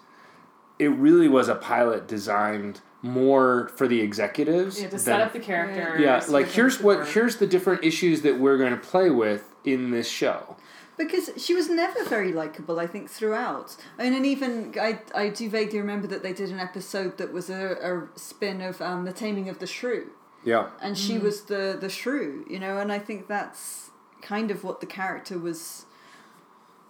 it 0.80 0.89
really 0.89 1.28
was 1.28 1.47
a 1.47 1.56
pilot 1.56 2.08
designed 2.08 2.82
more 3.06 3.70
for 3.76 3.88
the 3.88 4.02
executives. 4.02 4.80
Yeah, 4.80 4.88
to 4.88 4.91
than- 4.91 5.00
set 5.00 5.22
up 5.22 5.34
the 5.34 5.39
characters. 5.39 6.02
yeah, 6.02 6.24
like 6.28 6.48
here's 6.48 6.82
what 6.82 7.00
work. 7.00 7.08
here's 7.10 7.38
the 7.38 7.48
different 7.48 7.84
issues 7.84 8.22
that 8.22 8.39
we're 8.39 8.58
going 8.58 8.72
to 8.72 8.78
play 8.78 9.10
with 9.10 9.54
in 9.63 9.91
this 9.91 10.10
show. 10.10 10.58
Because 10.98 11.30
she 11.38 11.54
was 11.54 11.70
never 11.70 12.06
very 12.06 12.32
likable, 12.32 12.80
I 12.80 12.88
think, 12.88 13.10
throughout. 13.10 13.76
And, 13.98 14.15
and 14.15 14.26
even, 14.26 14.74
I, 14.80 15.00
I 15.13 15.28
do 15.28 15.50
vaguely 15.50 15.80
remember 15.80 16.08
that 16.08 16.24
they 16.24 16.32
did 16.32 16.52
an 16.52 16.60
episode 16.60 17.18
that 17.18 17.34
was 17.34 17.50
a, 17.50 18.08
a 18.15 18.18
spin 18.18 18.62
of 18.62 18.82
um, 18.82 19.04
The 19.04 19.12
Taming 19.12 19.50
of 19.50 19.60
the 19.60 19.68
Shrew. 19.68 20.12
Yeah. 20.46 20.70
And 20.82 20.98
she 20.98 21.18
was 21.18 21.41
the, 21.44 21.78
the 21.80 21.89
shrew, 21.89 22.46
you 22.50 22.60
know, 22.60 22.78
and 22.78 22.91
I 22.94 23.00
think 23.00 23.28
that's 23.28 23.89
kind 24.22 24.52
of 24.52 24.63
what 24.63 24.80
the 24.80 24.86
character 24.86 25.38
was 25.38 25.86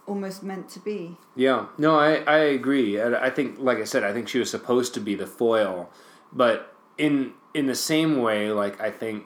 almost 0.05 0.43
meant 0.43 0.69
to 0.69 0.79
be. 0.79 1.17
Yeah, 1.35 1.67
no, 1.77 1.97
I, 1.97 2.17
I 2.27 2.37
agree. 2.37 2.99
And 2.99 3.15
I 3.15 3.29
think, 3.29 3.57
like 3.59 3.79
I 3.79 3.83
said, 3.83 4.03
I 4.03 4.13
think 4.13 4.27
she 4.27 4.39
was 4.39 4.49
supposed 4.49 4.93
to 4.95 4.99
be 4.99 5.15
the 5.15 5.27
foil, 5.27 5.89
but 6.31 6.75
in 6.97 7.33
in 7.53 7.67
the 7.67 7.75
same 7.75 8.21
way, 8.21 8.51
like 8.51 8.79
I 8.81 8.91
think 8.91 9.25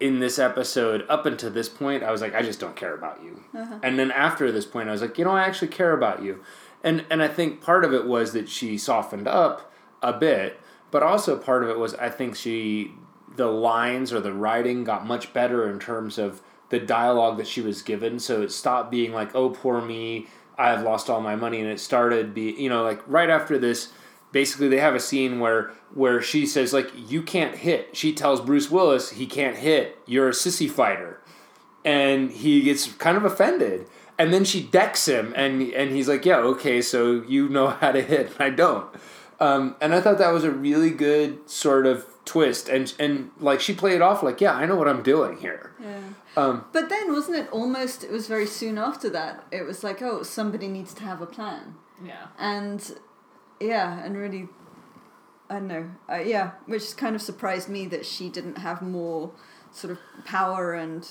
in 0.00 0.18
this 0.18 0.38
episode, 0.38 1.06
up 1.08 1.26
until 1.26 1.50
this 1.50 1.68
point, 1.68 2.02
I 2.02 2.10
was 2.10 2.20
like, 2.20 2.34
I 2.34 2.42
just 2.42 2.58
don't 2.58 2.74
care 2.74 2.94
about 2.94 3.22
you. 3.22 3.40
Uh-huh. 3.56 3.78
And 3.84 3.98
then 3.98 4.10
after 4.10 4.50
this 4.50 4.66
point, 4.66 4.88
I 4.88 4.92
was 4.92 5.00
like, 5.00 5.16
you 5.16 5.24
know, 5.24 5.30
I 5.30 5.42
actually 5.42 5.68
care 5.68 5.92
about 5.92 6.22
you. 6.22 6.42
And 6.82 7.04
and 7.10 7.22
I 7.22 7.28
think 7.28 7.60
part 7.60 7.84
of 7.84 7.92
it 7.92 8.06
was 8.06 8.32
that 8.32 8.48
she 8.48 8.76
softened 8.78 9.28
up 9.28 9.72
a 10.02 10.12
bit, 10.12 10.60
but 10.90 11.02
also 11.02 11.38
part 11.38 11.62
of 11.62 11.70
it 11.70 11.78
was 11.78 11.94
I 11.94 12.10
think 12.10 12.36
she 12.36 12.92
the 13.36 13.46
lines 13.46 14.12
or 14.12 14.20
the 14.20 14.32
writing 14.32 14.84
got 14.84 15.06
much 15.06 15.32
better 15.32 15.70
in 15.70 15.78
terms 15.78 16.18
of 16.18 16.42
the 16.72 16.80
dialogue 16.80 17.36
that 17.36 17.46
she 17.46 17.60
was 17.60 17.82
given. 17.82 18.18
So 18.18 18.42
it 18.42 18.50
stopped 18.50 18.90
being 18.90 19.12
like, 19.12 19.34
oh, 19.36 19.50
poor 19.50 19.80
me. 19.80 20.26
I 20.58 20.70
have 20.70 20.82
lost 20.82 21.08
all 21.08 21.20
my 21.20 21.36
money, 21.36 21.60
and 21.60 21.70
it 21.70 21.78
started 21.78 22.34
be 22.34 22.50
you 22.52 22.68
know 22.68 22.82
like 22.82 23.00
right 23.06 23.30
after 23.30 23.58
this. 23.58 23.92
Basically, 24.32 24.68
they 24.68 24.78
have 24.78 24.94
a 24.94 25.00
scene 25.00 25.38
where 25.38 25.70
where 25.94 26.20
she 26.22 26.46
says 26.46 26.72
like 26.72 26.90
you 27.10 27.22
can't 27.22 27.56
hit. 27.56 27.96
She 27.96 28.12
tells 28.12 28.40
Bruce 28.40 28.70
Willis 28.70 29.10
he 29.10 29.26
can't 29.26 29.56
hit. 29.56 29.98
You're 30.06 30.28
a 30.28 30.32
sissy 30.32 30.70
fighter, 30.70 31.20
and 31.84 32.30
he 32.30 32.62
gets 32.62 32.90
kind 32.94 33.16
of 33.16 33.24
offended. 33.24 33.86
And 34.18 34.32
then 34.32 34.44
she 34.44 34.62
decks 34.62 35.06
him, 35.06 35.32
and 35.36 35.62
and 35.72 35.90
he's 35.90 36.08
like, 36.08 36.24
yeah, 36.24 36.38
okay, 36.38 36.80
so 36.80 37.22
you 37.22 37.48
know 37.48 37.68
how 37.68 37.92
to 37.92 38.02
hit, 38.02 38.32
and 38.32 38.40
I 38.40 38.50
don't. 38.50 38.88
Um, 39.40 39.76
and 39.80 39.94
I 39.94 40.00
thought 40.00 40.18
that 40.18 40.32
was 40.32 40.44
a 40.44 40.50
really 40.50 40.90
good 40.90 41.50
sort 41.50 41.86
of 41.86 42.06
twist, 42.24 42.68
and 42.68 42.92
and 42.98 43.30
like 43.40 43.60
she 43.60 43.74
played 43.74 43.96
it 43.96 44.02
off 44.02 44.22
like, 44.22 44.40
yeah, 44.40 44.54
I 44.54 44.66
know 44.66 44.76
what 44.76 44.88
I'm 44.88 45.02
doing 45.02 45.38
here. 45.38 45.72
Yeah. 45.80 46.00
Um, 46.36 46.64
But 46.72 46.88
then, 46.88 47.12
wasn't 47.12 47.36
it 47.38 47.48
almost? 47.52 48.04
It 48.04 48.10
was 48.10 48.26
very 48.26 48.46
soon 48.46 48.78
after 48.78 49.10
that. 49.10 49.44
It 49.50 49.66
was 49.66 49.84
like, 49.84 50.00
oh, 50.02 50.22
somebody 50.22 50.68
needs 50.68 50.94
to 50.94 51.02
have 51.04 51.20
a 51.20 51.26
plan, 51.26 51.74
Yeah. 52.02 52.28
and 52.38 52.80
yeah, 53.60 54.02
and 54.04 54.16
really, 54.16 54.48
I 55.50 55.54
don't 55.54 55.68
know, 55.68 55.90
uh, 56.10 56.16
yeah, 56.16 56.52
which 56.66 56.96
kind 56.96 57.14
of 57.14 57.22
surprised 57.22 57.68
me 57.68 57.86
that 57.86 58.04
she 58.06 58.28
didn't 58.28 58.58
have 58.58 58.80
more 58.82 59.32
sort 59.70 59.90
of 59.92 59.98
power 60.24 60.72
and 60.74 61.06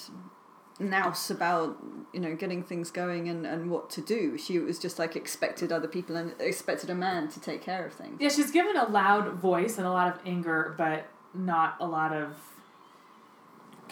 nous 0.80 1.30
about 1.30 1.78
you 2.12 2.20
know 2.20 2.36
getting 2.36 2.64
things 2.64 2.90
going 2.90 3.30
and 3.30 3.46
and 3.46 3.70
what 3.70 3.90
to 3.92 4.02
do. 4.02 4.38
She 4.38 4.58
was 4.58 4.80
just 4.80 4.98
like 4.98 5.16
expected 5.16 5.72
other 5.72 5.88
people 5.88 6.16
and 6.16 6.34
expected 6.40 6.90
a 6.90 6.96
man 6.96 7.28
to 7.30 7.40
take 7.40 7.62
care 7.62 7.86
of 7.86 7.94
things. 7.94 8.18
Yeah, 8.20 8.30
she's 8.30 8.50
given 8.52 8.76
a 8.76 8.86
loud 8.90 9.34
voice 9.34 9.78
and 9.78 9.86
a 9.86 9.92
lot 9.92 10.08
of 10.14 10.20
anger, 10.26 10.74
but 10.78 11.06
not 11.36 11.76
a 11.80 11.86
lot 11.86 12.12
of 12.14 12.36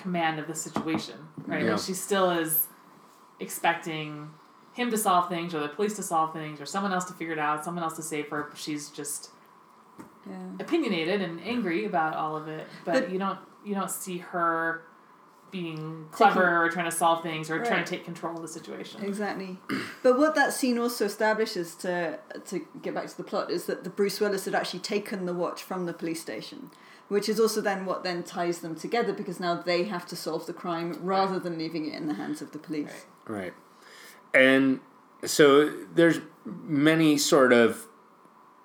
command 0.01 0.39
of 0.39 0.47
the 0.47 0.55
situation, 0.55 1.15
right? 1.45 1.63
Yeah. 1.63 1.71
Like 1.73 1.81
she 1.81 1.93
still 1.93 2.29
is 2.31 2.67
expecting 3.39 4.29
him 4.73 4.91
to 4.91 4.97
solve 4.97 5.29
things 5.29 5.53
or 5.53 5.59
the 5.59 5.69
police 5.69 5.95
to 5.95 6.03
solve 6.03 6.33
things 6.33 6.61
or 6.61 6.65
someone 6.65 6.93
else 6.93 7.05
to 7.05 7.13
figure 7.13 7.33
it 7.33 7.39
out, 7.39 7.63
someone 7.65 7.83
else 7.83 7.95
to 7.95 8.01
save 8.03 8.29
her. 8.29 8.49
She's 8.55 8.89
just 8.89 9.31
Yeah. 10.29 10.35
opinionated 10.59 11.21
and 11.21 11.41
angry 11.41 11.85
about 11.85 12.15
all 12.15 12.35
of 12.35 12.47
it, 12.47 12.67
but, 12.85 12.93
But- 12.93 13.11
you 13.11 13.19
don't 13.19 13.39
you 13.65 13.75
don't 13.75 13.91
see 13.91 14.19
her 14.19 14.83
being 15.51 16.07
clever 16.11 16.63
or 16.63 16.69
trying 16.69 16.85
to 16.89 16.95
solve 16.95 17.21
things 17.21 17.49
or 17.51 17.63
trying 17.65 17.83
to 17.83 17.89
take 17.89 18.05
control 18.05 18.35
of 18.35 18.41
the 18.41 18.47
situation. 18.47 19.03
Exactly. 19.03 19.57
But 20.03 20.17
what 20.17 20.33
that 20.35 20.53
scene 20.53 20.77
also 20.79 21.05
establishes 21.05 21.75
to 21.77 22.19
to 22.45 22.59
get 22.81 22.93
back 22.93 23.07
to 23.07 23.17
the 23.17 23.23
plot 23.23 23.51
is 23.51 23.65
that 23.65 23.83
the 23.83 23.89
Bruce 23.89 24.21
Willis 24.21 24.45
had 24.45 24.55
actually 24.55 24.79
taken 24.79 25.25
the 25.25 25.33
watch 25.33 25.61
from 25.63 25.85
the 25.87 25.93
police 25.93 26.21
station, 26.21 26.71
which 27.09 27.27
is 27.27 27.39
also 27.39 27.59
then 27.59 27.85
what 27.85 28.03
then 28.03 28.23
ties 28.23 28.59
them 28.59 28.75
together 28.75 29.11
because 29.11 29.39
now 29.39 29.55
they 29.55 29.83
have 29.83 30.05
to 30.07 30.15
solve 30.15 30.45
the 30.45 30.53
crime 30.53 30.97
rather 31.01 31.39
than 31.39 31.57
leaving 31.57 31.87
it 31.87 31.95
in 31.95 32.07
the 32.07 32.13
hands 32.13 32.41
of 32.41 32.51
the 32.51 32.59
police. 32.59 33.05
Right. 33.27 33.53
Right. 33.53 33.53
And 34.33 34.79
so 35.25 35.69
there's 35.93 36.19
many 36.45 37.17
sort 37.17 37.51
of 37.51 37.87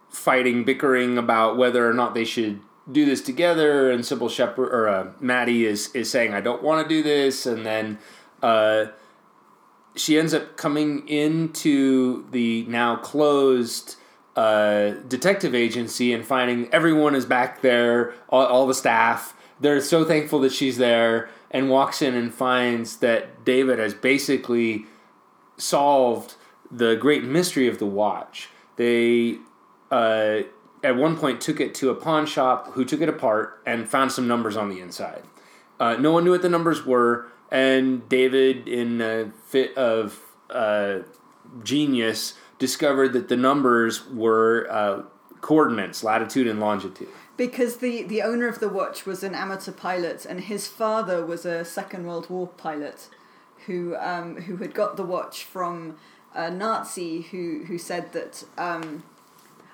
fighting, 0.09 0.65
bickering 0.65 1.19
about 1.19 1.57
whether 1.57 1.89
or 1.89 1.95
not 1.95 2.15
they 2.15 2.25
should 2.25 2.61
do 2.91 3.05
this 3.05 3.21
together. 3.21 3.91
And 3.91 4.05
Cybill 4.05 4.31
Shepherd 4.31 4.69
or 4.69 4.89
uh, 4.89 5.13
Maddie 5.21 5.67
is 5.67 5.91
is 5.95 6.11
saying, 6.11 6.35
"I 6.35 6.41
don't 6.41 6.63
want 6.63 6.87
to 6.87 6.95
do 6.95 7.03
this," 7.03 7.47
and 7.47 7.65
then 7.65 7.99
uh, 8.43 8.87
she 9.97 10.19
ends 10.19 10.35
up 10.35 10.57
coming 10.57 11.07
into 11.09 12.29
the 12.31 12.65
now 12.69 12.97
closed. 12.97 13.97
Uh, 14.37 14.91
detective 15.07 15.55
agency 15.55 16.13
and 16.13 16.27
finding 16.27 16.73
everyone 16.75 17.15
is 17.15 17.25
back 17.25 17.63
there, 17.63 18.13
all, 18.29 18.45
all 18.47 18.67
the 18.67 18.75
staff. 18.75 19.37
They're 19.61 19.81
so 19.81 20.05
thankful 20.05 20.41
that 20.41 20.53
she's 20.53 20.77
there, 20.77 21.29
and 21.53 21.71
walks 21.71 22.03
in 22.03 22.15
and 22.15 22.35
finds 22.35 22.97
that 22.97 23.45
David 23.45 23.79
has 23.79 23.95
basically 23.95 24.87
solved 25.57 26.35
the 26.71 26.97
great 26.97 27.23
mystery 27.23 27.69
of 27.69 27.79
the 27.79 27.87
watch. 27.87 28.49
They 28.77 29.39
uh, 29.93 30.41
at 30.83 30.97
one 30.97 31.17
point 31.17 31.41
took 31.41 31.61
it 31.61 31.75
to 31.77 31.91
a 31.91 31.95
pawn 31.95 32.27
shop 32.27 32.73
who 32.73 32.85
took 32.85 33.01
it 33.01 33.09
apart 33.09 33.63
and 33.65 33.89
found 33.89 34.11
some 34.11 34.27
numbers 34.27 34.57
on 34.57 34.69
the 34.69 34.81
inside. 34.81 35.23
Uh, 35.79 35.95
no 35.95 36.11
one 36.11 36.25
knew 36.25 36.33
what 36.33 36.43
the 36.43 36.49
numbers 36.49 36.85
were, 36.85 37.29
and 37.51 38.09
David, 38.09 38.67
in 38.67 39.01
a 39.01 39.31
fit 39.47 39.77
of 39.77 40.21
uh, 40.51 41.01
genius, 41.63 42.35
discovered 42.59 43.13
that 43.13 43.29
the 43.29 43.37
numbers 43.37 44.09
were 44.09 44.67
uh, 44.71 45.03
coordinates, 45.41 46.03
latitude 46.05 46.47
and 46.47 46.61
longitude. 46.61 47.09
Because 47.37 47.79
the, 47.79 48.03
the 48.05 48.23
owner 48.23 48.47
of 48.47 48.61
the 48.61 48.69
watch 48.69 49.07
was 49.07 49.23
an 49.25 49.35
amateur 49.35 49.73
pilot, 49.73 50.25
and 50.25 50.41
his 50.43 50.69
father 50.69 51.25
was 51.27 51.45
a 51.45 51.65
Second 51.65 52.07
World 52.07 52.31
War 52.31 52.47
pilot, 52.47 53.09
who 53.67 53.97
um, 53.97 54.37
who 54.43 54.57
had 54.59 54.73
got 54.73 54.97
the 54.97 55.03
watch 55.03 55.43
from 55.45 55.97
a 56.35 56.51
Nazi 56.51 57.23
who 57.23 57.65
who 57.67 57.77
said 57.79 58.13
that. 58.13 58.45
Um, 58.57 59.03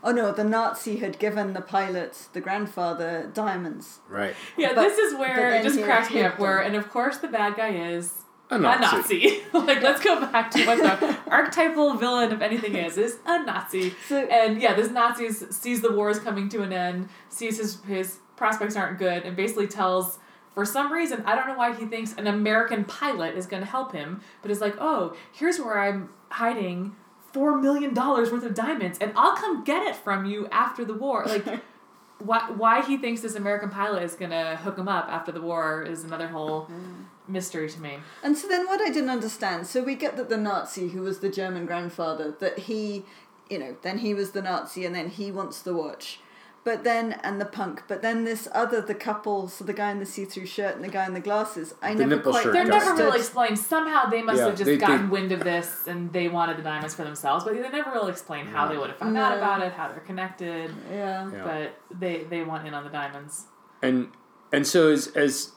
oh 0.03 0.11
no, 0.13 0.33
the 0.33 0.45
Nazi 0.45 0.97
had 0.97 1.19
given 1.19 1.53
the 1.53 1.61
pilot, 1.61 2.29
the 2.33 2.41
grandfather, 2.41 3.31
diamonds. 3.35 3.99
Right. 4.09 4.35
Yeah, 4.57 4.73
But- 4.75 4.83
this 4.83 4.99
is 4.99 5.19
where 5.19 5.55
it 5.55 5.63
just 5.63 5.77
he 5.77 5.83
cracks 5.83 6.11
me 6.11 6.23
up. 6.23 6.39
Where 6.39 6.61
and 6.61 6.75
of 6.75 6.89
course 6.91 7.19
the 7.19 7.29
bad 7.29 7.57
guy 7.57 7.71
is 7.71 8.20
A 8.51 8.57
a 8.57 8.59
Nazi. 8.59 8.97
Nazi. 8.97 9.43
like 9.53 9.83
let's 9.83 10.03
go 10.03 10.21
back 10.21 10.51
to 10.53 10.65
what 10.67 10.79
the 10.79 11.19
archetypal 11.31 11.95
villain 11.95 12.33
of 12.33 12.43
anything 12.43 12.75
is 12.75 12.99
is 12.99 13.19
a 13.27 13.45
Nazi. 13.45 13.95
So- 14.09 14.17
and 14.17 14.61
yeah, 14.61 14.75
this 14.75 14.91
Nazi 14.91 15.31
sees 15.31 15.81
the 15.81 15.93
war 15.93 16.11
is 16.11 16.19
coming 16.19 16.49
to 16.51 16.63
an 16.63 16.73
end, 16.73 17.09
sees 17.29 17.59
his 17.59 17.81
his 17.83 18.19
prospects 18.37 18.77
aren't 18.77 18.99
good, 18.99 19.23
and 19.25 19.37
basically 19.37 19.67
tells. 19.67 20.19
For 20.53 20.65
some 20.65 20.93
reason, 20.93 21.23
I 21.27 21.37
don't 21.37 21.47
know 21.47 21.55
why 21.55 21.73
he 21.77 21.87
thinks 21.87 22.13
an 22.15 22.27
American 22.27 22.85
pilot 22.85 23.37
is 23.37 23.47
going 23.47 23.63
to 23.63 23.69
help 23.69 23.93
him, 23.93 24.21
but 24.43 24.51
is 24.51 24.61
like, 24.61 24.75
oh, 24.81 25.17
here's 25.31 25.61
where 25.61 25.79
I'm 25.79 26.09
hiding 26.29 26.97
four 27.33 27.57
million 27.57 27.95
dollars 27.95 28.33
worth 28.33 28.45
of 28.45 28.55
diamonds, 28.55 28.99
and 29.01 29.13
I'll 29.17 29.37
come 29.37 29.65
get 29.65 29.87
it 29.87 29.97
from 29.97 30.25
you 30.25 30.49
after 30.49 30.85
the 30.85 30.95
war. 30.95 31.25
Like, 31.25 31.47
why 32.19 32.51
why 32.51 32.83
he 32.83 32.97
thinks 32.97 33.21
this 33.21 33.35
American 33.35 33.71
pilot 33.71 34.03
is 34.03 34.15
gonna 34.15 34.57
hook 34.57 34.77
him 34.77 34.89
up 34.89 35.07
after 35.09 35.33
the 35.33 35.41
war 35.41 35.83
is 35.83 36.05
another 36.05 36.29
whole 36.29 36.67
mm. 36.67 37.05
Mystery 37.31 37.69
to 37.71 37.81
me. 37.81 37.99
And 38.23 38.37
so 38.37 38.49
then 38.49 38.67
what 38.67 38.81
I 38.81 38.89
didn't 38.91 39.11
understand, 39.11 39.67
so 39.67 39.83
we 39.83 39.95
get 39.95 40.17
that 40.17 40.29
the 40.29 40.37
Nazi, 40.37 40.89
who 40.89 41.03
was 41.03 41.21
the 41.21 41.29
German 41.31 41.67
grandfather, 41.67 42.35
that 42.41 42.61
he, 42.61 43.05
you 43.49 43.59
know, 43.59 43.77
then 43.83 43.99
he 43.99 44.15
was 44.15 44.33
the 44.33 44.43
Nazi 44.43 44.85
and 44.85 44.95
then 44.95 45.09
he 45.09 45.31
wants 45.31 45.63
the 45.63 45.75
watch. 45.75 46.21
But 46.63 46.85
then, 46.85 47.19
and 47.23 47.41
the 47.41 47.47
punk, 47.47 47.85
but 47.89 48.03
then 48.03 48.25
this 48.25 48.47
other, 48.53 48.83
the 48.83 48.95
couple, 48.95 49.49
so 49.49 49.65
the 49.65 49.73
guy 49.73 49.91
in 49.93 49.99
the 49.99 50.05
see 50.05 50.27
through 50.27 50.45
shirt 50.45 50.75
and 50.77 50.85
the 50.85 50.91
guy 50.91 51.07
in 51.07 51.15
the 51.15 51.21
glasses, 51.21 51.75
I 51.81 51.95
The 51.95 52.05
never 52.05 52.21
quite 52.21 52.45
They're 52.45 52.65
guy. 52.67 52.79
never 52.79 52.95
really 52.97 53.19
explained. 53.19 53.59
Somehow 53.59 54.11
they 54.11 54.21
must 54.21 54.41
Yeah, 54.41 54.45
have 54.49 54.57
just 54.57 54.67
they- 54.67 54.77
gotten 54.77 55.07
they- 55.07 55.11
wind 55.11 55.33
of 55.33 55.41
this 55.43 55.87
and 55.87 56.13
they 56.13 56.29
wanted 56.29 56.59
the 56.59 56.63
diamonds 56.63 56.95
for 56.95 57.03
themselves, 57.05 57.45
but 57.45 57.55
they 57.55 57.61
never 57.71 57.91
really 57.93 58.11
explain 58.11 58.45
how 58.45 58.69
they 58.69 58.77
would 58.77 58.91
have 58.91 58.99
found 58.99 59.15
No. 59.15 59.23
out 59.23 59.39
about 59.39 59.63
it, 59.63 59.73
how 59.73 59.89
they're 59.89 60.01
connected. 60.01 60.71
Yeah. 60.93 61.31
Yeah. 61.33 61.43
But 61.91 61.99
they 61.99 62.25
they 62.25 62.43
want 62.45 62.67
in 62.69 62.75
on 62.75 62.85
the 62.85 62.91
diamonds. 62.91 63.47
and 63.83 64.09
and 64.53 64.67
so 64.67 64.91
as 64.91 65.07
as 65.17 65.53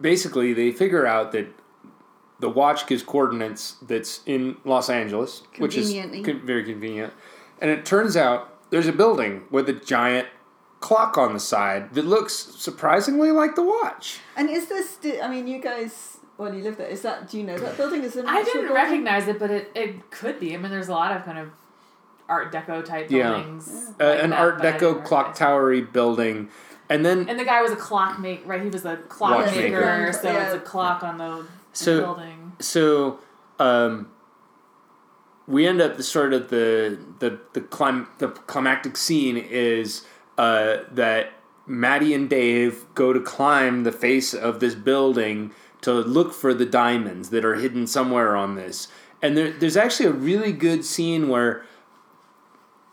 basically 0.00 0.52
they 0.52 0.72
figure 0.72 1.06
out 1.06 1.32
that 1.32 1.46
the 2.38 2.48
watch 2.50 2.86
gives 2.86 3.02
coordinates 3.02 3.76
that's 3.82 4.20
in 4.26 4.56
Los 4.64 4.90
Angeles, 4.90 5.42
which 5.58 5.76
is 5.76 5.92
con- 5.92 6.42
very 6.44 6.64
convenient. 6.64 7.12
And 7.60 7.70
it 7.70 7.86
turns 7.86 8.16
out 8.16 8.70
there's 8.70 8.86
a 8.88 8.92
building 8.92 9.44
with 9.50 9.68
a 9.68 9.72
giant 9.72 10.28
clock 10.80 11.16
on 11.16 11.32
the 11.32 11.40
side 11.40 11.94
that 11.94 12.04
looks 12.04 12.34
surprisingly 12.34 13.30
like 13.30 13.54
the 13.54 13.62
watch. 13.64 14.18
And 14.36 14.50
is 14.50 14.68
this, 14.68 14.98
I 15.22 15.28
mean, 15.28 15.46
you 15.46 15.58
guys, 15.62 16.18
well, 16.36 16.54
you 16.54 16.62
live 16.62 16.76
there, 16.76 16.86
is 16.86 17.00
that, 17.02 17.30
do 17.30 17.38
you 17.38 17.44
know 17.44 17.56
that 17.56 17.78
building? 17.78 18.02
Is 18.02 18.16
it 18.16 18.20
an 18.24 18.28
I 18.28 18.42
didn't 18.44 18.66
building? 18.66 18.74
recognize 18.74 19.26
it, 19.28 19.38
but 19.38 19.50
it, 19.50 19.70
it 19.74 20.10
could 20.10 20.38
be. 20.38 20.52
I 20.54 20.58
mean, 20.58 20.70
there's 20.70 20.88
a 20.88 20.92
lot 20.92 21.16
of 21.16 21.24
kind 21.24 21.38
of 21.38 21.48
Art 22.28 22.52
Deco 22.52 22.84
type 22.84 23.10
Yeah. 23.10 23.30
buildings. 23.32 23.92
Uh, 23.98 24.04
like 24.04 24.22
an 24.22 24.30
that, 24.30 24.38
Art 24.38 24.58
but 24.58 24.66
I 24.66 24.72
didn't 24.78 24.98
Deco 24.98 25.04
clock 25.04 25.26
recognize 25.28 25.38
towery 25.38 25.80
building. 25.80 26.50
And 26.88 27.04
then 27.04 27.28
And 27.28 27.38
the 27.38 27.44
guy 27.44 27.62
was 27.62 27.72
a 27.72 27.76
clock 27.76 28.18
make 28.20 28.42
right. 28.46 28.62
He 28.62 28.68
was 28.68 28.84
a 28.84 28.96
clockmaker, 28.96 29.80
Watchmaker. 29.80 30.12
so 30.12 30.30
Yeah. 30.32 30.44
it's 30.46 30.54
a 30.54 30.60
clock 30.60 31.02
on 31.02 31.18
the 31.18 31.44
So- 31.72 32.00
building. 32.00 32.52
so 32.60 33.18
um, 33.58 34.08
we 35.46 35.66
end 35.66 35.80
up 35.80 35.96
the 35.96 36.02
sort 36.02 36.32
of 36.32 36.48
the 36.50 36.98
the 37.18 37.38
the 37.52 37.60
clim- 37.60 38.08
the 38.18 38.28
climactic 38.28 38.96
scene 38.96 39.36
is 39.36 40.04
uh, 40.38 40.78
that 40.92 41.32
Maddie 41.66 42.14
and 42.14 42.28
Dave 42.28 42.84
go 42.94 43.12
to 43.12 43.20
climb 43.20 43.84
the 43.84 43.92
face 43.92 44.34
of 44.34 44.60
this 44.60 44.74
building 44.74 45.52
to 45.82 45.92
look 45.92 46.32
for 46.34 46.52
the 46.54 46.66
diamonds 46.66 47.30
that 47.30 47.44
are 47.44 47.54
hidden 47.56 47.86
somewhere 47.86 48.36
on 48.36 48.54
this. 48.56 48.88
And 49.22 49.36
there, 49.36 49.50
there's 49.50 49.76
actually 49.76 50.06
a 50.06 50.12
really 50.12 50.52
good 50.52 50.84
scene 50.84 51.28
where 51.28 51.64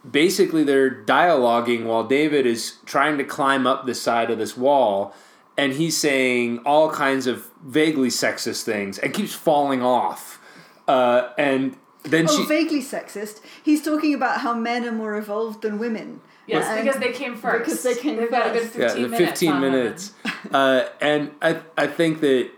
basically 0.10 0.64
they're 0.64 0.91
dialoguing 1.04 1.86
while 1.86 2.04
David 2.04 2.45
is 2.45 2.78
trying 2.86 3.18
to 3.18 3.24
climb 3.24 3.66
up 3.68 3.86
the 3.86 3.95
side 3.95 4.30
of 4.32 4.38
this 4.38 4.58
wall 4.58 5.16
and 5.58 5.74
he's 5.74 5.95
saying 5.95 6.60
all 6.66 6.89
kinds 6.91 7.28
of 7.28 7.49
vaguely 7.64 8.10
sexist 8.10 8.64
things 8.64 8.97
and 8.99 9.14
keeps 9.14 9.34
falling 9.34 9.82
off. 9.82 10.39
Uh, 10.88 11.30
and 11.38 11.78
then 12.04 12.26
Oh, 12.30 12.38
she 12.38 12.45
vaguely 12.45 12.82
sexist. 12.82 13.39
He's 13.64 13.82
talking 13.84 14.14
about 14.14 14.41
how 14.41 14.54
men 14.56 14.84
are 14.86 14.91
more 14.91 15.16
evolved 15.16 15.62
than 15.62 15.78
women. 15.80 16.22
Yes, 16.47 16.66
And- 16.68 16.84
because 16.86 16.99
they 16.99 17.14
came 17.14 17.36
first. 17.38 17.60
because 17.66 17.84
they 17.84 17.95
came 17.95 18.18
They've 18.18 18.30
got 18.30 18.47
a 18.47 18.54
good 18.60 18.64
fifteen 18.64 18.82
yeah, 18.82 18.93
the 18.93 19.08
minutes. 19.08 19.30
15 19.39 19.51
on 19.51 19.62
minutes. 19.62 20.12
uh, 20.51 20.84
and 20.99 21.32
I 21.41 21.60
I 21.78 21.88
think 21.88 22.20
that 22.20 22.49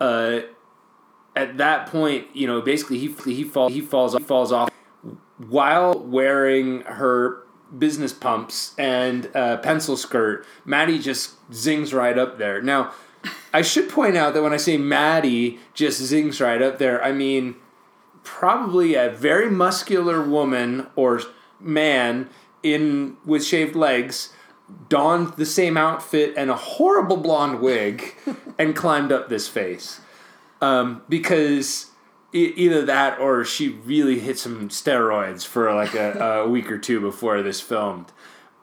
uh, 0.00 0.40
at 1.34 1.56
that 1.56 1.86
point, 1.86 2.26
you 2.34 2.46
know, 2.46 2.60
basically 2.60 2.98
he 2.98 3.06
he 3.32 3.44
falls 3.44 3.72
he 3.72 3.80
falls 3.80 4.12
he 4.14 4.18
falls 4.22 4.52
off 4.52 4.68
while 5.38 5.98
wearing 5.98 6.82
her 6.82 7.42
business 7.76 8.12
pumps 8.12 8.74
and 8.78 9.30
uh, 9.34 9.56
pencil 9.58 9.96
skirt. 9.96 10.46
Maddie 10.64 10.98
just 10.98 11.34
zings 11.52 11.92
right 11.92 12.16
up 12.16 12.38
there. 12.38 12.62
Now, 12.62 12.92
I 13.52 13.62
should 13.62 13.88
point 13.88 14.16
out 14.16 14.34
that 14.34 14.42
when 14.42 14.52
I 14.52 14.56
say 14.56 14.76
Maddie 14.76 15.58
just 15.74 16.00
zings 16.00 16.40
right 16.40 16.62
up 16.62 16.78
there, 16.78 17.02
I 17.02 17.12
mean 17.12 17.56
probably 18.22 18.94
a 18.94 19.08
very 19.10 19.50
muscular 19.50 20.22
woman 20.22 20.86
or 20.96 21.22
man 21.60 22.28
in 22.62 23.16
with 23.24 23.44
shaved 23.44 23.76
legs 23.76 24.32
donned 24.88 25.32
the 25.34 25.46
same 25.46 25.76
outfit 25.76 26.34
and 26.36 26.50
a 26.50 26.56
horrible 26.56 27.16
blonde 27.16 27.60
wig 27.60 28.16
and 28.58 28.74
climbed 28.74 29.12
up 29.12 29.28
this 29.28 29.46
face 29.46 30.00
um, 30.60 31.02
because 31.08 31.92
e- 32.36 32.52
either 32.56 32.84
that 32.84 33.18
or 33.18 33.44
she 33.44 33.68
really 33.68 34.18
hit 34.20 34.38
some 34.38 34.68
steroids 34.68 35.46
for 35.46 35.72
like 35.74 35.94
a, 35.94 36.12
a 36.18 36.48
week 36.54 36.70
or 36.70 36.78
two 36.78 37.00
before 37.00 37.42
this 37.42 37.60
filmed 37.60 38.12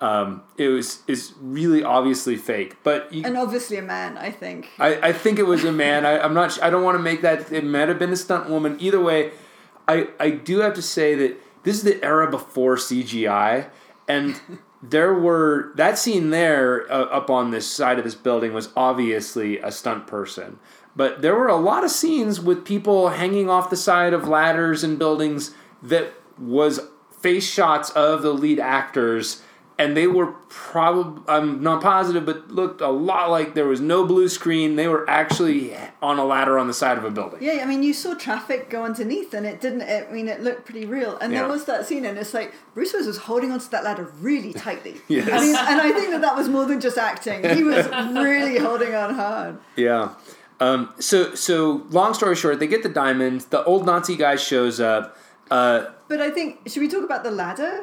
um, 0.03 0.43
it 0.57 0.67
was 0.67 1.01
is 1.07 1.33
really 1.39 1.81
obviously 1.81 2.35
fake 2.35 2.75
but 2.83 3.11
you, 3.13 3.23
And 3.25 3.37
obviously 3.37 3.77
a 3.77 3.81
man, 3.81 4.17
I 4.17 4.31
think. 4.31 4.69
I, 4.77 4.95
I 5.09 5.13
think 5.13 5.39
it 5.39 5.47
was 5.47 5.63
a 5.63 5.71
man. 5.71 6.05
I, 6.05 6.19
I'm 6.19 6.33
not. 6.33 6.61
I 6.61 6.69
don't 6.69 6.83
want 6.83 6.97
to 6.97 7.01
make 7.01 7.21
that. 7.21 7.49
It 7.53 7.63
might 7.63 7.87
have 7.87 7.99
been 7.99 8.11
a 8.11 8.17
stunt 8.17 8.49
woman. 8.49 8.75
Either 8.81 8.99
way, 8.99 9.31
I 9.87 10.09
I 10.19 10.31
do 10.31 10.59
have 10.59 10.73
to 10.73 10.81
say 10.81 11.15
that 11.15 11.41
this 11.63 11.77
is 11.77 11.83
the 11.83 12.03
era 12.03 12.29
before 12.29 12.75
CGI, 12.75 13.69
and 14.05 14.39
there 14.83 15.13
were 15.13 15.71
that 15.75 15.97
scene 15.97 16.31
there 16.31 16.91
uh, 16.91 17.05
up 17.05 17.29
on 17.29 17.51
this 17.51 17.65
side 17.65 17.97
of 17.97 18.03
this 18.03 18.15
building 18.15 18.51
was 18.51 18.69
obviously 18.75 19.59
a 19.59 19.71
stunt 19.71 20.05
person. 20.05 20.59
But 20.95 21.21
there 21.21 21.35
were 21.35 21.47
a 21.47 21.55
lot 21.55 21.83
of 21.83 21.89
scenes 21.91 22.39
with 22.39 22.65
people 22.65 23.09
hanging 23.09 23.49
off 23.49 23.69
the 23.69 23.75
side 23.77 24.13
of 24.13 24.27
ladders 24.27 24.83
and 24.83 24.99
buildings 24.99 25.53
that 25.81 26.13
was 26.37 26.79
face 27.19 27.47
shots 27.49 27.89
of 27.91 28.21
the 28.21 28.33
lead 28.33 28.59
actors 28.59 29.41
and 29.79 29.97
they 29.97 30.07
were 30.07 30.27
probably 30.49 31.23
I'm 31.27 31.63
not 31.63 31.81
positive, 31.81 32.25
but 32.25 32.51
looked 32.51 32.81
a 32.81 32.89
lot 32.89 33.31
like 33.31 33.55
there 33.55 33.65
was 33.65 33.81
no 33.81 34.05
blue 34.05 34.29
screen. 34.29 34.75
They 34.75 34.87
were 34.87 35.09
actually 35.09 35.75
on 36.01 36.19
a 36.19 36.25
ladder 36.25 36.59
on 36.59 36.67
the 36.67 36.73
side 36.73 36.97
of 36.97 37.03
a 37.03 37.09
building. 37.11 37.39
Yeah, 37.41 37.59
I 37.61 37.65
mean, 37.65 37.81
you 37.81 37.93
saw 37.93 38.13
traffic 38.13 38.69
go 38.69 38.83
underneath, 38.83 39.33
and 39.33 39.45
it 39.45 39.61
didn't. 39.61 39.81
I 39.81 40.11
mean, 40.11 40.27
it 40.27 40.41
looked 40.41 40.65
pretty 40.65 40.85
real. 40.85 41.17
And 41.17 41.33
Yeah. 41.33 41.39
there 41.39 41.49
was 41.49 41.65
that 41.65 41.87
scene, 41.87 42.05
and 42.05 42.17
it's 42.17 42.33
like 42.33 42.53
Bruce 42.73 42.93
Willis 42.93 43.07
was 43.07 43.17
holding 43.17 43.51
onto 43.51 43.67
that 43.69 43.83
ladder 43.83 44.11
really 44.21 44.53
tightly. 44.53 45.01
Yes. 45.07 45.27
I 45.29 45.39
mean, 45.39 45.55
and 45.55 45.81
I 45.81 45.91
think 45.91 46.11
that 46.11 46.21
that 46.21 46.35
was 46.35 46.49
more 46.49 46.65
than 46.65 46.79
just 46.79 46.97
acting. 46.97 47.43
He 47.55 47.63
was 47.63 47.85
really 47.87 48.57
holding 48.57 48.93
on 48.95 49.13
hard. 49.15 49.57
Yeah. 49.75 50.09
Um, 50.63 50.79
so 50.99 51.17
so 51.35 51.55
long 51.99 52.13
story 52.13 52.35
short, 52.35 52.59
they 52.59 52.67
get 52.75 52.83
the 52.83 52.89
diamond. 53.03 53.41
The 53.55 53.61
old 53.71 53.85
Nazi 53.85 54.15
guy 54.15 54.35
shows 54.51 54.79
up. 54.79 55.03
Uh, 55.51 55.79
But 56.07 56.19
I 56.27 56.29
think 56.37 56.47
should 56.69 56.81
we 56.85 56.89
talk 56.95 57.03
about 57.03 57.23
the 57.23 57.31
ladder? 57.43 57.73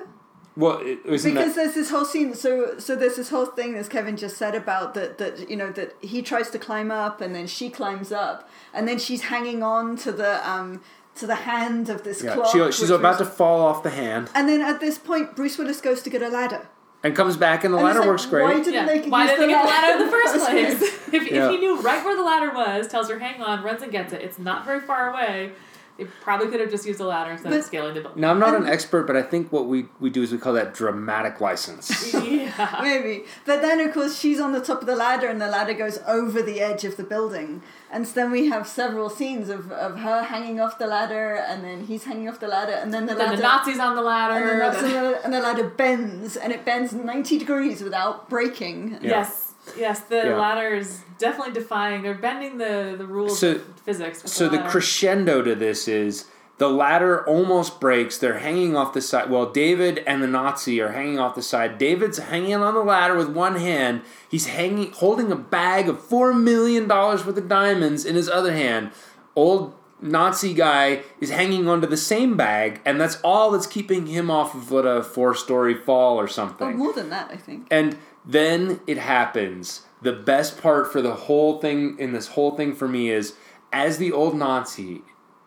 well, 0.57 0.79
Because 1.05 1.23
that, 1.25 1.55
there's 1.57 1.75
this 1.81 1.91
whole 1.95 2.05
scene. 2.13 2.35
So 2.35 2.51
so 2.87 2.91
there's 3.01 3.17
this 3.21 3.31
whole 3.35 3.47
thing, 3.59 3.71
as 3.81 3.89
Kevin 3.89 4.17
just 4.17 4.37
said 4.43 4.55
about 4.55 4.95
that 4.95 5.11
that 5.19 5.35
you 5.51 5.57
know 5.57 5.71
that 5.79 5.91
he 6.13 6.19
tries 6.23 6.49
to 6.55 6.59
climb 6.59 6.91
up, 7.05 7.21
and 7.25 7.31
then 7.37 7.47
she 7.57 7.67
climbs 7.71 8.11
up, 8.13 8.39
and 8.75 8.83
then 8.89 8.99
she's 9.07 9.23
hanging 9.35 9.61
on 9.63 9.97
to 10.05 10.11
the 10.13 10.33
um 10.53 10.81
to 11.21 11.27
the 11.27 11.41
hand 11.51 11.89
of 11.95 11.99
this 12.03 12.23
yeah, 12.23 12.35
clock. 12.35 12.51
she, 12.53 12.59
she's 12.79 12.91
about 12.91 13.19
was- 13.19 13.29
to 13.29 13.35
fall 13.41 13.61
off 13.69 13.83
the 13.83 13.91
hand 14.03 14.25
And 14.37 14.49
then 14.49 14.61
at 14.73 14.79
this 14.81 14.97
point, 14.97 15.27
Bruce 15.37 15.57
Willis 15.59 15.81
goes 15.89 16.01
to 16.03 16.11
get 16.15 16.23
a 16.23 16.29
ladder. 16.29 16.63
And 17.03 17.17
comes 17.17 17.37
back, 17.37 17.65
and 17.65 17.73
the 17.73 17.79
And 17.79 17.87
it's 17.87 17.95
ladder 17.95 18.01
like, 18.01 18.09
works 18.09 18.27
great. 18.27 18.43
Why 18.45 18.55
didn't 18.55 18.75
Yeah. 18.75 18.87
they 18.87 19.09
Why 19.09 19.23
use 19.23 19.31
didn't 19.31 19.47
they 19.47 19.53
get 19.53 19.63
the 19.63 19.69
ladder 19.69 19.93
in 19.99 20.05
the 20.07 20.11
first 20.13 20.35
place? 20.47 20.79
place? 20.79 20.83
if, 21.15 21.31
Yeah. 21.31 21.45
if 21.47 21.51
he 21.53 21.57
knew 21.59 21.81
right 21.81 22.05
where 22.05 22.15
the 22.17 22.23
ladder 22.23 22.51
was, 22.55 22.87
tells 22.89 23.09
her, 23.09 23.19
hang 23.19 23.41
on, 23.43 23.63
runs 23.63 23.83
and 23.83 23.91
gets 23.91 24.13
it. 24.13 24.21
It's 24.21 24.39
not 24.39 24.65
very 24.67 24.81
far 24.81 25.11
away. 25.11 25.53
They 26.01 26.07
probably 26.23 26.49
could 26.49 26.61
have 26.61 26.71
just 26.71 26.87
used 26.87 26.99
a 27.01 27.05
ladder 27.05 27.33
instead 27.33 27.53
of 27.53 27.63
scaling 27.63 27.93
the 27.93 28.01
building. 28.01 28.21
Now 28.23 28.31
I'm 28.31 28.39
not 28.39 28.55
an 28.55 28.67
expert, 28.67 29.07
but 29.07 29.17
I 29.17 29.23
think 29.23 29.53
what 29.53 29.67
we, 29.67 29.87
we 30.01 30.09
do 30.09 30.23
is 30.23 30.33
we 30.33 30.39
call 30.39 30.55
that 30.55 30.73
dramatic 30.73 31.41
license. 31.43 32.15
yeah. 32.15 32.79
Maybe. 32.83 33.25
But 33.45 33.61
then, 33.61 33.81
of 33.81 33.93
course, 33.93 34.19
she's 34.19 34.41
on 34.41 34.53
the 34.53 34.61
top 34.61 34.81
of 34.81 34.87
the 34.87 34.97
ladder 34.97 35.29
and 35.29 35.41
the 35.41 35.49
ladder 35.49 35.75
goes 35.75 35.99
over 36.07 36.41
the 36.43 36.61
edge 36.63 36.85
of 36.85 36.97
the 36.97 37.05
building. 37.05 37.63
And 37.93 38.07
so 38.09 38.15
then 38.15 38.31
we 38.31 38.47
have 38.47 38.67
several 38.67 39.11
scenes 39.11 39.51
of, 39.51 39.71
of 39.73 39.99
her 39.99 40.23
hanging 40.23 40.59
off 40.61 40.79
the 40.79 40.87
ladder 40.87 41.35
and 41.35 41.63
then 41.63 41.85
he's 41.85 42.05
hanging 42.05 42.29
off 42.31 42.41
the 42.41 42.49
ladder 42.49 42.73
and 42.73 42.95
then 42.95 43.05
the 43.05 43.15
Then 43.15 43.27
ladder. 43.27 43.37
the 43.37 43.43
Nazis 43.43 43.79
on 43.79 43.95
the 43.97 44.03
ladder. 44.03 44.35
and, 44.49 44.61
then 44.61 44.85
and 44.85 44.95
the, 44.95 45.25
and 45.25 45.35
the 45.35 45.41
ladder 45.41 45.69
bends 45.69 46.37
and 46.37 46.53
it 46.53 46.65
bends 46.65 46.95
90 46.95 47.39
degrees 47.39 47.83
without 47.83 48.31
breaking. 48.31 48.93
Yeah. 49.03 49.11
Yes. 49.11 49.50
Yes, 49.79 50.01
the 50.01 50.17
Yeah. 50.17 50.37
ladder 50.37 50.69
is 50.75 51.01
definitely 51.19 51.55
defying. 51.55 52.03
They're 52.03 52.15
bending 52.15 52.59
the, 52.59 52.95
the 52.97 53.07
rules 53.07 53.39
So- 53.39 53.53
of 53.53 53.63
physics. 53.85 54.23
So 54.31 54.49
the 54.49 54.57
ladder. 54.59 54.69
crescendo 54.71 55.43
to 55.43 55.55
this 55.55 55.87
is 55.89 56.27
the 56.59 56.69
ladder 56.69 57.27
almost 57.27 57.81
breaks. 57.81 58.19
They're 58.19 58.39
hanging 58.39 58.77
off 58.77 58.93
the 58.93 59.01
side. 59.01 59.31
Well, 59.31 59.47
David 59.47 60.03
and 60.07 60.23
the 60.23 60.27
Nazi 60.27 60.81
are 60.81 60.93
hanging 60.93 61.19
off 61.19 61.35
the 61.35 61.43
side. 61.43 61.79
David's 61.79 62.19
hanging 62.19 62.55
on 62.55 62.75
the 62.75 62.83
ladder 62.85 63.15
with 63.17 63.29
one 63.31 63.57
hand. 63.57 64.03
He's 64.29 64.47
hanging, 64.47 64.93
holding 64.93 65.33
a 65.33 65.37
bag 65.37 65.89
of 65.89 66.01
four 66.01 66.35
million 66.35 66.87
dollars 66.87 67.25
worth 67.25 67.39
of 67.39 67.49
diamonds 67.49 68.05
in 68.05 68.15
his 68.15 68.29
other 68.29 68.53
hand. 68.53 68.91
Old 69.35 69.73
Nazi 70.03 70.55
guy 70.55 71.01
is 71.21 71.29
hanging 71.31 71.69
onto 71.69 71.87
the 71.87 71.97
same 71.97 72.35
bag, 72.37 72.81
and 72.87 72.99
that's 73.01 73.19
all 73.23 73.51
that's 73.51 73.67
keeping 73.67 74.07
him 74.07 74.31
off 74.31 74.55
of 74.55 74.71
what 74.71 74.87
a 74.87 75.03
four-story 75.03 75.75
fall 75.75 76.19
or 76.19 76.27
something. 76.27 76.77
more 76.79 76.93
than 76.95 77.11
that, 77.11 77.31
I 77.31 77.37
think. 77.37 77.67
And 77.71 77.97
then 78.25 78.81
it 78.87 78.99
happens. 78.99 79.83
The 80.03 80.13
best 80.13 80.61
part 80.61 80.91
for 80.93 81.03
the 81.03 81.15
whole 81.15 81.61
thing 81.61 81.99
in 81.99 82.13
this 82.13 82.29
whole 82.29 82.57
thing 82.57 82.75
for 82.75 82.89
me 82.89 83.11
is 83.11 83.35
as 83.73 83.99
the 83.99 84.13
old 84.13 84.37
Nazi 84.37 85.03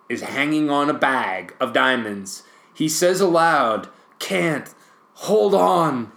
is 0.09 0.21
hanging 0.21 0.69
on 0.69 0.89
a 0.89 0.93
bag 0.93 1.55
of 1.59 1.73
diamonds, 1.73 2.43
he 2.73 2.87
says 2.87 3.19
aloud, 3.19 3.87
Can't 4.19 4.73
hold 5.13 5.53
on 5.55 6.11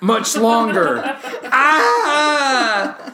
much 0.00 0.36
longer. 0.36 1.02
ah! 1.52 3.12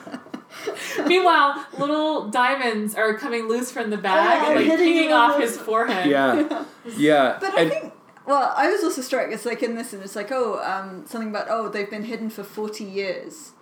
Meanwhile, 1.06 1.66
little 1.78 2.28
diamonds 2.28 2.94
are 2.94 3.16
coming 3.16 3.48
loose 3.48 3.70
from 3.70 3.90
the 3.90 3.96
bag 3.96 4.42
Oh, 4.42 4.46
and 4.46 4.56
like 4.56 4.66
hitting 4.66 4.86
pinging 4.86 5.10
him 5.10 5.16
on 5.16 5.30
off 5.32 5.40
his 5.40 5.56
forehead. 5.56 6.08
Yeah. 6.08 6.64
Yeah. 6.96 7.38
But 7.40 7.58
I 7.58 7.68
think, 7.68 7.92
well, 8.26 8.52
I 8.56 8.70
was 8.70 8.82
also 8.84 9.02
struck. 9.02 9.30
It's 9.30 9.44
like 9.46 9.62
in 9.62 9.74
this, 9.76 9.92
and 9.92 10.02
it's 10.02 10.16
like, 10.16 10.30
oh, 10.32 10.60
um, 10.62 11.06
something 11.06 11.30
about, 11.30 11.46
oh, 11.48 11.68
they've 11.68 11.90
been 11.90 12.04
hidden 12.04 12.28
for 12.30 12.42
40 12.44 12.84
years. 12.84 13.52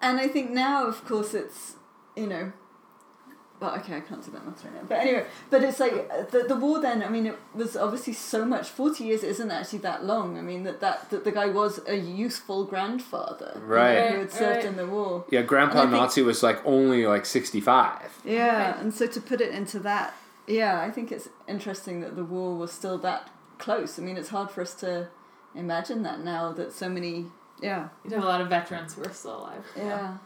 And 0.00 0.18
I 0.20 0.28
think 0.28 0.50
now, 0.50 0.86
of 0.86 1.04
course, 1.04 1.34
it's, 1.34 1.74
you 2.16 2.26
know, 2.26 2.52
well, 3.60 3.76
okay, 3.76 3.96
I 3.96 4.00
can't 4.00 4.22
do 4.22 4.30
that 4.32 4.44
math 4.44 4.62
right 4.64 4.74
now. 4.74 4.80
But 4.86 4.98
anyway, 4.98 5.24
but 5.48 5.62
it's 5.62 5.80
like 5.80 5.92
uh, 6.12 6.24
the, 6.30 6.44
the 6.48 6.56
war 6.56 6.80
then, 6.80 7.02
I 7.02 7.08
mean, 7.08 7.26
it 7.26 7.38
was 7.54 7.76
obviously 7.76 8.12
so 8.12 8.44
much. 8.44 8.68
40 8.68 9.04
years 9.04 9.22
isn't 9.22 9.50
actually 9.50 9.78
that 9.80 10.04
long. 10.04 10.36
I 10.36 10.42
mean, 10.42 10.64
that, 10.64 10.80
that, 10.80 11.08
that 11.10 11.24
the 11.24 11.32
guy 11.32 11.46
was 11.46 11.80
a 11.86 11.94
youthful 11.96 12.64
grandfather. 12.64 13.52
you 13.54 13.60
know, 13.70 14.08
Who 14.10 14.18
had 14.18 14.32
served 14.32 14.56
Right. 14.56 14.64
in 14.66 14.76
the 14.76 14.86
war. 14.86 15.24
yeah, 15.30 15.42
Grandpa 15.42 15.80
And 15.82 15.88
I 15.88 15.92
think- 15.92 16.02
Nazi 16.02 16.22
was 16.22 16.42
like 16.42 16.60
only 16.66 17.06
like 17.06 17.24
65. 17.24 18.18
Yeah, 18.24 18.72
Right. 18.72 18.80
and 18.80 18.92
so 18.92 19.06
to 19.06 19.20
put 19.20 19.40
it 19.40 19.50
into 19.54 19.78
that, 19.80 20.14
yeah, 20.46 20.80
I 20.82 20.90
think 20.90 21.10
it's 21.10 21.28
interesting 21.48 22.00
that 22.00 22.16
the 22.16 22.24
war 22.24 22.54
was 22.56 22.72
still 22.72 22.98
that 22.98 23.30
close. 23.64 23.98
I 23.98 24.02
mean, 24.02 24.16
it's 24.16 24.28
hard 24.28 24.50
for 24.50 24.60
us 24.62 24.74
to 24.76 25.08
imagine 25.54 26.02
that 26.02 26.20
now 26.20 26.52
that 26.52 26.72
so 26.72 26.88
many, 26.88 27.26
yeah, 27.62 27.88
You'd 28.04 28.12
have 28.14 28.22
a 28.22 28.26
lot 28.26 28.40
of 28.40 28.48
veterans 28.48 28.94
who 28.94 29.02
are 29.04 29.12
still 29.12 29.38
alive. 29.40 29.64
yeah. 29.76 30.18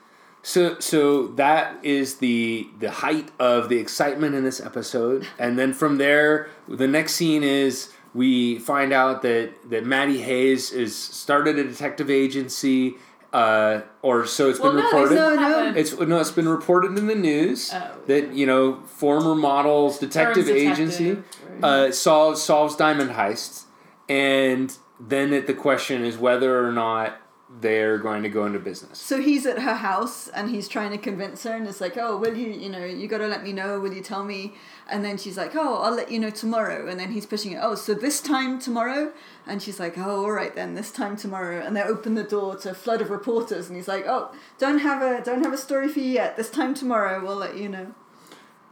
So 0.42 0.78
so 0.78 1.26
that 1.42 1.84
is 1.84 2.16
the 2.18 2.68
the 2.78 2.90
height 2.90 3.30
of 3.40 3.68
the 3.68 3.78
excitement 3.78 4.34
in 4.36 4.44
this 4.44 4.60
episode, 4.60 5.26
and 5.38 5.58
then 5.58 5.72
from 5.74 5.98
there, 5.98 6.48
the 6.68 6.86
next 6.88 7.14
scene 7.14 7.42
is 7.42 7.92
we 8.14 8.58
find 8.58 8.92
out 8.92 9.22
that 9.22 9.50
that 9.70 9.84
Maddie 9.84 10.22
Hayes 10.22 10.70
is 10.72 10.96
started 10.96 11.58
a 11.58 11.64
detective 11.64 12.08
agency, 12.08 12.94
uh, 13.32 13.80
or 14.00 14.24
so 14.26 14.48
it's 14.48 14.60
Well, 14.60 14.72
been 14.72 14.80
no, 14.80 14.86
reported. 14.86 15.14
No, 15.16 15.34
no. 15.34 15.40
haven't. 15.42 15.76
It's 15.76 15.98
no, 15.98 16.20
it's 16.20 16.30
been 16.30 16.48
reported 16.48 16.96
in 16.96 17.08
the 17.08 17.14
news 17.16 17.72
Oh. 17.74 17.90
that 18.06 18.32
you 18.32 18.46
know 18.46 18.80
former 18.86 19.34
models 19.34 19.98
detective 19.98 20.48
agency 20.48 21.10
detective, 21.10 21.16
right. 21.16 21.37
Uh, 21.62 21.90
solves 21.92 22.42
solves 22.42 22.76
diamond 22.76 23.10
heists, 23.10 23.64
and 24.08 24.76
then 25.00 25.32
it, 25.32 25.46
the 25.46 25.54
question 25.54 26.04
is 26.04 26.16
whether 26.16 26.66
or 26.66 26.72
not 26.72 27.20
they're 27.60 27.96
going 27.96 28.22
to 28.22 28.28
go 28.28 28.44
into 28.44 28.58
business. 28.58 28.98
So 28.98 29.22
he's 29.22 29.46
at 29.46 29.60
her 29.60 29.76
house 29.76 30.28
and 30.28 30.50
he's 30.50 30.68
trying 30.68 30.90
to 30.90 30.98
convince 30.98 31.44
her, 31.44 31.56
and 31.56 31.66
it's 31.66 31.80
like, 31.80 31.96
oh, 31.96 32.18
will 32.18 32.36
you, 32.36 32.50
you 32.50 32.68
know, 32.68 32.84
you 32.84 33.08
got 33.08 33.18
to 33.18 33.26
let 33.26 33.42
me 33.42 33.54
know, 33.54 33.80
will 33.80 33.92
you 33.92 34.02
tell 34.02 34.22
me? 34.22 34.54
And 34.90 35.02
then 35.02 35.16
she's 35.16 35.38
like, 35.38 35.56
oh, 35.56 35.76
I'll 35.76 35.94
let 35.94 36.10
you 36.10 36.18
know 36.18 36.28
tomorrow. 36.28 36.88
And 36.88 37.00
then 37.00 37.12
he's 37.12 37.24
pushing 37.24 37.52
it, 37.52 37.60
oh, 37.62 37.74
so 37.74 37.94
this 37.94 38.20
time 38.20 38.58
tomorrow? 38.58 39.12
And 39.46 39.62
she's 39.62 39.80
like, 39.80 39.96
oh, 39.96 40.24
all 40.24 40.30
right 40.30 40.54
then, 40.54 40.74
this 40.74 40.92
time 40.92 41.16
tomorrow. 41.16 41.64
And 41.64 41.74
they 41.74 41.82
open 41.82 42.16
the 42.16 42.22
door 42.22 42.56
to 42.56 42.72
a 42.72 42.74
flood 42.74 43.00
of 43.00 43.08
reporters, 43.08 43.68
and 43.68 43.76
he's 43.76 43.88
like, 43.88 44.04
oh, 44.06 44.30
don't 44.58 44.80
have 44.80 45.00
a 45.00 45.24
don't 45.24 45.42
have 45.42 45.54
a 45.54 45.58
story 45.58 45.88
for 45.88 46.00
you 46.00 46.12
yet. 46.12 46.36
This 46.36 46.50
time 46.50 46.74
tomorrow, 46.74 47.24
we'll 47.24 47.36
let 47.36 47.56
you 47.56 47.70
know. 47.70 47.94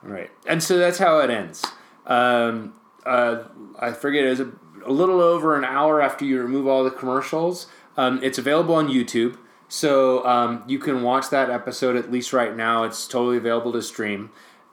Right, 0.02 0.30
and 0.46 0.62
so 0.62 0.76
that's 0.76 0.98
how 0.98 1.18
it 1.20 1.30
ends. 1.30 1.64
Um, 2.06 2.74
uh, 3.04 3.44
I 3.78 3.92
forget 3.92 4.24
it 4.24 4.30
was 4.30 4.40
a, 4.40 4.52
a 4.84 4.92
little 4.92 5.20
over 5.20 5.56
an 5.56 5.64
hour 5.64 6.00
after 6.00 6.24
you 6.24 6.40
remove 6.40 6.66
all 6.66 6.84
the 6.84 6.90
commercials. 6.90 7.66
Um, 7.96 8.20
it's 8.22 8.38
available 8.38 8.74
on 8.74 8.88
YouTube, 8.88 9.38
so 9.68 10.24
um, 10.26 10.62
you 10.66 10.78
can 10.78 11.02
watch 11.02 11.30
that 11.30 11.50
episode 11.50 11.96
at 11.96 12.10
least 12.10 12.32
right 12.32 12.54
now. 12.54 12.84
It's 12.84 13.06
totally 13.08 13.36
available 13.36 13.72
to 13.72 13.82
stream, 13.82 14.30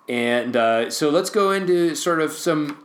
And 0.10 0.56
uh, 0.56 0.90
so 0.90 1.10
let's 1.10 1.30
go 1.30 1.52
into 1.52 1.96
sort 1.96 2.20
of 2.22 2.34
some 2.34 2.84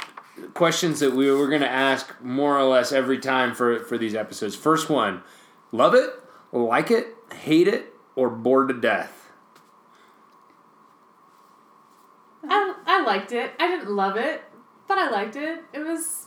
questions 0.54 1.00
that 1.00 1.12
we 1.14 1.30
were 1.30 1.48
going 1.48 1.62
to 1.62 1.70
ask 1.70 2.14
more 2.22 2.56
or 2.56 2.64
less 2.64 2.92
every 2.92 3.18
time 3.18 3.54
for, 3.54 3.80
for 3.80 3.98
these 3.98 4.14
episodes. 4.14 4.54
First 4.54 4.88
one 4.88 5.22
love 5.72 5.94
it, 5.94 6.10
like 6.52 6.90
it, 6.90 7.08
hate 7.42 7.68
it, 7.68 7.92
or 8.14 8.30
bored 8.30 8.68
to 8.68 8.74
death? 8.74 9.17
I, 12.48 12.74
I 12.86 13.02
liked 13.04 13.32
it. 13.32 13.52
I 13.58 13.68
didn't 13.68 13.90
love 13.90 14.16
it, 14.16 14.42
but 14.86 14.98
I 14.98 15.10
liked 15.10 15.36
it. 15.36 15.60
It 15.72 15.80
was 15.80 16.26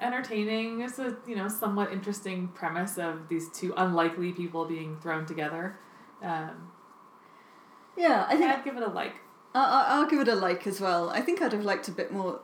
entertaining. 0.00 0.80
It's 0.82 0.98
a 0.98 1.16
you 1.26 1.36
know 1.36 1.48
somewhat 1.48 1.92
interesting 1.92 2.48
premise 2.48 2.98
of 2.98 3.28
these 3.28 3.48
two 3.50 3.72
unlikely 3.76 4.32
people 4.32 4.64
being 4.64 4.98
thrown 5.00 5.26
together. 5.26 5.78
Um, 6.22 6.70
Yeah, 7.96 8.26
I 8.28 8.36
think 8.36 8.50
I'd 8.50 8.64
give 8.64 8.76
it 8.76 8.82
a 8.82 8.88
like. 8.88 9.14
I- 9.54 9.60
I- 9.64 9.86
I'll 9.94 10.06
give 10.06 10.18
it 10.20 10.26
a 10.28 10.34
like 10.34 10.66
as 10.66 10.80
well. 10.80 11.10
I 11.10 11.20
think 11.20 11.40
I'd 11.40 11.52
have 11.52 11.64
liked 11.64 11.86
a 11.86 11.92
bit 11.92 12.12
more 12.12 12.40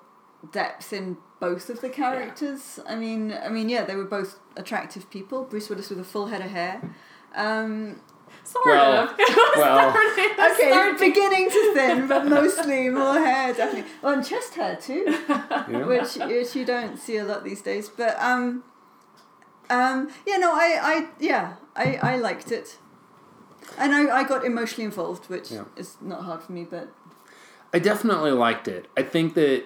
depth 0.53 0.93
in 0.93 1.17
both 1.41 1.69
of 1.69 1.81
the 1.81 1.89
characters. 1.91 2.79
I 2.89 2.95
mean, 2.95 3.33
I 3.33 3.49
mean, 3.49 3.69
yeah, 3.69 3.85
they 3.85 3.97
were 3.97 4.05
both 4.05 4.39
attractive 4.57 5.11
people. 5.11 5.45
Bruce 5.45 5.69
Willis 5.69 5.91
with 5.91 5.99
a 5.99 6.05
full 6.05 6.27
head 6.27 6.41
of 6.41 6.51
hair. 6.53 6.95
Um, 7.35 8.01
Sort 8.45 8.67
Well, 8.67 9.05
of. 9.05 9.11
Well. 9.19 9.91
starting- 9.91 10.25
okay, 10.33 10.71
starting- 10.71 10.99
beginning 10.99 11.51
to 11.51 11.73
thin, 11.75 12.07
but 12.13 12.27
mostly 12.27 12.89
more 12.89 13.15
hair, 13.19 13.53
definitely. 13.55 13.91
Oh, 14.03 14.13
and 14.15 14.25
chest 14.27 14.55
hair 14.55 14.77
too, 14.77 15.05
Yeah. 15.29 15.85
which 15.85 16.15
which 16.17 16.57
you 16.57 16.65
don't 16.65 16.97
see 16.99 17.17
a 17.19 17.25
lot 17.25 17.45
these 17.45 17.63
days. 17.63 17.89
But 17.89 18.21
um, 18.21 18.65
um, 19.69 20.11
yeah, 20.27 20.39
no, 20.39 20.53
I, 20.53 20.79
I, 20.83 21.09
yeah, 21.21 21.55
I, 21.77 21.97
I 22.03 22.17
liked 22.17 22.51
it, 22.51 22.79
and 23.79 23.95
I, 23.95 24.21
I 24.21 24.25
got 24.25 24.45
emotionally 24.45 24.85
involved, 24.87 25.27
which 25.31 25.51
Yeah. 25.53 25.65
is 25.77 25.97
not 26.01 26.25
hard 26.25 26.43
for 26.43 26.53
me, 26.53 26.65
but 26.65 26.89
I 27.73 27.79
definitely 27.79 28.33
liked 28.33 28.67
it. 28.67 28.89
I 28.97 29.03
think 29.03 29.35
that 29.35 29.65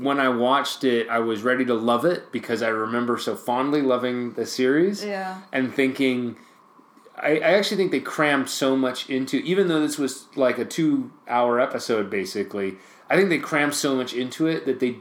when 0.00 0.20
I 0.20 0.28
watched 0.28 0.84
it, 0.84 1.08
I 1.08 1.18
was 1.20 1.42
ready 1.42 1.64
to 1.64 1.74
love 1.74 2.04
it 2.04 2.30
because 2.30 2.62
I 2.62 2.68
remember 2.68 3.16
so 3.18 3.34
fondly 3.34 3.82
loving 3.82 4.32
the 4.34 4.46
series 4.46 5.04
yeah. 5.04 5.40
and 5.52 5.74
thinking. 5.74 6.36
I, 7.22 7.36
I 7.38 7.50
actually 7.58 7.76
think 7.78 7.90
they 7.90 8.00
crammed 8.00 8.48
so 8.48 8.76
much 8.76 9.08
into, 9.10 9.38
even 9.38 9.68
though 9.68 9.80
this 9.80 9.98
was 9.98 10.26
like 10.36 10.58
a 10.58 10.64
two 10.64 11.10
hour 11.26 11.60
episode 11.60 12.10
basically, 12.10 12.76
I 13.10 13.16
think 13.16 13.28
they 13.28 13.38
crammed 13.38 13.74
so 13.74 13.94
much 13.96 14.14
into 14.14 14.46
it 14.46 14.66
that 14.66 14.80
they, 14.80 14.96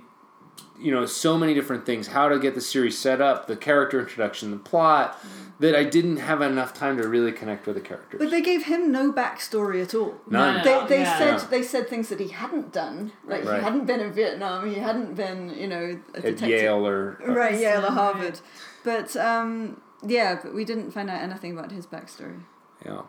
you 0.79 0.91
know, 0.91 1.05
so 1.05 1.37
many 1.37 1.53
different 1.53 1.85
things 1.85 2.07
how 2.07 2.29
to 2.29 2.39
get 2.39 2.55
the 2.55 2.61
series 2.61 2.97
set 2.97 3.19
up, 3.21 3.47
the 3.47 3.55
character 3.55 3.99
introduction, 3.99 4.51
the 4.51 4.57
plot, 4.57 5.17
that 5.59 5.75
I 5.75 5.83
didn't 5.83 6.17
have 6.17 6.41
enough 6.41 6.73
time 6.75 6.97
to 6.97 7.07
really 7.07 7.31
connect 7.31 7.65
with 7.65 7.75
the 7.75 7.81
characters. 7.81 8.19
But 8.19 8.29
they 8.29 8.41
gave 8.43 8.65
him 8.65 8.91
no 8.91 9.11
backstory 9.11 9.81
at 9.81 9.95
all. 9.95 10.15
None. 10.29 10.63
They, 10.63 10.85
they 10.87 10.99
Yeah. 11.01 11.17
said 11.17 11.33
Yeah. 11.41 11.47
they 11.49 11.63
said 11.63 11.89
things 11.89 12.09
that 12.09 12.19
he 12.19 12.27
hadn't 12.27 12.71
done. 12.71 13.11
Like 13.25 13.43
Right. 13.43 13.57
he 13.57 13.63
hadn't 13.63 13.85
been 13.85 13.99
in 13.99 14.11
Vietnam. 14.13 14.69
He 14.69 14.75
hadn't 14.79 15.15
been, 15.15 15.49
you 15.57 15.67
know, 15.67 15.99
a 16.13 16.17
At 16.17 16.23
detective. 16.23 16.49
Yale 16.49 16.85
or. 16.87 17.17
Right, 17.25 17.59
Yale 17.59 17.85
or 17.85 17.91
Harvard. 17.91 18.39
But 18.83 19.15
um, 19.17 19.81
yeah, 20.05 20.39
but 20.41 20.53
we 20.53 20.65
didn't 20.65 20.91
find 20.91 21.09
out 21.09 21.21
anything 21.21 21.57
about 21.57 21.71
his 21.71 21.85
backstory. 21.85 22.41
Yeah. 22.85 23.03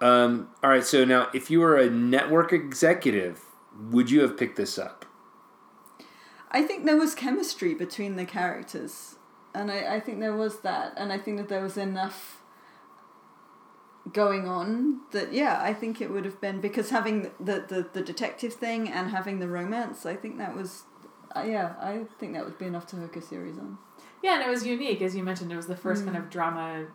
Um, 0.00 0.48
all 0.62 0.70
right. 0.70 0.84
So 0.84 1.04
now, 1.04 1.28
if 1.34 1.50
you 1.50 1.60
were 1.60 1.76
a 1.76 1.90
network 1.90 2.52
executive, 2.52 3.44
would 3.90 4.10
you 4.10 4.20
have 4.20 4.36
picked 4.36 4.56
this 4.56 4.78
up? 4.78 5.06
I 6.50 6.62
think 6.62 6.84
there 6.84 6.96
was 6.96 7.14
chemistry 7.14 7.74
between 7.74 8.16
the 8.16 8.24
characters, 8.24 9.16
and 9.54 9.70
I, 9.70 9.96
I 9.96 10.00
think 10.00 10.20
there 10.20 10.36
was 10.36 10.60
that, 10.60 10.94
and 10.96 11.12
I 11.12 11.18
think 11.18 11.38
that 11.38 11.48
there 11.48 11.62
was 11.62 11.76
enough 11.76 12.42
going 14.12 14.46
on 14.46 15.00
that 15.10 15.32
yeah, 15.32 15.60
I 15.60 15.74
think 15.74 16.00
it 16.00 16.10
would 16.10 16.24
have 16.24 16.40
been 16.40 16.60
because 16.60 16.90
having 16.90 17.32
the 17.40 17.64
the, 17.68 17.88
the 17.92 18.02
detective 18.02 18.54
thing 18.54 18.88
and 18.88 19.10
having 19.10 19.40
the 19.40 19.48
romance, 19.48 20.06
I 20.06 20.14
think 20.14 20.38
that 20.38 20.54
was. 20.54 20.84
Uh, 21.34 21.42
yeah, 21.42 21.74
I 21.80 22.04
think 22.18 22.32
that 22.34 22.44
would 22.44 22.56
be 22.56 22.66
enough 22.66 22.86
to 22.86 22.96
hook 22.96 23.16
a 23.16 23.20
series 23.20 23.58
on. 23.58 23.76
Yeah, 24.22 24.34
and 24.34 24.42
it 24.42 24.48
was 24.48 24.66
unique, 24.66 25.02
as 25.02 25.14
you 25.14 25.22
mentioned. 25.22 25.52
It 25.52 25.56
was 25.56 25.66
the 25.66 25.76
first 25.76 26.02
Mm. 26.02 26.06
kind 26.06 26.16
of 26.18 26.30
drama 26.30 26.86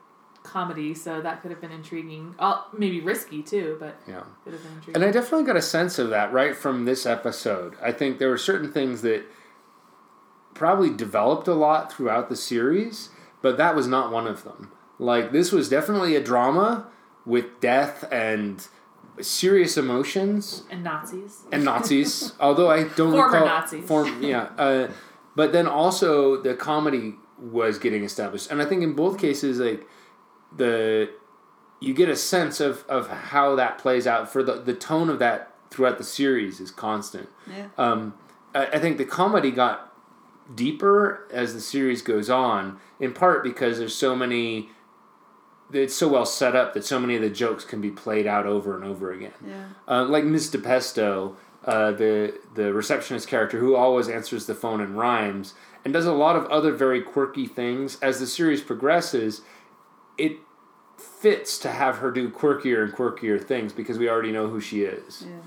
comedy, 0.44 0.94
so 0.96 1.22
that 1.22 1.42
could 1.42 1.52
have 1.52 1.62
been 1.62 1.72
intriguing. 1.72 2.34
Uh, 2.40 2.62
maybe 2.76 3.00
risky 3.00 3.44
too, 3.44 3.78
but 3.80 3.96
Yeah. 4.08 4.22
could 4.44 4.54
have 4.54 4.64
been 4.64 4.72
intriguing. 4.74 4.96
And 4.96 5.04
I 5.04 5.12
definitely 5.12 5.46
got 5.46 5.56
a 5.56 5.62
sense 5.62 6.00
of 6.00 6.10
that 6.10 6.34
right 6.34 6.56
from 6.56 6.86
this 6.86 7.06
episode. 7.06 7.76
I 7.82 7.92
think 7.92 8.18
there 8.18 8.30
were 8.30 8.38
certain 8.40 8.72
things 8.72 9.02
that 9.04 9.24
probably 10.54 10.90
developed 10.90 11.48
a 11.48 11.54
lot 11.54 11.92
throughout 11.94 12.30
the 12.30 12.36
series, 12.36 13.10
but 13.42 13.58
that 13.58 13.76
was 13.76 13.88
not 13.88 14.12
one 14.12 14.28
of 14.28 14.44
them. 14.44 14.72
Like, 15.00 15.32
this 15.32 15.52
was 15.52 15.70
definitely 15.70 16.16
a 16.16 16.24
drama 16.24 16.88
with 17.26 17.60
death 17.60 18.08
and 18.12 18.68
serious 19.20 19.78
emotions. 19.78 20.64
and 20.72 20.84
Nazis. 20.84 21.44
and 21.52 21.64
Nazis. 21.64 22.34
although 22.40 22.70
I 22.70 22.84
don't 22.84 23.12
Former 23.12 23.26
recall 23.26 23.46
Nazis. 23.46 23.88
Form, 23.88 24.24
yeah, 24.24 24.48
uh, 24.58 24.88
but 25.36 25.52
then 25.52 25.68
also 25.68 26.42
the 26.42 26.56
comedy 26.56 27.16
was 27.40 27.80
getting 27.80 28.04
established, 28.04 28.52
and 28.52 28.62
I 28.62 28.66
think 28.66 28.84
in 28.84 28.94
both 28.94 29.18
cases, 29.18 29.60
like 29.60 29.88
the 30.56 31.10
you 31.80 31.94
get 31.94 32.10
a 32.10 32.16
sense 32.16 32.60
of 32.60 32.86
of 32.88 33.10
how 33.10 33.56
that 33.56 33.78
plays 33.78 34.06
out 34.08 34.32
for 34.32 34.44
the 34.44 34.54
the 34.54 34.74
tone 34.74 35.10
of 35.10 35.20
that 35.20 35.54
throughout 35.70 35.98
the 35.98 36.04
series 36.04 36.60
is 36.60 36.70
constant. 36.70 37.30
Yeah. 37.50 37.68
Um, 37.78 38.14
I, 38.54 38.68
I 38.68 38.80
think 38.80 38.98
the 38.98 39.06
comedy 39.06 39.52
got 39.52 39.92
deeper 40.54 41.28
as 41.32 41.54
the 41.54 41.62
series 41.62 42.02
goes 42.02 42.30
on, 42.30 42.80
in 43.00 43.14
part 43.14 43.44
because 43.44 43.80
there's 43.80 43.96
so 43.96 44.16
many. 44.16 44.70
It's 45.74 45.96
so 45.96 46.10
well 46.10 46.26
set 46.26 46.54
up 46.54 46.74
that 46.74 46.84
so 46.84 47.00
many 47.00 47.16
of 47.16 47.22
the 47.22 47.30
jokes 47.30 47.64
can 47.64 47.80
be 47.80 47.92
played 47.92 48.28
out 48.28 48.46
over 48.46 48.76
and 48.76 48.84
over 48.84 49.14
again. 49.14 49.32
Yeah. 49.48 49.68
Uh, 49.88 50.04
like 50.04 50.26
Miss 50.26 50.50
DiPesto, 50.50 51.36
uh, 51.66 51.92
the 51.92 52.40
the 52.56 52.74
receptionist 52.74 53.28
character 53.28 53.60
who 53.60 53.76
always 53.76 54.10
answers 54.10 54.46
the 54.46 54.56
phone 54.56 54.82
and 54.82 54.98
rhymes, 54.98 55.54
and 55.84 55.94
does 55.94 56.06
a 56.06 56.14
lot 56.14 56.36
of 56.36 56.46
other 56.46 56.72
very 56.72 57.02
quirky 57.02 57.48
things. 57.48 58.00
As 58.02 58.20
the 58.20 58.28
series 58.28 58.62
progresses, 58.62 59.42
it 60.18 60.38
fits 60.98 61.58
to 61.60 61.72
have 61.72 61.98
her 61.98 62.12
do 62.12 62.30
quirkier 62.30 62.84
and 62.84 62.94
quirkier 62.94 63.44
things 63.44 63.74
because 63.74 63.98
we 63.98 64.10
already 64.10 64.32
know 64.32 64.48
who 64.48 64.60
she 64.60 64.84
is. 64.84 65.26
Yeah. 65.28 65.38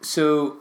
So, 0.00 0.58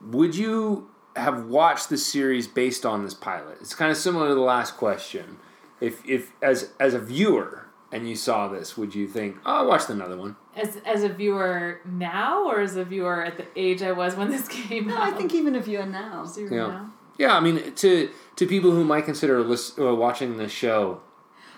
would 0.00 0.34
you 0.36 0.90
have 1.16 1.46
watched 1.46 1.88
the 1.88 1.98
series 1.98 2.46
based 2.46 2.86
on 2.86 3.04
this 3.04 3.14
pilot? 3.14 3.58
It's 3.60 3.74
kind 3.74 3.90
of 3.90 3.96
similar 3.96 4.28
to 4.28 4.34
the 4.34 4.40
last 4.40 4.76
question. 4.76 5.38
If 5.80 6.06
if 6.08 6.32
as 6.40 6.72
as 6.78 6.94
a 6.94 7.00
viewer 7.00 7.69
and 7.92 8.08
you 8.08 8.14
saw 8.16 8.48
this, 8.48 8.76
would 8.76 8.94
you 8.94 9.06
think, 9.08 9.36
"Oh, 9.44 9.56
I 9.58 9.62
watched 9.62 9.90
another 9.90 10.16
one"? 10.16 10.36
As 10.56 10.76
as 10.84 11.02
a 11.02 11.08
viewer 11.08 11.80
now, 11.84 12.44
or 12.48 12.60
as 12.60 12.76
a 12.76 12.84
viewer 12.84 13.24
at 13.24 13.36
the 13.36 13.46
age 13.56 13.82
I 13.82 13.92
was 13.92 14.16
when 14.16 14.30
this 14.30 14.48
came 14.68 14.88
No, 14.88 14.96
out? 14.96 15.02
I 15.02 15.10
think 15.16 15.34
even 15.34 15.54
a 15.54 15.60
viewer 15.60 15.86
now. 15.86 16.22
As 16.24 16.36
a 16.36 16.40
viewer 16.46 16.56
Yeah. 16.56 16.66
now. 16.68 16.90
Yeah, 17.18 17.36
I 17.36 17.40
mean, 17.40 17.74
to 17.74 18.10
to 18.36 18.46
people 18.46 18.70
who 18.70 18.84
might 18.84 19.04
consider 19.04 19.40
lis- 19.42 19.78
uh, 19.78 19.94
watching 19.94 20.36
the 20.38 20.48
show, 20.48 21.00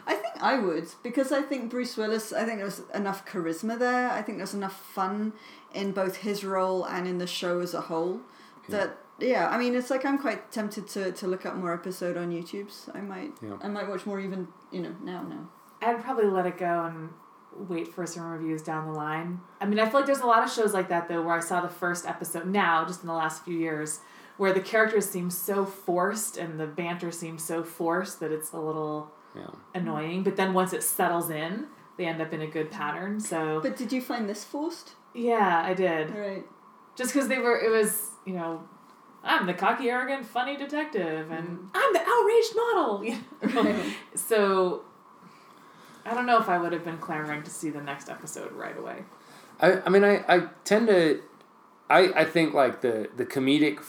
I 0.07 0.15
think 0.15 0.35
I 0.43 0.59
would 0.59 0.89
because 1.03 1.31
I 1.33 1.43
think 1.43 1.71
Bruce 1.71 1.97
Willis. 1.97 2.33
I 2.33 2.45
think 2.45 2.57
there 2.59 2.65
was 2.67 2.83
enough 2.95 3.25
charisma 3.27 3.79
there. 3.79 4.11
I 4.11 4.23
think 4.23 4.39
there's 4.39 4.55
enough 4.55 4.77
fun 4.95 5.33
in 5.73 5.93
both 5.93 6.17
his 6.17 6.45
role 6.45 6.85
and 6.85 7.07
in 7.07 7.19
the 7.19 7.27
show 7.29 7.61
as 7.61 7.75
a 7.75 7.83
whole. 7.83 8.21
That 8.69 8.99
yeah, 9.21 9.49
I 9.51 9.59
mean, 9.59 9.75
it's 9.77 9.91
like 9.91 10.05
I'm 10.05 10.19
quite 10.19 10.51
tempted 10.51 10.89
to, 10.89 11.13
to 11.13 11.27
look 11.29 11.45
up 11.47 11.55
more 11.55 11.73
episode 11.75 12.17
on 12.17 12.31
YouTube. 12.33 12.71
So 12.71 12.91
I 12.95 13.01
might 13.01 13.33
Yeah. 13.41 13.57
I 13.63 13.69
might 13.69 13.89
watch 13.89 14.05
more 14.07 14.19
even 14.19 14.49
you 14.73 14.81
know 14.83 14.95
now 15.03 15.23
now. 15.23 15.49
I'd 15.83 16.03
probably 16.03 16.27
let 16.27 16.47
it 16.47 16.59
go 16.59 16.85
and 16.85 17.11
wait 17.69 17.89
for 17.89 18.07
some 18.07 18.25
reviews 18.25 18.63
down 18.63 18.87
the 18.87 18.99
line. 18.99 19.41
I 19.61 19.67
mean, 19.67 19.79
I 19.79 19.85
feel 19.89 20.01
like 20.01 20.07
there's 20.07 20.21
a 20.21 20.27
lot 20.27 20.43
of 20.43 20.51
shows 20.51 20.73
like 20.73 20.89
that 20.89 21.09
though, 21.09 21.23
where 21.23 21.37
I 21.37 21.41
saw 21.41 21.61
the 21.61 21.69
first 21.69 22.07
episode 22.07 22.47
now, 22.47 22.85
just 22.85 23.03
in 23.03 23.07
the 23.09 23.15
last 23.15 23.45
few 23.45 23.57
years, 23.57 24.01
where 24.37 24.53
the 24.53 24.61
characters 24.61 25.09
seem 25.09 25.31
so 25.31 25.65
forced 25.65 26.37
and 26.37 26.59
the 26.59 26.67
banter 26.67 27.11
seems 27.11 27.45
so 27.45 27.63
forced 27.63 28.21
that 28.21 28.33
it's 28.33 28.53
a 28.53 28.61
little 28.61 29.11
yeah. 29.37 29.51
annoying. 29.75 30.23
But 30.23 30.37
then 30.37 30.55
once 30.55 30.73
it 30.73 30.83
settles 30.83 31.31
in, 31.31 31.67
they 31.97 32.07
end 32.07 32.23
up 32.23 32.33
in 32.33 32.41
a 32.41 32.47
good 32.47 32.71
pattern. 32.71 33.21
So 33.21 33.61
But 33.63 33.77
did 33.77 33.93
you 33.93 34.01
find 34.01 34.29
this 34.29 34.45
forced? 34.45 34.93
yeah, 35.15 35.63
I 35.65 35.75
did. 35.75 36.11
Right. 36.15 36.45
Just 36.97 37.13
because 37.13 37.29
they 37.29 37.39
were, 37.39 37.59
it 37.59 37.71
was 37.71 38.11
you 38.25 38.35
know. 38.35 38.63
I'm 39.25 39.47
the 39.47 39.55
cocky, 39.55 39.89
arrogant, 39.89 40.27
funny 40.27 40.57
detective, 40.57 41.31
and 41.31 41.47
mm. 41.47 41.69
I'm 41.75 41.93
the 41.93 42.01
outraged 42.01 42.57
model. 42.57 43.05
You 43.05 43.19
know? 43.55 43.63
Right. 43.73 43.97
So, 44.17 44.83
I 46.05 46.15
don't 46.15 46.27
know 46.27 46.39
if 46.39 46.49
I 46.49 46.59
would 46.59 46.73
have 46.73 46.85
been 46.85 46.99
clamoring 46.99 47.43
to 47.45 47.51
see 47.51 47.71
the 47.71 47.81
next 47.81 48.09
episode 48.09 48.53
right 48.53 48.77
away. 48.77 49.05
I, 49.61 49.81
I 49.83 49.89
mean, 49.89 50.05
I, 50.05 50.25
I 50.29 50.49
tend 50.65 50.89
to, 50.89 51.23
I, 51.89 52.13
I 52.15 52.25
think 52.25 52.55
like 52.55 52.81
the 52.81 53.09
the 53.17 53.25
comedic 53.25 53.83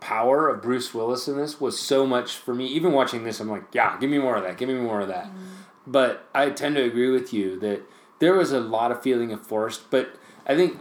power 0.00 0.48
of 0.48 0.62
Bruce 0.62 0.92
Willis 0.92 1.28
in 1.28 1.36
this 1.36 1.60
was 1.60 1.78
so 1.78 2.06
much 2.06 2.36
for 2.36 2.54
me. 2.54 2.66
Even 2.66 2.92
watching 2.92 3.24
this, 3.24 3.40
I'm 3.40 3.50
like, 3.50 3.64
yeah, 3.72 3.98
give 3.98 4.10
me 4.10 4.18
more 4.18 4.36
of 4.36 4.42
that, 4.42 4.58
give 4.58 4.68
me 4.68 4.74
more 4.74 5.00
of 5.00 5.08
that. 5.08 5.26
Mm-hmm. 5.26 5.44
But 5.86 6.28
I 6.34 6.50
tend 6.50 6.76
to 6.76 6.82
agree 6.82 7.10
with 7.10 7.32
you 7.32 7.58
that 7.60 7.82
there 8.18 8.34
was 8.34 8.52
a 8.52 8.60
lot 8.60 8.90
of 8.90 9.02
feeling 9.02 9.32
of 9.32 9.46
forced. 9.46 9.90
But 9.90 10.16
I 10.46 10.54
think 10.54 10.78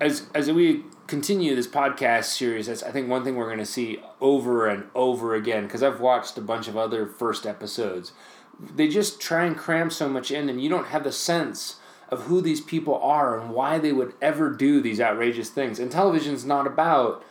as 0.00 0.26
as 0.34 0.50
we 0.50 0.84
continue 1.06 1.54
this 1.54 1.66
podcast 1.66 2.24
series, 2.24 2.66
that's 2.66 2.82
I 2.82 2.90
think 2.90 3.08
one 3.08 3.24
thing 3.24 3.36
we're 3.36 3.46
going 3.46 3.58
to 3.58 3.66
see 3.66 4.02
over 4.20 4.66
and 4.66 4.84
over 4.94 5.34
again 5.34 5.64
because 5.64 5.82
I've 5.82 6.00
watched 6.00 6.36
a 6.38 6.40
bunch 6.40 6.68
of 6.68 6.76
other 6.76 7.06
first 7.06 7.46
episodes. 7.46 8.12
They 8.74 8.88
just 8.88 9.20
try 9.20 9.44
and 9.44 9.56
cram 9.56 9.90
so 9.90 10.08
much 10.08 10.30
in, 10.30 10.48
and 10.48 10.62
you 10.62 10.68
don't 10.68 10.86
have 10.88 11.04
the 11.04 11.12
sense 11.12 11.76
of 12.08 12.22
who 12.24 12.40
these 12.40 12.60
people 12.60 12.96
are 13.00 13.38
and 13.40 13.50
why 13.50 13.78
they 13.78 13.92
would 13.92 14.14
ever 14.20 14.50
do 14.50 14.80
these 14.80 15.00
outrageous 15.00 15.48
things. 15.50 15.78
And 15.80 15.90
television's 15.90 16.44
not 16.44 16.66
about 16.66 17.24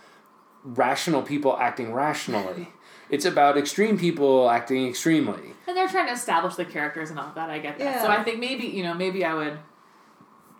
rational 0.63 1.21
people 1.21 1.57
acting 1.57 1.93
rationally. 1.93 2.69
It's 3.11 3.25
about 3.25 3.57
extreme 3.57 3.99
people 3.99 4.49
acting 4.49 4.87
extremely. 4.87 5.53
And 5.67 5.75
they're 5.75 5.89
trying 5.89 6.07
to 6.07 6.13
establish 6.13 6.55
the 6.55 6.63
characters 6.63 7.09
and 7.09 7.19
all 7.19 7.33
that. 7.35 7.49
I 7.49 7.59
get 7.59 7.77
that. 7.77 7.83
Yeah. 7.83 8.01
So 8.01 8.07
I 8.07 8.23
think 8.23 8.39
maybe 8.39 8.63
you 8.67 8.83
know 8.83 8.93
maybe 8.93 9.25
I 9.25 9.33
would 9.33 9.59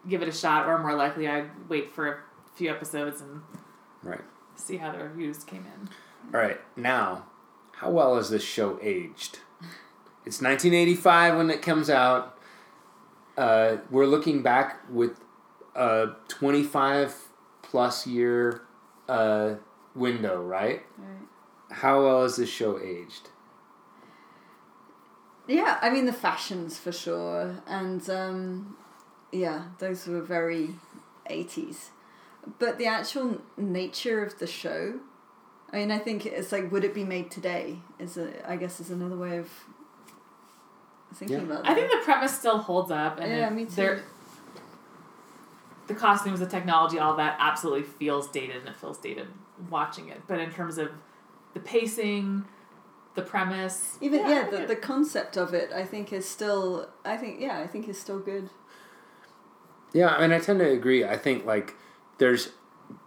give 0.06 0.22
it 0.22 0.28
a 0.28 0.34
shot, 0.34 0.68
or 0.68 0.78
more 0.78 0.94
likely 0.94 1.30
I'd 1.30 1.50
wait 1.70 1.90
for 1.96 2.10
a 2.10 2.18
few 2.58 2.70
episodes 2.70 3.22
and 3.22 3.42
Right. 4.04 4.20
see 4.56 4.76
how 4.76 4.92
the 4.92 4.98
reviews 4.98 5.46
came 5.46 5.66
in. 5.66 5.90
All 6.36 6.42
right. 6.46 6.60
Now, 6.76 7.28
how 7.78 7.90
well 7.90 8.18
is 8.18 8.30
this 8.30 8.44
show 8.44 8.78
aged? 8.82 9.40
It's 10.26 10.42
1985 10.42 11.38
when 11.38 11.50
it 11.50 11.62
comes 11.62 11.90
out. 11.90 12.38
Uh, 13.38 13.78
we're 13.90 14.06
looking 14.06 14.44
back 14.44 14.82
with 14.90 15.20
a 15.76 16.10
25 16.28 17.30
plus 17.64 18.06
year 18.06 18.62
uh, 19.10 19.56
window, 19.96 20.42
right? 20.42 20.84
Right. 20.98 21.28
How 21.72 22.04
well 22.04 22.24
is 22.24 22.36
this 22.36 22.50
show 22.50 22.80
aged? 22.80 23.30
Yeah, 25.48 25.80
I 25.82 25.90
mean 25.90 26.06
the 26.06 26.14
fashions 26.14 26.78
for 26.78 26.92
sure, 26.92 27.62
and 27.68 28.08
um, 28.10 28.78
yeah, 29.32 29.66
those 29.80 30.08
were 30.08 30.22
very 30.22 30.76
eighties. 31.28 31.90
But 32.60 32.78
the 32.78 32.86
actual 32.86 33.42
nature 33.58 34.24
of 34.24 34.40
the 34.40 34.48
show, 34.48 35.00
I 35.72 35.78
mean, 35.78 35.92
I 35.92 35.98
think 35.98 36.26
it's 36.26 36.52
like, 36.52 36.72
would 36.72 36.84
it 36.84 36.94
be 36.94 37.04
made 37.04 37.32
today? 37.32 37.80
Is 38.00 38.18
a, 38.18 38.50
I 38.50 38.56
guess 38.56 38.80
is 38.80 38.92
another 38.92 39.18
way 39.18 39.38
of 39.38 39.50
thinking 41.14 41.38
Yeah. 41.38 41.44
about. 41.44 41.68
I 41.68 41.74
think 41.74 41.92
the 41.92 42.00
premise 42.04 42.38
still 42.38 42.58
holds 42.58 42.92
up, 42.92 43.20
and 43.20 43.32
Yeah, 43.32 43.50
me 43.50 43.66
too. 43.66 44.00
The 45.88 45.94
costumes, 45.96 46.40
the 46.40 46.46
technology, 46.46 47.00
all 47.00 47.16
that 47.18 47.36
absolutely 47.40 47.84
feels 47.84 48.30
dated, 48.30 48.58
and 48.58 48.68
it 48.70 48.76
feels 48.78 48.98
dated 48.98 49.28
watching 49.70 50.08
it. 50.08 50.22
But 50.28 50.40
in 50.40 50.50
terms 50.52 50.78
of 50.78 50.90
the 51.54 51.60
pacing, 51.60 52.46
the 53.16 53.22
premise, 53.22 53.98
even 54.00 54.26
I 54.26 54.30
yeah, 54.30 54.50
the, 54.50 54.62
it. 54.62 54.68
the 54.70 54.76
concept 54.76 55.38
of 55.38 55.54
it, 55.54 55.72
I 55.74 55.84
think 55.84 56.14
is 56.14 56.28
still. 56.28 56.88
I 57.04 57.18
think 57.18 57.40
yeah, 57.42 57.60
I 57.60 57.68
think 57.68 57.90
is 57.90 58.00
still 58.00 58.20
good. 58.20 58.50
Yeah, 59.94 60.10
I 60.10 60.22
mean, 60.22 60.32
I 60.32 60.40
tend 60.40 60.60
to 60.60 60.70
agree. 60.70 61.04
I 61.04 61.18
think 61.18 61.46
like 61.46 61.76
there's 62.20 62.50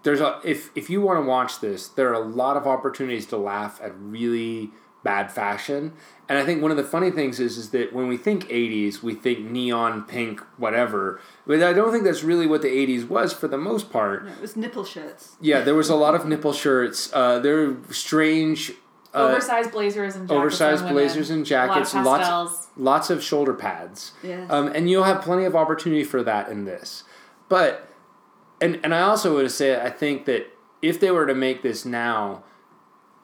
there's 0.02 0.20
a 0.20 0.40
if 0.44 0.70
if 0.74 0.90
you 0.90 1.00
want 1.00 1.22
to 1.22 1.26
watch 1.26 1.60
this, 1.60 1.88
there 1.88 2.10
are 2.10 2.14
a 2.14 2.26
lot 2.26 2.56
of 2.56 2.66
opportunities 2.66 3.26
to 3.26 3.36
laugh 3.38 3.80
at 3.82 3.92
really 3.98 4.72
bad 5.04 5.30
fashion. 5.30 5.92
And 6.28 6.38
I 6.38 6.44
think 6.44 6.62
one 6.62 6.70
of 6.70 6.76
the 6.76 6.84
funny 6.84 7.10
things 7.10 7.38
is 7.38 7.58
is 7.58 7.70
that 7.70 7.92
when 7.92 8.08
we 8.08 8.16
think 8.16 8.48
80s, 8.48 9.02
we 9.02 9.14
think 9.14 9.40
neon 9.40 10.02
pink 10.04 10.40
whatever. 10.56 11.20
But 11.46 11.62
I 11.62 11.72
don't 11.72 11.92
think 11.92 12.04
that's 12.04 12.24
really 12.24 12.46
what 12.46 12.62
the 12.62 12.68
80s 12.68 13.06
was 13.08 13.32
for 13.32 13.46
the 13.46 13.58
most 13.58 13.92
part. 13.92 14.24
No, 14.24 14.32
it 14.32 14.40
was 14.40 14.56
nipple 14.56 14.84
shirts. 14.84 15.36
Yeah, 15.40 15.60
there 15.60 15.74
was 15.74 15.90
a 15.90 15.94
lot 15.94 16.14
of 16.14 16.26
nipple 16.26 16.54
shirts. 16.54 17.10
Uh, 17.12 17.38
there 17.38 17.56
were 17.56 17.76
strange 17.92 18.72
uh, 19.14 19.28
oversized 19.28 19.70
blazers 19.70 20.16
and 20.16 20.26
jackets 20.26 20.40
oversized 20.40 20.88
blazers 20.88 21.30
and 21.30 21.48
a 21.48 21.54
lot 21.54 21.68
of 21.68 21.76
jackets, 21.76 21.94
lots 21.94 22.68
lots 22.76 23.10
of 23.10 23.22
shoulder 23.22 23.54
pads. 23.54 24.12
Yes. 24.22 24.50
Um, 24.50 24.68
and 24.68 24.90
you'll 24.90 25.04
have 25.04 25.22
plenty 25.22 25.44
of 25.44 25.54
opportunity 25.54 26.02
for 26.02 26.22
that 26.24 26.48
in 26.48 26.64
this. 26.64 27.04
But 27.48 27.88
and 28.60 28.80
and 28.82 28.94
I 28.94 29.02
also 29.02 29.36
would 29.36 29.50
say 29.50 29.80
I 29.80 29.90
think 29.90 30.24
that 30.24 30.50
if 30.82 30.98
they 30.98 31.10
were 31.10 31.26
to 31.26 31.34
make 31.34 31.62
this 31.62 31.84
now, 31.84 32.42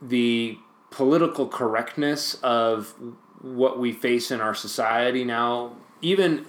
the 0.01 0.59
political 0.91 1.49
correctness 1.49 2.35
of 2.43 2.95
what 3.41 3.79
we 3.79 3.93
face 3.93 4.31
in 4.31 4.41
our 4.41 4.55
society 4.55 5.25
now, 5.25 5.73
even 6.03 6.47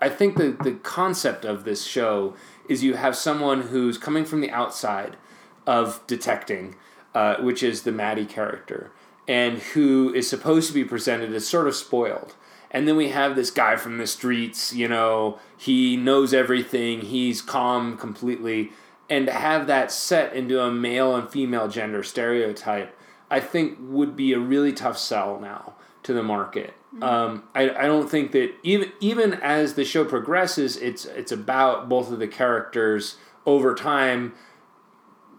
I 0.00 0.08
think 0.08 0.36
the 0.36 0.56
the 0.62 0.72
concept 0.72 1.44
of 1.44 1.64
this 1.64 1.84
show 1.84 2.34
is 2.68 2.82
you 2.82 2.94
have 2.94 3.16
someone 3.16 3.62
who's 3.62 3.98
coming 3.98 4.24
from 4.24 4.40
the 4.40 4.50
outside 4.50 5.16
of 5.66 6.00
detecting, 6.06 6.76
uh, 7.14 7.36
which 7.36 7.62
is 7.62 7.82
the 7.82 7.92
Maddie 7.92 8.24
character, 8.24 8.90
and 9.28 9.58
who 9.58 10.12
is 10.14 10.28
supposed 10.28 10.68
to 10.68 10.74
be 10.74 10.84
presented 10.84 11.34
as 11.34 11.46
sort 11.46 11.66
of 11.66 11.74
spoiled. 11.74 12.34
And 12.70 12.86
then 12.86 12.96
we 12.96 13.08
have 13.08 13.34
this 13.34 13.50
guy 13.50 13.76
from 13.76 13.98
the 13.98 14.06
streets, 14.06 14.72
you 14.72 14.86
know, 14.86 15.40
he 15.56 15.96
knows 15.96 16.32
everything, 16.32 17.00
he's 17.00 17.42
calm 17.42 17.96
completely. 17.96 18.70
And 19.08 19.26
to 19.26 19.32
have 19.32 19.66
that 19.66 19.90
set 19.90 20.34
into 20.34 20.62
a 20.62 20.70
male 20.70 21.16
and 21.16 21.28
female 21.28 21.66
gender 21.66 22.04
stereotype, 22.04 22.96
I 23.30 23.40
think 23.40 23.78
would 23.80 24.16
be 24.16 24.32
a 24.32 24.38
really 24.38 24.72
tough 24.72 24.98
sell 24.98 25.38
now 25.40 25.74
to 26.02 26.12
the 26.12 26.22
market. 26.22 26.74
Um, 27.00 27.44
I, 27.54 27.70
I 27.70 27.86
don't 27.86 28.10
think 28.10 28.32
that 28.32 28.52
even 28.64 28.90
even 28.98 29.34
as 29.34 29.74
the 29.74 29.84
show 29.84 30.04
progresses, 30.04 30.76
it's 30.76 31.04
it's 31.04 31.30
about 31.30 31.88
both 31.88 32.10
of 32.10 32.18
the 32.18 32.26
characters 32.26 33.16
over 33.46 33.74
time 33.74 34.34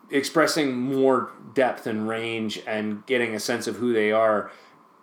expressing 0.09 0.77
more 0.77 1.31
depth 1.53 1.87
and 1.87 2.07
range 2.07 2.61
and 2.65 3.05
getting 3.05 3.35
a 3.35 3.39
sense 3.39 3.67
of 3.67 3.77
who 3.77 3.93
they 3.93 4.11
are. 4.11 4.51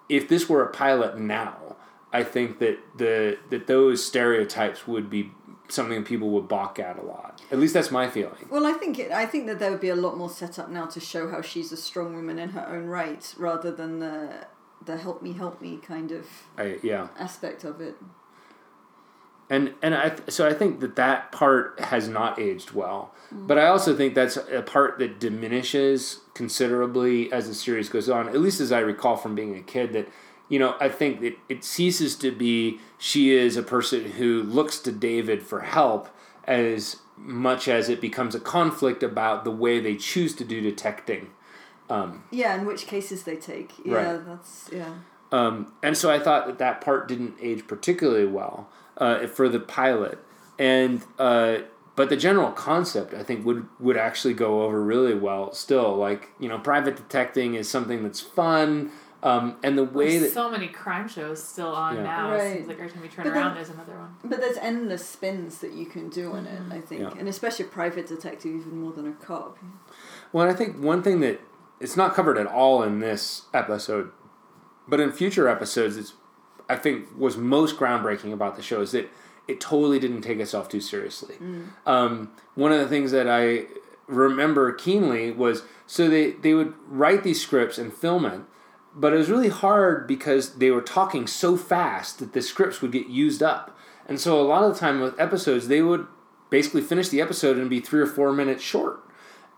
If 0.08 0.28
this 0.28 0.48
were 0.48 0.62
a 0.62 0.70
pilot 0.70 1.18
now, 1.18 1.76
I 2.12 2.24
think 2.24 2.58
that 2.60 2.78
the 2.96 3.38
that 3.50 3.66
those 3.66 4.04
stereotypes 4.04 4.86
would 4.86 5.10
be 5.10 5.32
something 5.68 6.02
people 6.04 6.30
would 6.30 6.48
balk 6.48 6.78
at 6.78 6.98
a 6.98 7.02
lot. 7.02 7.42
At 7.50 7.58
least 7.58 7.74
that's 7.74 7.90
my 7.90 8.08
feeling. 8.08 8.48
Well, 8.50 8.66
I 8.66 8.72
think 8.72 8.98
it, 8.98 9.12
I 9.12 9.26
think 9.26 9.46
that 9.46 9.58
there 9.58 9.70
would 9.70 9.80
be 9.80 9.90
a 9.90 9.96
lot 9.96 10.16
more 10.16 10.30
set 10.30 10.58
up 10.58 10.70
now 10.70 10.86
to 10.86 11.00
show 11.00 11.30
how 11.30 11.42
she's 11.42 11.72
a 11.72 11.76
strong 11.76 12.14
woman 12.14 12.38
in 12.38 12.50
her 12.50 12.66
own 12.66 12.86
right, 12.86 13.34
rather 13.38 13.70
than 13.70 13.98
the 14.00 14.46
the 14.84 14.96
help 14.96 15.22
me 15.22 15.32
help 15.32 15.60
me 15.60 15.78
kind 15.78 16.12
of 16.12 16.26
I 16.56 16.78
yeah. 16.82 17.08
aspect 17.18 17.64
of 17.64 17.80
it. 17.80 17.96
and 19.50 19.74
and 19.82 19.94
I 19.94 20.10
th- 20.10 20.30
so 20.30 20.46
I 20.46 20.54
think 20.54 20.80
that 20.80 20.96
that 20.96 21.32
part 21.32 21.80
has 21.80 22.08
not 22.08 22.38
aged 22.38 22.72
well. 22.72 23.14
But 23.30 23.58
I 23.58 23.66
also 23.66 23.94
think 23.94 24.14
that's 24.14 24.38
a 24.38 24.62
part 24.62 24.98
that 25.00 25.20
diminishes 25.20 26.20
considerably 26.32 27.30
as 27.30 27.46
the 27.46 27.54
series 27.54 27.90
goes 27.90 28.08
on. 28.08 28.28
At 28.28 28.40
least 28.40 28.58
as 28.58 28.72
I 28.72 28.78
recall 28.78 29.16
from 29.16 29.34
being 29.34 29.54
a 29.54 29.62
kid, 29.62 29.92
that 29.92 30.08
you 30.48 30.58
know 30.58 30.76
I 30.80 30.88
think 30.88 31.20
that 31.20 31.36
it 31.48 31.62
ceases 31.64 32.16
to 32.16 32.30
be 32.30 32.80
she 32.98 33.30
is 33.34 33.56
a 33.56 33.62
person 33.62 34.12
who 34.12 34.42
looks 34.42 34.78
to 34.80 34.92
David 34.92 35.42
for 35.42 35.60
help 35.60 36.08
as 36.44 36.96
much 37.16 37.68
as 37.68 37.88
it 37.88 38.00
becomes 38.00 38.34
a 38.34 38.40
conflict 38.40 39.02
about 39.02 39.44
the 39.44 39.50
way 39.50 39.80
they 39.80 39.96
choose 39.96 40.34
to 40.36 40.44
do 40.44 40.60
detecting. 40.60 41.30
Yeah, 42.30 42.54
in 42.54 42.66
which 42.66 42.86
cases 42.86 43.22
they 43.22 43.36
take. 43.36 43.72
Yeah, 43.84 43.94
Right. 43.94 44.26
that's 44.26 44.68
yeah. 44.72 44.94
Um, 45.32 45.72
and 45.82 45.96
so 45.96 46.10
I 46.10 46.18
thought 46.18 46.46
that 46.46 46.58
that 46.58 46.80
part 46.80 47.08
didn't 47.08 47.34
age 47.40 47.66
particularly 47.66 48.26
well 48.26 48.68
uh, 48.98 49.26
for 49.26 49.48
the 49.48 49.60
pilot, 49.60 50.18
and 50.58 51.02
uh, 51.18 51.58
but 51.96 52.08
the 52.08 52.16
general 52.16 52.50
concept 52.52 53.14
I 53.14 53.22
think 53.22 53.44
would 53.46 53.66
would 53.78 53.96
actually 53.96 54.34
go 54.34 54.62
over 54.62 54.82
really 54.82 55.14
well. 55.14 55.52
Still, 55.52 55.96
like 55.96 56.30
you 56.38 56.48
know, 56.48 56.58
private 56.58 56.96
detecting 56.96 57.54
is 57.54 57.68
something 57.68 58.02
that's 58.02 58.20
fun, 58.20 58.90
um, 59.22 59.56
and 59.62 59.76
the 59.76 59.84
way 59.84 60.10
There's 60.18 60.32
that 60.32 60.40
so 60.40 60.50
many 60.50 60.68
crime 60.68 61.08
shows 61.08 61.42
still 61.42 61.74
on 61.74 61.96
Yeah. 61.96 62.02
now. 62.02 62.30
It 62.32 62.36
Right. 62.38 62.52
seems 62.56 62.68
like 62.68 62.78
every 62.78 62.90
time 62.90 63.02
we 63.02 63.08
turn 63.08 63.24
But 63.24 63.32
around, 63.32 63.44
then- 63.46 63.54
there's 63.56 63.70
another 63.70 63.92
one. 63.94 64.14
But 64.24 64.40
there's 64.40 64.56
endless 64.58 65.04
spins 65.04 65.58
that 65.58 65.72
you 65.72 65.86
can 65.86 66.08
do 66.08 66.32
on 66.32 66.46
it. 66.46 66.60
I 66.70 66.80
think, 66.80 67.00
Yeah. 67.02 67.10
and 67.18 67.28
especially 67.28 67.64
private 67.66 68.06
detective, 68.06 68.54
even 68.54 68.80
more 68.80 68.92
than 68.92 69.08
a 69.08 69.12
cop. 69.12 69.58
Well, 70.32 70.48
I 70.48 70.52
think 70.54 70.76
one 70.82 71.02
thing 71.02 71.20
that 71.20 71.40
it's 71.80 71.96
not 71.96 72.14
covered 72.14 72.38
at 72.38 72.46
all 72.46 72.82
in 72.82 73.00
this 73.00 73.42
episode, 73.54 74.10
but 74.86 75.00
in 75.00 75.10
future 75.12 75.48
episodes, 75.48 75.96
it's 75.96 76.14
I 76.70 76.76
think 76.76 77.06
was 77.16 77.36
most 77.38 77.78
groundbreaking 77.78 78.32
about 78.32 78.56
the 78.56 78.62
show 78.62 78.82
is 78.82 78.92
that 78.92 79.08
it 79.48 79.58
totally 79.58 79.98
didn't 79.98 80.20
take 80.20 80.38
itself 80.38 80.68
too 80.68 80.80
seriously. 80.82 81.36
Um, 81.86 82.30
one 82.56 82.72
of 82.72 82.78
the 82.78 82.86
things 82.88 83.10
that 83.12 83.26
I 83.26 83.68
remember 84.06 84.72
keenly 84.72 85.30
was 85.30 85.62
so 85.86 86.08
they 86.08 86.32
they 86.32 86.52
would 86.54 86.74
write 86.86 87.22
these 87.22 87.40
scripts 87.40 87.78
and 87.78 87.90
film 87.92 88.26
it, 88.26 88.40
but 88.98 89.12
it 89.12 89.16
was 89.16 89.30
really 89.30 89.48
hard 89.48 90.06
because 90.06 90.54
they 90.54 90.70
were 90.70 90.82
talking 90.82 91.26
so 91.26 91.56
fast 91.56 92.18
that 92.18 92.32
the 92.32 92.42
scripts 92.42 92.82
would 92.82 92.92
get 92.92 93.06
used 93.06 93.42
up, 93.42 93.76
and 94.06 94.20
so 94.20 94.40
a 94.40 94.42
lot 94.42 94.64
of 94.64 94.74
the 94.74 94.80
time 94.80 95.00
with 95.00 95.18
episodes 95.18 95.68
they 95.68 95.82
would 95.82 96.06
basically 96.50 96.82
finish 96.82 97.08
the 97.08 97.20
episode 97.20 97.58
and 97.58 97.70
be 97.70 97.80
three 97.80 98.00
or 98.00 98.06
four 98.06 98.32
minutes 98.32 98.62
short 98.62 99.02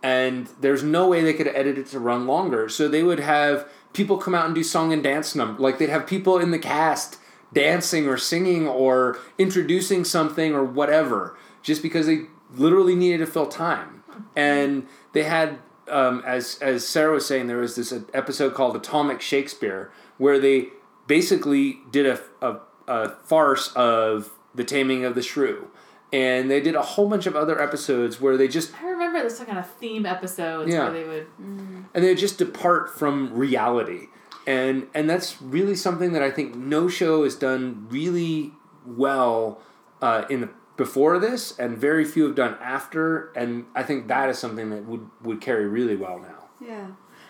and 0.02 0.48
there's 0.60 0.82
no 0.82 1.08
way 1.08 1.22
they 1.22 1.34
could 1.34 1.48
edit 1.48 1.76
it 1.78 1.86
to 1.86 1.98
run 1.98 2.26
longer. 2.26 2.68
So 2.68 2.88
they 2.88 3.02
would 3.02 3.20
have 3.20 3.68
people 3.92 4.18
come 4.18 4.34
out 4.34 4.46
and 4.46 4.54
do 4.54 4.62
song 4.62 4.92
and 4.92 5.02
dance 5.02 5.34
number, 5.34 5.60
like 5.60 5.78
they'd 5.78 5.90
have 5.90 6.06
people 6.06 6.38
in 6.38 6.50
the 6.50 6.58
cast 6.58 7.18
dancing 7.52 8.06
or 8.06 8.16
singing 8.16 8.68
or 8.68 9.18
introducing 9.36 10.04
something 10.04 10.54
or 10.54 10.64
whatever, 10.64 11.36
just 11.62 11.82
because 11.82 12.06
they 12.06 12.22
literally 12.54 12.94
needed 12.94 13.18
to 13.18 13.26
fill 13.26 13.46
time. 13.46 14.02
And 14.36 14.86
they 15.12 15.24
had, 15.24 15.58
um, 15.90 16.22
as 16.26 16.58
as 16.60 16.86
Sarah 16.86 17.12
was 17.14 17.26
saying, 17.26 17.46
there 17.46 17.58
was 17.58 17.76
this 17.76 17.92
episode 18.14 18.54
called 18.54 18.76
Atomic 18.76 19.20
Shakespeare 19.20 19.90
where 20.18 20.38
they 20.38 20.68
basically 21.06 21.78
did 21.90 22.06
a, 22.06 22.20
a, 22.40 22.56
a 22.86 23.08
farce 23.24 23.72
of 23.74 24.30
the 24.54 24.64
Taming 24.64 25.04
of 25.04 25.14
the 25.14 25.22
Shrew. 25.22 25.68
And 26.12 26.50
they 26.50 26.60
did 26.60 26.74
a 26.74 26.82
whole 26.82 27.08
bunch 27.08 27.26
of 27.26 27.36
other 27.36 27.60
episodes 27.60 28.20
where 28.20 28.36
they 28.36 28.48
just 28.48 28.72
I 28.82 28.88
remember 28.88 29.20
there's 29.20 29.36
some 29.36 29.46
kind 29.46 29.58
of 29.58 29.70
theme 29.70 30.04
episodes 30.06 30.72
Yeah. 30.72 30.84
where 30.84 30.92
they 30.92 31.04
would. 31.04 31.26
and 31.38 31.86
they 32.04 32.14
just 32.14 32.36
depart 32.38 32.90
from 32.98 33.32
reality 33.32 34.06
and 34.46 34.86
and 34.94 35.08
that's 35.08 35.40
really 35.42 35.74
something 35.76 36.12
that 36.14 36.22
i 36.22 36.30
think 36.30 36.56
no 36.56 36.88
show 36.88 37.24
has 37.24 37.34
done 37.34 37.86
really 37.90 38.52
well 38.86 39.60
uh, 40.00 40.24
in 40.30 40.40
the 40.40 40.48
before 40.80 41.18
this, 41.18 41.58
and 41.58 41.76
very 41.76 42.06
few 42.06 42.24
have 42.24 42.34
done 42.34 42.56
after. 42.58 43.32
And 43.36 43.66
I 43.74 43.82
think 43.82 44.08
that 44.08 44.30
is 44.30 44.38
something 44.38 44.70
that 44.70 44.86
would 44.86 45.10
would 45.20 45.40
carry 45.42 45.68
really 45.68 45.94
well 45.94 46.18
now. 46.18 46.48
Yeah, 46.58 46.86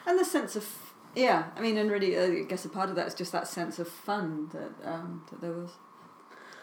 and 0.06 0.18
the 0.18 0.24
sense 0.24 0.54
of 0.54 0.64
yeah, 1.16 1.46
I 1.56 1.60
mean, 1.60 1.76
and 1.76 1.90
really, 1.90 2.16
uh, 2.16 2.22
I 2.22 2.42
guess 2.44 2.64
a 2.64 2.68
part 2.68 2.88
of 2.88 2.94
that 2.94 3.08
is 3.08 3.14
just 3.14 3.32
that 3.32 3.48
sense 3.48 3.80
of 3.80 3.88
fun 3.88 4.48
that 4.52 4.88
um, 4.88 5.24
that 5.30 5.40
there 5.40 5.52
was. 5.52 5.70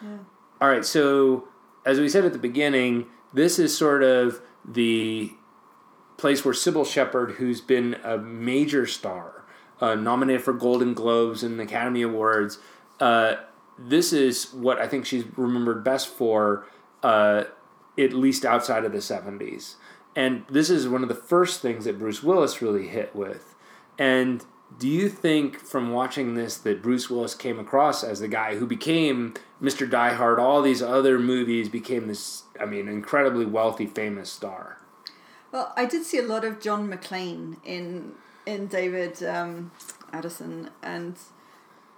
Yeah. 0.02 0.18
All 0.60 0.68
right, 0.68 0.84
so 0.84 1.48
as 1.84 2.00
we 2.00 2.08
said 2.08 2.24
at 2.24 2.32
the 2.32 2.38
beginning, 2.38 3.06
this 3.34 3.58
is 3.58 3.76
sort 3.76 4.02
of 4.02 4.40
the 4.64 5.32
place 6.16 6.44
where 6.44 6.54
Cybill 6.54 6.86
Shepherd, 6.86 7.32
who's 7.32 7.60
been 7.60 7.96
a 8.02 8.16
major 8.16 8.86
star, 8.86 9.44
uh, 9.80 9.94
nominated 9.94 10.42
for 10.42 10.54
Golden 10.54 10.94
Globes 10.94 11.42
and 11.42 11.60
Academy 11.60 12.02
Awards, 12.02 12.58
uh, 12.98 13.36
this 13.78 14.12
is 14.12 14.52
what 14.52 14.78
I 14.78 14.88
think 14.88 15.06
she's 15.06 15.24
remembered 15.36 15.84
best 15.84 16.08
for, 16.08 16.66
uh, 17.02 17.44
at 17.98 18.12
least 18.12 18.44
outside 18.44 18.84
of 18.84 18.92
the 18.92 18.98
70s. 18.98 19.74
And 20.16 20.44
this 20.50 20.70
is 20.70 20.88
one 20.88 21.02
of 21.02 21.08
the 21.08 21.14
first 21.14 21.60
things 21.60 21.84
that 21.84 21.98
Bruce 21.98 22.22
Willis 22.22 22.60
really 22.60 22.88
hit 22.88 23.14
with. 23.14 23.54
And 23.98 24.44
do 24.78 24.88
you 24.88 25.08
think 25.08 25.58
from 25.58 25.92
watching 25.92 26.34
this 26.34 26.58
that 26.58 26.82
Bruce 26.82 27.08
Willis 27.08 27.34
came 27.34 27.58
across 27.58 28.04
as 28.04 28.20
the 28.20 28.28
guy 28.28 28.56
who 28.56 28.66
became 28.66 29.34
Mr. 29.62 29.88
Die 29.88 30.14
Hard, 30.14 30.38
all 30.38 30.60
these 30.60 30.82
other 30.82 31.18
movies 31.18 31.68
became 31.68 32.06
this, 32.06 32.44
I 32.60 32.66
mean, 32.66 32.88
incredibly 32.88 33.46
wealthy, 33.46 33.86
famous 33.86 34.30
star? 34.30 34.78
Well, 35.50 35.72
I 35.76 35.86
did 35.86 36.04
see 36.04 36.18
a 36.18 36.22
lot 36.22 36.44
of 36.44 36.60
John 36.60 36.90
McClane 36.90 37.56
in 37.64 38.12
in 38.44 38.66
David 38.66 39.22
um, 39.24 39.72
Addison, 40.12 40.70
and 40.82 41.16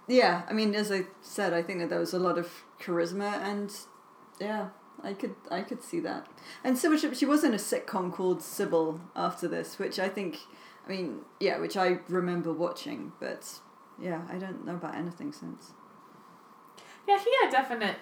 yeah, 0.07 0.43
I 0.49 0.53
mean, 0.53 0.75
as 0.75 0.91
I 0.91 1.05
said, 1.21 1.53
I 1.53 1.61
think 1.61 1.79
that 1.79 1.89
there 1.89 1.99
was 1.99 2.13
a 2.13 2.19
lot 2.19 2.37
of 2.37 2.49
charisma, 2.81 3.41
and 3.41 3.73
yeah, 4.39 4.69
I 5.03 5.13
could 5.13 5.35
I 5.49 5.61
could 5.61 5.83
see 5.83 5.99
that. 6.01 6.27
And 6.63 6.77
Cybill, 6.77 6.99
she, 6.99 7.13
she 7.15 7.25
was 7.25 7.43
in 7.43 7.53
a 7.53 7.57
sitcom 7.57 8.11
called 8.11 8.39
Cybill 8.39 8.99
after 9.15 9.47
this, 9.47 9.79
which 9.79 9.99
I 9.99 10.09
think, 10.09 10.39
I 10.85 10.89
mean, 10.89 11.21
yeah, 11.39 11.59
which 11.59 11.77
I 11.77 11.99
remember 12.07 12.53
watching, 12.53 13.13
but 13.19 13.59
yeah, 13.99 14.21
I 14.29 14.37
don't 14.37 14.65
know 14.65 14.75
about 14.75 14.95
anything 14.95 15.31
since. 15.31 15.71
Yeah, 17.07 17.17
he 17.17 17.31
had 17.41 17.51
definite 17.51 17.97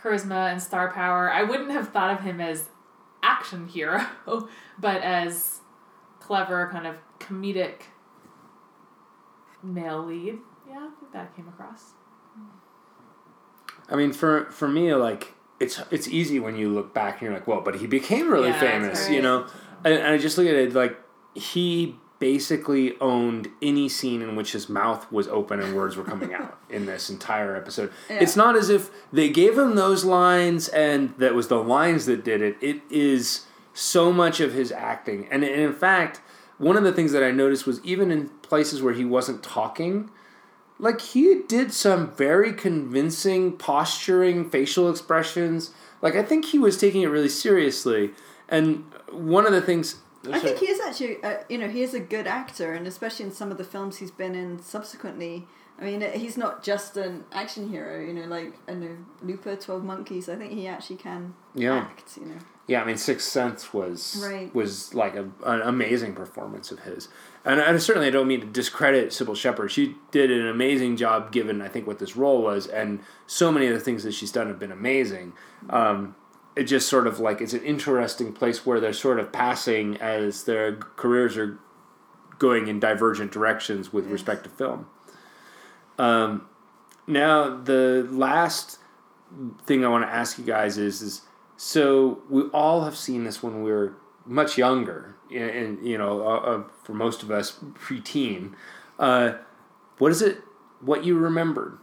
charisma 0.00 0.50
and 0.50 0.62
star 0.62 0.92
power. 0.92 1.30
I 1.30 1.42
wouldn't 1.42 1.70
have 1.70 1.88
thought 1.90 2.10
of 2.10 2.20
him 2.20 2.40
as 2.40 2.68
action 3.22 3.68
hero, 3.68 4.04
but 4.78 5.02
as 5.02 5.60
clever, 6.20 6.68
kind 6.70 6.86
of 6.86 6.96
comedic 7.18 7.82
male 9.62 10.04
lead. 10.04 10.38
Yeah, 10.68 10.78
I 10.78 11.00
think 11.00 11.12
that 11.12 11.34
came 11.34 11.48
across. 11.48 11.92
I 13.88 13.96
mean, 13.96 14.12
for 14.12 14.46
for 14.50 14.68
me, 14.68 14.94
like 14.94 15.34
it's 15.60 15.80
it's 15.90 16.08
easy 16.08 16.38
when 16.40 16.56
you 16.56 16.68
look 16.72 16.94
back 16.94 17.14
and 17.14 17.22
you're 17.22 17.32
like, 17.34 17.46
well, 17.46 17.60
but 17.60 17.76
he 17.76 17.86
became 17.86 18.30
really 18.30 18.48
Yeah, 18.48 18.60
famous, 18.60 19.04
right. 19.04 19.12
you 19.14 19.22
know. 19.22 19.46
And, 19.84 19.94
and 19.94 20.06
I 20.06 20.18
just 20.18 20.36
look 20.38 20.46
at 20.46 20.54
it 20.54 20.74
like 20.74 20.96
he 21.34 21.96
basically 22.18 22.98
owned 23.00 23.48
any 23.62 23.88
scene 23.88 24.22
in 24.22 24.34
which 24.34 24.50
his 24.52 24.68
mouth 24.68 25.10
was 25.12 25.28
open 25.28 25.60
and 25.60 25.76
words 25.76 25.96
were 25.96 26.02
coming 26.02 26.34
out 26.34 26.58
in 26.68 26.84
this 26.84 27.08
entire 27.10 27.54
episode. 27.54 27.92
Yeah. 28.10 28.18
It's 28.20 28.34
not 28.34 28.56
as 28.56 28.68
if 28.70 28.90
they 29.12 29.28
gave 29.28 29.56
him 29.56 29.76
those 29.76 30.04
lines 30.04 30.66
and 30.68 31.14
that 31.18 31.34
was 31.34 31.46
the 31.46 31.62
lines 31.62 32.06
that 32.06 32.24
did 32.24 32.42
it. 32.42 32.56
It 32.60 32.82
is 32.90 33.46
so 33.72 34.12
much 34.12 34.40
of 34.40 34.52
his 34.52 34.72
acting, 34.72 35.28
and, 35.30 35.44
and 35.44 35.60
in 35.62 35.72
fact, 35.72 36.20
one 36.58 36.76
of 36.76 36.82
the 36.82 36.92
things 36.92 37.12
that 37.12 37.22
I 37.22 37.30
noticed 37.30 37.64
was 37.64 37.80
even 37.84 38.10
in 38.10 38.28
places 38.42 38.82
where 38.82 38.92
he 38.94 39.04
wasn't 39.04 39.44
talking 39.44 40.10
like 40.78 41.00
he 41.00 41.42
did 41.48 41.72
some 41.72 42.10
very 42.12 42.52
convincing 42.52 43.52
posturing 43.56 44.48
facial 44.48 44.90
expressions 44.90 45.70
like 46.02 46.14
i 46.14 46.22
think 46.22 46.46
he 46.46 46.58
was 46.58 46.78
taking 46.78 47.02
it 47.02 47.06
really 47.08 47.28
seriously 47.28 48.10
and 48.48 48.84
one 49.10 49.46
of 49.46 49.52
the 49.52 49.62
things 49.62 49.96
I 50.30 50.40
think 50.40 50.58
he 50.58 50.66
is 50.66 50.80
actually, 50.80 51.22
uh, 51.22 51.38
you 51.48 51.56
know, 51.58 51.68
he 51.68 51.82
is 51.82 51.94
a 51.94 52.00
good 52.00 52.26
actor, 52.26 52.72
and 52.72 52.86
especially 52.88 53.24
in 53.26 53.32
some 53.32 53.52
of 53.52 53.56
the 53.56 53.64
films 53.64 53.98
he's 53.98 54.10
been 54.10 54.34
in 54.34 54.58
subsequently. 54.60 55.46
I 55.80 55.84
mean, 55.84 56.00
he's 56.12 56.36
not 56.36 56.62
just 56.64 56.96
an 56.96 57.24
action 57.32 57.70
hero, 57.70 58.00
you 58.04 58.12
know, 58.12 58.26
like 58.26 58.52
I 58.68 58.74
know 58.74 58.96
Looper, 59.22 59.54
Twelve 59.56 59.84
Monkeys. 59.84 60.28
I 60.28 60.34
think 60.34 60.52
he 60.52 60.66
actually 60.66 60.96
can 60.96 61.34
Yeah. 61.54 61.76
act, 61.78 62.18
you 62.18 62.26
know. 62.26 62.38
Yeah 62.68 62.82
i 62.82 62.84
mean 62.84 62.96
sixth 62.96 63.26
sense 63.28 63.74
was 63.74 64.22
Right. 64.24 64.54
was 64.54 64.94
like 64.94 65.16
a, 65.16 65.28
an 65.44 65.62
amazing 65.62 66.14
performance 66.14 66.70
of 66.70 66.80
his 66.80 67.08
and 67.44 67.60
I 67.62 67.76
certainly 67.78 68.10
don't 68.10 68.28
mean 68.28 68.40
to 68.42 68.46
discredit 68.46 69.08
Cybill 69.08 69.34
Shepherd. 69.34 69.70
She 69.70 69.94
did 70.10 70.30
an 70.30 70.46
amazing 70.48 70.96
job 70.98 71.32
given, 71.32 71.62
I 71.62 71.68
think, 71.68 71.86
what 71.86 71.98
this 71.98 72.14
role 72.14 72.42
was, 72.42 72.66
and 72.66 73.00
so 73.26 73.50
many 73.50 73.68
of 73.68 73.72
the 73.72 73.80
things 73.80 74.02
that 74.02 74.12
she's 74.12 74.30
done 74.30 74.48
have 74.48 74.58
been 74.58 74.72
amazing. 74.72 75.32
Um, 75.70 76.14
it 76.56 76.64
just 76.64 76.88
sort 76.88 77.06
of 77.06 77.20
like 77.20 77.40
it's 77.40 77.54
an 77.54 77.62
interesting 77.62 78.34
place 78.34 78.66
where 78.66 78.80
they're 78.80 78.92
sort 78.92 79.18
of 79.18 79.32
passing 79.32 79.96
as 79.96 80.44
their 80.44 80.74
careers 80.76 81.38
are 81.38 81.58
going 82.38 82.66
in 82.68 82.80
divergent 82.80 83.32
directions 83.32 83.94
with 83.94 84.04
Yes. 84.04 84.12
respect 84.12 84.44
to 84.44 84.50
film. 84.50 84.86
Um, 85.98 86.46
now, 87.06 87.56
the 87.56 88.06
last 88.10 88.78
thing 89.64 89.84
I 89.86 89.88
want 89.88 90.04
to 90.04 90.12
ask 90.12 90.38
you 90.38 90.44
guys 90.44 90.76
is, 90.76 91.00
is 91.00 91.22
so 91.58 92.22
we 92.30 92.42
all 92.54 92.84
have 92.84 92.96
seen 92.96 93.24
this 93.24 93.42
when 93.42 93.64
we 93.64 93.72
were 93.72 93.96
much 94.24 94.56
younger, 94.56 95.16
and, 95.28 95.50
and 95.50 95.86
you 95.86 95.98
know, 95.98 96.22
uh, 96.22 96.62
for 96.84 96.94
most 96.94 97.24
of 97.24 97.32
us, 97.32 97.58
preteen. 97.74 98.54
Uh, 98.96 99.32
what 99.98 100.12
is 100.12 100.22
it? 100.22 100.38
What 100.80 101.04
you 101.04 101.18
remembered? 101.18 101.78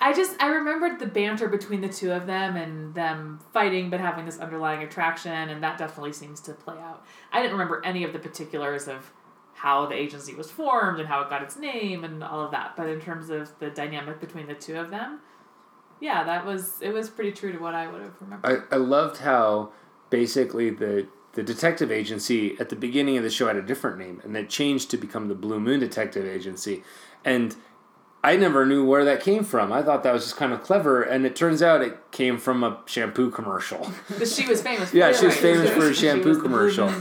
I 0.00 0.12
just 0.12 0.34
I 0.42 0.48
remembered 0.48 0.98
the 0.98 1.06
banter 1.06 1.46
between 1.46 1.80
the 1.80 1.88
two 1.88 2.10
of 2.10 2.26
them 2.26 2.56
and 2.56 2.92
them 2.94 3.38
fighting 3.52 3.90
but 3.90 4.00
having 4.00 4.24
this 4.24 4.38
underlying 4.38 4.82
attraction 4.82 5.50
and 5.50 5.62
that 5.62 5.76
definitely 5.76 6.14
seems 6.14 6.40
to 6.40 6.54
play 6.54 6.78
out. 6.78 7.04
I 7.30 7.42
didn't 7.42 7.52
remember 7.52 7.82
any 7.84 8.02
of 8.02 8.14
the 8.14 8.18
particulars 8.18 8.88
of 8.88 9.12
how 9.60 9.84
the 9.84 9.94
agency 9.94 10.34
was 10.34 10.50
formed 10.50 10.98
and 11.00 11.06
how 11.06 11.20
it 11.20 11.28
got 11.28 11.42
its 11.42 11.58
name 11.58 12.02
and 12.02 12.24
all 12.24 12.40
of 12.40 12.50
that, 12.50 12.74
but 12.78 12.88
in 12.88 12.98
terms 12.98 13.28
of 13.28 13.58
the 13.58 13.68
dynamic 13.68 14.18
between 14.18 14.46
the 14.46 14.54
two 14.54 14.74
of 14.78 14.90
them, 14.90 15.20
yeah, 16.00 16.24
that 16.24 16.46
was 16.46 16.80
it 16.80 16.94
was 16.94 17.10
pretty 17.10 17.32
true 17.32 17.52
to 17.52 17.58
what 17.58 17.74
I 17.74 17.86
would 17.86 18.00
have 18.00 18.14
remembered. 18.22 18.64
I, 18.70 18.76
I 18.76 18.78
loved 18.78 19.18
how 19.18 19.72
basically 20.08 20.70
the 20.70 21.08
the 21.34 21.42
detective 21.42 21.92
agency 21.92 22.56
at 22.58 22.70
the 22.70 22.76
beginning 22.76 23.18
of 23.18 23.22
the 23.22 23.28
show 23.28 23.48
had 23.48 23.56
a 23.56 23.62
different 23.62 23.98
name 23.98 24.22
and 24.24 24.34
it 24.34 24.48
changed 24.48 24.90
to 24.92 24.96
become 24.96 25.28
the 25.28 25.34
Blue 25.34 25.60
Moon 25.60 25.78
Detective 25.78 26.26
Agency. 26.26 26.82
And 27.22 27.54
I 28.24 28.36
never 28.36 28.64
knew 28.64 28.84
where 28.84 29.04
that 29.04 29.22
came 29.22 29.44
from. 29.44 29.72
I 29.72 29.82
thought 29.82 30.02
that 30.04 30.12
was 30.12 30.24
just 30.24 30.36
kind 30.36 30.52
of 30.52 30.62
clever, 30.62 31.02
and 31.02 31.24
it 31.24 31.34
turns 31.34 31.62
out 31.62 31.80
it 31.80 32.10
came 32.10 32.36
from 32.36 32.62
a 32.62 32.80
shampoo 32.84 33.30
commercial. 33.30 33.90
But 34.18 34.28
she 34.28 34.46
was 34.46 34.60
famous 34.62 34.92
Yeah, 34.94 35.12
she 35.12 35.26
was 35.26 35.36
famous 35.36 35.70
for 35.70 35.88
a 35.88 35.94
shampoo 36.02 36.28
was 36.28 36.38
the 36.38 36.42
Blue 36.42 36.50
commercial. 36.50 36.92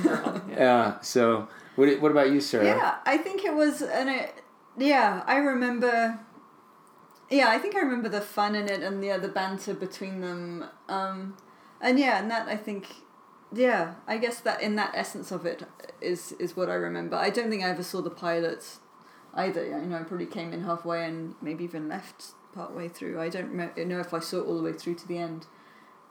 Yeah. 0.50 1.00
So, 1.02 1.50
what, 1.80 2.02
what 2.02 2.12
about 2.12 2.30
you, 2.32 2.42
Sarah? 2.42 2.66
Yeah, 2.66 2.96
I 3.06 3.18
think 3.18 3.46
it 3.46 3.54
was, 3.54 3.82
and 3.82 4.10
it, 4.10 4.44
yeah, 4.78 5.24
I 5.26 5.38
remember. 5.38 6.20
Yeah, 7.30 7.50
I 7.50 7.58
think 7.58 7.76
I 7.76 7.80
remember 7.80 8.10
the 8.10 8.22
fun 8.22 8.56
in 8.56 8.68
it 8.68 8.82
and 8.82 9.04
yeah, 9.04 9.18
the 9.18 9.28
banter 9.28 9.74
between 9.74 10.20
them, 10.22 10.66
um, 10.90 11.38
and 11.80 11.98
yeah, 12.00 12.20
and 12.20 12.30
that 12.32 12.48
I 12.48 12.58
think, 12.58 12.88
yeah, 13.54 13.94
I 14.08 14.18
guess 14.18 14.40
that 14.42 14.62
in 14.62 14.76
that 14.76 14.92
essence 14.94 15.32
of 15.32 15.46
it 15.46 15.64
is 16.02 16.34
is 16.34 16.58
what 16.58 16.70
I 16.70 16.74
remember. 16.74 17.16
I 17.16 17.30
don't 17.30 17.50
think 17.50 17.64
I 17.64 17.70
ever 17.70 17.84
saw 17.84 18.02
the 18.02 18.10
pilots 18.10 18.80
either. 19.36 19.66
You 19.66 19.86
know, 19.86 19.98
I 19.98 20.04
probably 20.04 20.26
came 20.26 20.52
in 20.54 20.64
halfway 20.64 21.06
and 21.06 21.36
maybe 21.42 21.64
even 21.64 21.88
left 21.88 22.34
part 22.54 22.76
way 22.76 22.90
through. 22.90 23.22
I 23.22 23.30
don't 23.30 23.54
know 23.54 24.00
if 24.00 24.14
I 24.14 24.20
saw 24.20 24.40
it 24.40 24.48
all 24.48 24.58
the 24.58 24.64
way 24.64 24.74
through 24.74 24.96
to 24.96 25.08
the 25.08 25.20
end, 25.20 25.46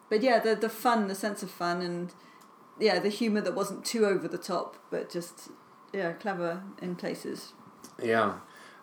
but 0.08 0.22
yeah, 0.22 0.38
the 0.38 0.54
the 0.54 0.70
fun, 0.70 1.08
the 1.08 1.16
sense 1.16 1.42
of 1.42 1.50
fun, 1.50 1.82
and 1.82 2.14
yeah, 2.78 2.98
the 2.98 3.08
humor 3.08 3.40
that 3.40 3.54
wasn't 3.54 3.84
too 3.84 4.06
over 4.06 4.28
the 4.28 4.38
top, 4.38 4.76
but 4.90 5.10
just 5.10 5.50
yeah, 5.92 6.12
clever 6.12 6.62
in 6.80 6.96
places. 6.96 7.52
Yeah. 8.02 8.34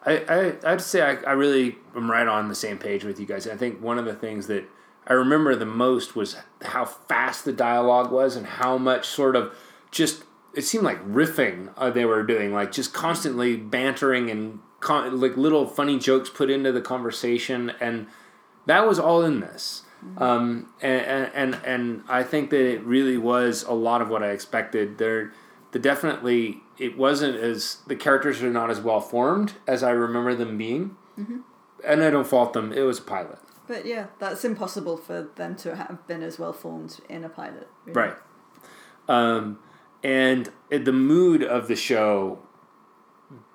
I, 0.06 0.18
I, 0.64 0.74
I'd 0.74 0.82
say 0.82 1.02
I, 1.02 1.16
I 1.30 1.32
really 1.32 1.78
am 1.96 2.12
right 2.12 2.28
on 2.28 2.48
the 2.48 2.56
same 2.56 2.78
page 2.78 3.04
with 3.04 3.20
you 3.20 3.26
guys. 3.26 3.48
I 3.48 3.56
think 3.56 3.82
one 3.82 3.98
of 3.98 4.06
the 4.06 4.14
things 4.14 4.48
that 4.48 4.66
I 5.08 5.14
remember 5.14 5.56
the 5.56 5.66
most 5.66 6.16
was 6.16 6.36
how 6.62 6.86
fast 6.86 7.46
the 7.46 7.54
dialogue 7.54 8.12
was 8.12 8.36
and 8.36 8.46
how 8.46 8.78
much 8.78 9.08
sort 9.08 9.36
of 9.36 9.56
just, 9.92 10.24
it 10.54 10.62
seemed 10.62 10.84
like 10.84 11.04
riffing 11.08 11.72
uh, 11.78 11.90
they 11.90 12.06
were 12.06 12.24
doing, 12.24 12.54
like 12.54 12.72
just 12.72 12.94
constantly 12.94 13.56
bantering 13.56 14.30
and 14.30 14.60
con- 14.80 15.20
like 15.20 15.38
little 15.38 15.66
funny 15.66 15.98
jokes 15.98 16.30
put 16.30 16.50
into 16.50 16.72
the 16.72 16.82
conversation. 16.82 17.72
And 17.80 18.08
that 18.68 18.88
was 18.88 19.00
all 19.00 19.24
in 19.24 19.40
this. 19.40 19.84
Um, 20.18 20.68
and, 20.82 21.32
and, 21.34 21.56
and 21.66 22.04
I 22.08 22.24
think 22.24 22.50
that 22.52 22.66
it 22.66 22.84
really 22.84 23.18
was 23.18 23.64
a 23.64 23.74
lot 23.74 24.02
of 24.02 24.10
what 24.10 24.24
I 24.24 24.30
expected. 24.30 24.98
There, 24.98 25.34
the 25.72 25.80
definitely 25.80 26.62
it 26.78 26.98
wasn't 26.98 27.36
as 27.36 27.78
the 27.88 27.96
characters 27.96 28.42
are 28.44 28.50
not 28.50 28.70
as 28.70 28.80
well 28.80 29.02
formed 29.02 29.54
as 29.68 29.84
I 29.84 29.92
remember 29.92 30.36
them 30.36 30.58
being, 30.58 30.96
and 31.86 32.04
I 32.04 32.10
don't 32.10 32.28
fault 32.28 32.54
them. 32.54 32.72
It 32.72 32.82
was 32.82 33.00
a 33.00 33.04
pilot, 33.04 33.40
But 33.68 33.86
yeah, 33.86 34.08
that's 34.20 34.46
impossible 34.46 34.98
for 34.98 35.30
them 35.36 35.56
to 35.58 35.76
have 35.76 36.06
been 36.08 36.22
as 36.24 36.38
well 36.40 36.54
formed 36.54 37.00
in 37.10 37.24
a 37.24 37.30
pilot. 37.30 37.68
really. 37.86 38.00
right? 38.00 38.16
Um, 39.08 39.60
and 40.04 40.50
the 40.70 40.94
mood 40.94 41.44
of 41.44 41.68
the 41.68 41.76
show 41.76 42.40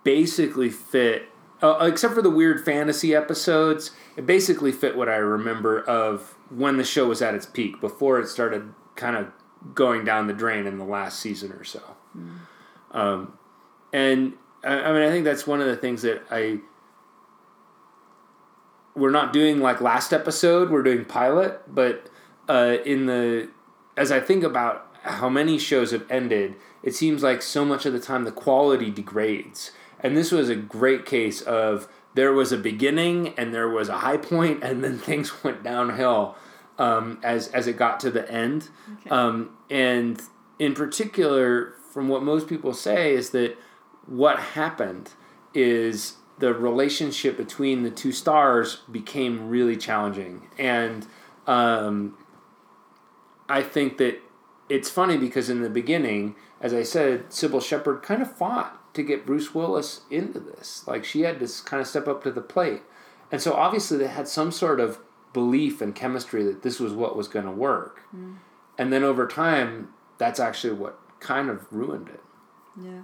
basically 0.04 0.70
fit 0.70 1.28
uh, 1.62 1.78
except 1.82 2.14
for 2.14 2.22
the 2.22 2.30
weird 2.30 2.64
fantasy 2.64 3.14
episodes, 3.14 3.90
it 4.16 4.26
basically 4.26 4.72
fit 4.72 4.96
what 4.96 5.08
I 5.08 5.16
remember 5.16 5.80
of 5.82 6.34
when 6.50 6.76
the 6.76 6.84
show 6.84 7.06
was 7.06 7.22
at 7.22 7.34
its 7.34 7.46
peak 7.46 7.80
before 7.80 8.20
it 8.20 8.28
started 8.28 8.74
kind 8.96 9.16
of 9.16 9.28
going 9.74 10.04
down 10.04 10.26
the 10.26 10.32
drain 10.32 10.66
in 10.66 10.78
the 10.78 10.84
last 10.84 11.18
season 11.20 11.52
or 11.52 11.64
so. 11.64 11.82
Mm. 12.16 12.38
Um, 12.92 13.38
and 13.92 14.34
I, 14.64 14.80
I 14.80 14.92
mean, 14.92 15.02
I 15.02 15.10
think 15.10 15.24
that's 15.24 15.46
one 15.46 15.60
of 15.60 15.66
the 15.66 15.76
things 15.76 16.02
that 16.02 16.22
I 16.30 16.60
we're 18.94 19.10
not 19.10 19.32
doing 19.32 19.60
like 19.60 19.80
last 19.80 20.12
episode. 20.12 20.70
We're 20.70 20.82
doing 20.82 21.04
pilot, 21.04 21.62
but 21.72 22.08
uh, 22.48 22.78
in 22.84 23.06
the 23.06 23.48
as 23.96 24.10
I 24.10 24.20
think 24.20 24.44
about 24.44 24.86
how 25.02 25.28
many 25.28 25.58
shows 25.58 25.92
have 25.92 26.10
ended, 26.10 26.56
it 26.82 26.94
seems 26.94 27.22
like 27.22 27.42
so 27.42 27.64
much 27.64 27.86
of 27.86 27.92
the 27.92 28.00
time 28.00 28.24
the 28.24 28.32
quality 28.32 28.90
degrades. 28.90 29.72
And 30.02 30.16
this 30.16 30.32
was 30.32 30.48
a 30.48 30.56
great 30.56 31.04
case 31.04 31.42
of 31.42 31.88
there 32.20 32.34
was 32.34 32.52
a 32.52 32.58
beginning 32.58 33.32
and 33.38 33.54
there 33.54 33.70
was 33.70 33.88
a 33.88 33.96
high 33.96 34.18
point, 34.18 34.62
and 34.62 34.84
then 34.84 34.98
things 35.08 35.42
went 35.42 35.62
downhill 35.62 36.36
um, 36.78 37.18
as 37.22 37.48
as 37.48 37.66
it 37.66 37.78
got 37.78 37.98
to 38.00 38.10
the 38.10 38.30
end. 38.30 38.68
Okay. 39.00 39.08
Um, 39.08 39.56
and 39.70 40.20
in 40.58 40.74
particular, 40.74 41.72
from 41.90 42.08
what 42.08 42.22
most 42.22 42.46
people 42.46 42.74
say, 42.74 43.14
is 43.14 43.30
that 43.30 43.56
what 44.04 44.38
happened 44.38 45.12
is 45.54 46.16
the 46.40 46.52
relationship 46.52 47.38
between 47.38 47.84
the 47.84 47.90
two 47.90 48.12
stars 48.12 48.82
became 48.92 49.48
really 49.48 49.78
challenging. 49.78 50.42
And 50.58 51.06
um, 51.46 52.18
I 53.48 53.62
think 53.62 53.96
that 53.96 54.20
it's 54.68 54.90
funny 54.90 55.16
because 55.16 55.48
in 55.48 55.62
the 55.62 55.70
beginning, 55.70 56.36
as 56.60 56.74
I 56.74 56.82
said, 56.82 57.30
Cybill 57.30 57.62
Shepherd 57.62 58.02
kind 58.02 58.20
of 58.20 58.36
fought 58.36 58.94
to 58.94 59.02
get 59.02 59.26
Bruce 59.26 59.54
Willis 59.54 60.02
into 60.10 60.40
this. 60.40 60.86
Like 60.86 61.04
she 61.04 61.22
had 61.22 61.40
to 61.40 61.48
kind 61.64 61.80
of 61.80 61.86
step 61.86 62.06
up 62.06 62.22
to 62.24 62.30
the 62.30 62.40
plate. 62.40 62.82
And 63.32 63.40
so 63.40 63.54
obviously 63.54 63.96
they 63.96 64.08
had 64.08 64.28
some 64.28 64.52
sort 64.52 64.80
of 64.80 64.98
belief 65.32 65.80
and 65.80 65.94
chemistry 65.94 66.42
that 66.44 66.62
this 66.62 66.80
was 66.80 66.92
what 66.92 67.16
was 67.16 67.28
going 67.28 67.44
to 67.44 67.50
work. 67.50 68.02
Mm. 68.14 68.36
And 68.76 68.92
then 68.92 69.04
over 69.04 69.26
time, 69.26 69.90
that's 70.18 70.40
actually 70.40 70.74
what 70.74 70.98
kind 71.20 71.48
of 71.48 71.66
ruined 71.72 72.08
it. 72.08 72.22
Yeah. 72.80 73.02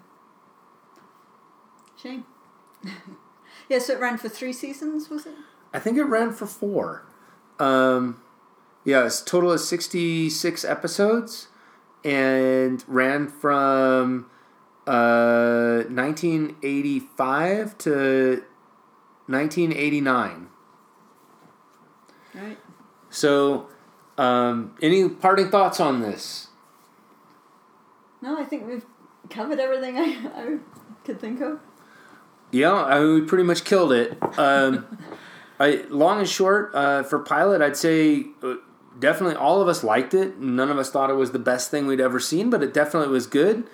Shame. 1.96 2.24
yeah, 3.68 3.78
so 3.78 3.94
it 3.94 4.00
ran 4.00 4.18
for 4.18 4.28
three 4.28 4.52
seasons, 4.52 5.08
was 5.08 5.26
it? 5.26 5.34
I 5.72 5.78
think 5.78 5.96
it 5.96 6.04
ran 6.04 6.32
for 6.32 6.46
four. 6.46 7.06
Um, 7.58 8.20
yeah, 8.84 9.06
it's 9.06 9.22
total 9.22 9.52
of 9.52 9.60
66 9.60 10.64
episodes 10.64 11.48
and 12.04 12.84
ran 12.86 13.28
from 13.28 14.30
uh, 14.86 15.84
1985 15.88 17.78
to 17.78 18.44
1989. 19.26 20.48
Right. 22.34 22.58
So, 23.10 23.68
um, 24.18 24.74
any 24.82 25.08
parting 25.08 25.50
thoughts 25.50 25.80
on 25.80 26.00
this? 26.00 26.48
No, 28.20 28.38
I 28.38 28.44
think 28.44 28.66
we've 28.66 28.84
covered 29.30 29.58
everything 29.58 29.98
I, 29.98 30.28
I 30.34 30.58
could 31.04 31.20
think 31.20 31.40
of. 31.40 31.60
Yeah, 32.50 32.72
I 32.72 33.04
we 33.04 33.22
pretty 33.22 33.44
much 33.44 33.64
killed 33.64 33.92
it. 33.92 34.16
Um, 34.38 34.98
I 35.58 35.84
long 35.88 36.20
and 36.20 36.28
short 36.28 36.74
uh, 36.74 37.02
for 37.02 37.18
pilot, 37.20 37.62
I'd 37.62 37.76
say 37.76 38.26
uh, 38.42 38.56
definitely 38.98 39.36
all 39.36 39.60
of 39.60 39.68
us 39.68 39.84
liked 39.84 40.14
it. 40.14 40.38
None 40.38 40.70
of 40.70 40.78
us 40.78 40.90
thought 40.90 41.10
it 41.10 41.14
was 41.14 41.32
the 41.32 41.38
best 41.38 41.70
thing 41.70 41.86
we'd 41.86 42.00
ever 42.00 42.20
seen, 42.20 42.50
but 42.50 42.62
it 42.62 42.74
definitely 42.74 43.12
was 43.12 43.26
good. 43.26 43.68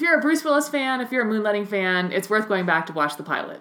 If 0.00 0.04
you're 0.04 0.18
a 0.18 0.22
Bruce 0.22 0.42
Willis 0.42 0.66
fan, 0.66 1.02
if 1.02 1.12
you're 1.12 1.28
a 1.28 1.30
Moonlighting 1.30 1.68
fan, 1.68 2.10
it's 2.10 2.30
worth 2.30 2.48
going 2.48 2.64
back 2.64 2.86
to 2.86 2.92
watch 2.94 3.18
the 3.18 3.22
pilot. 3.22 3.60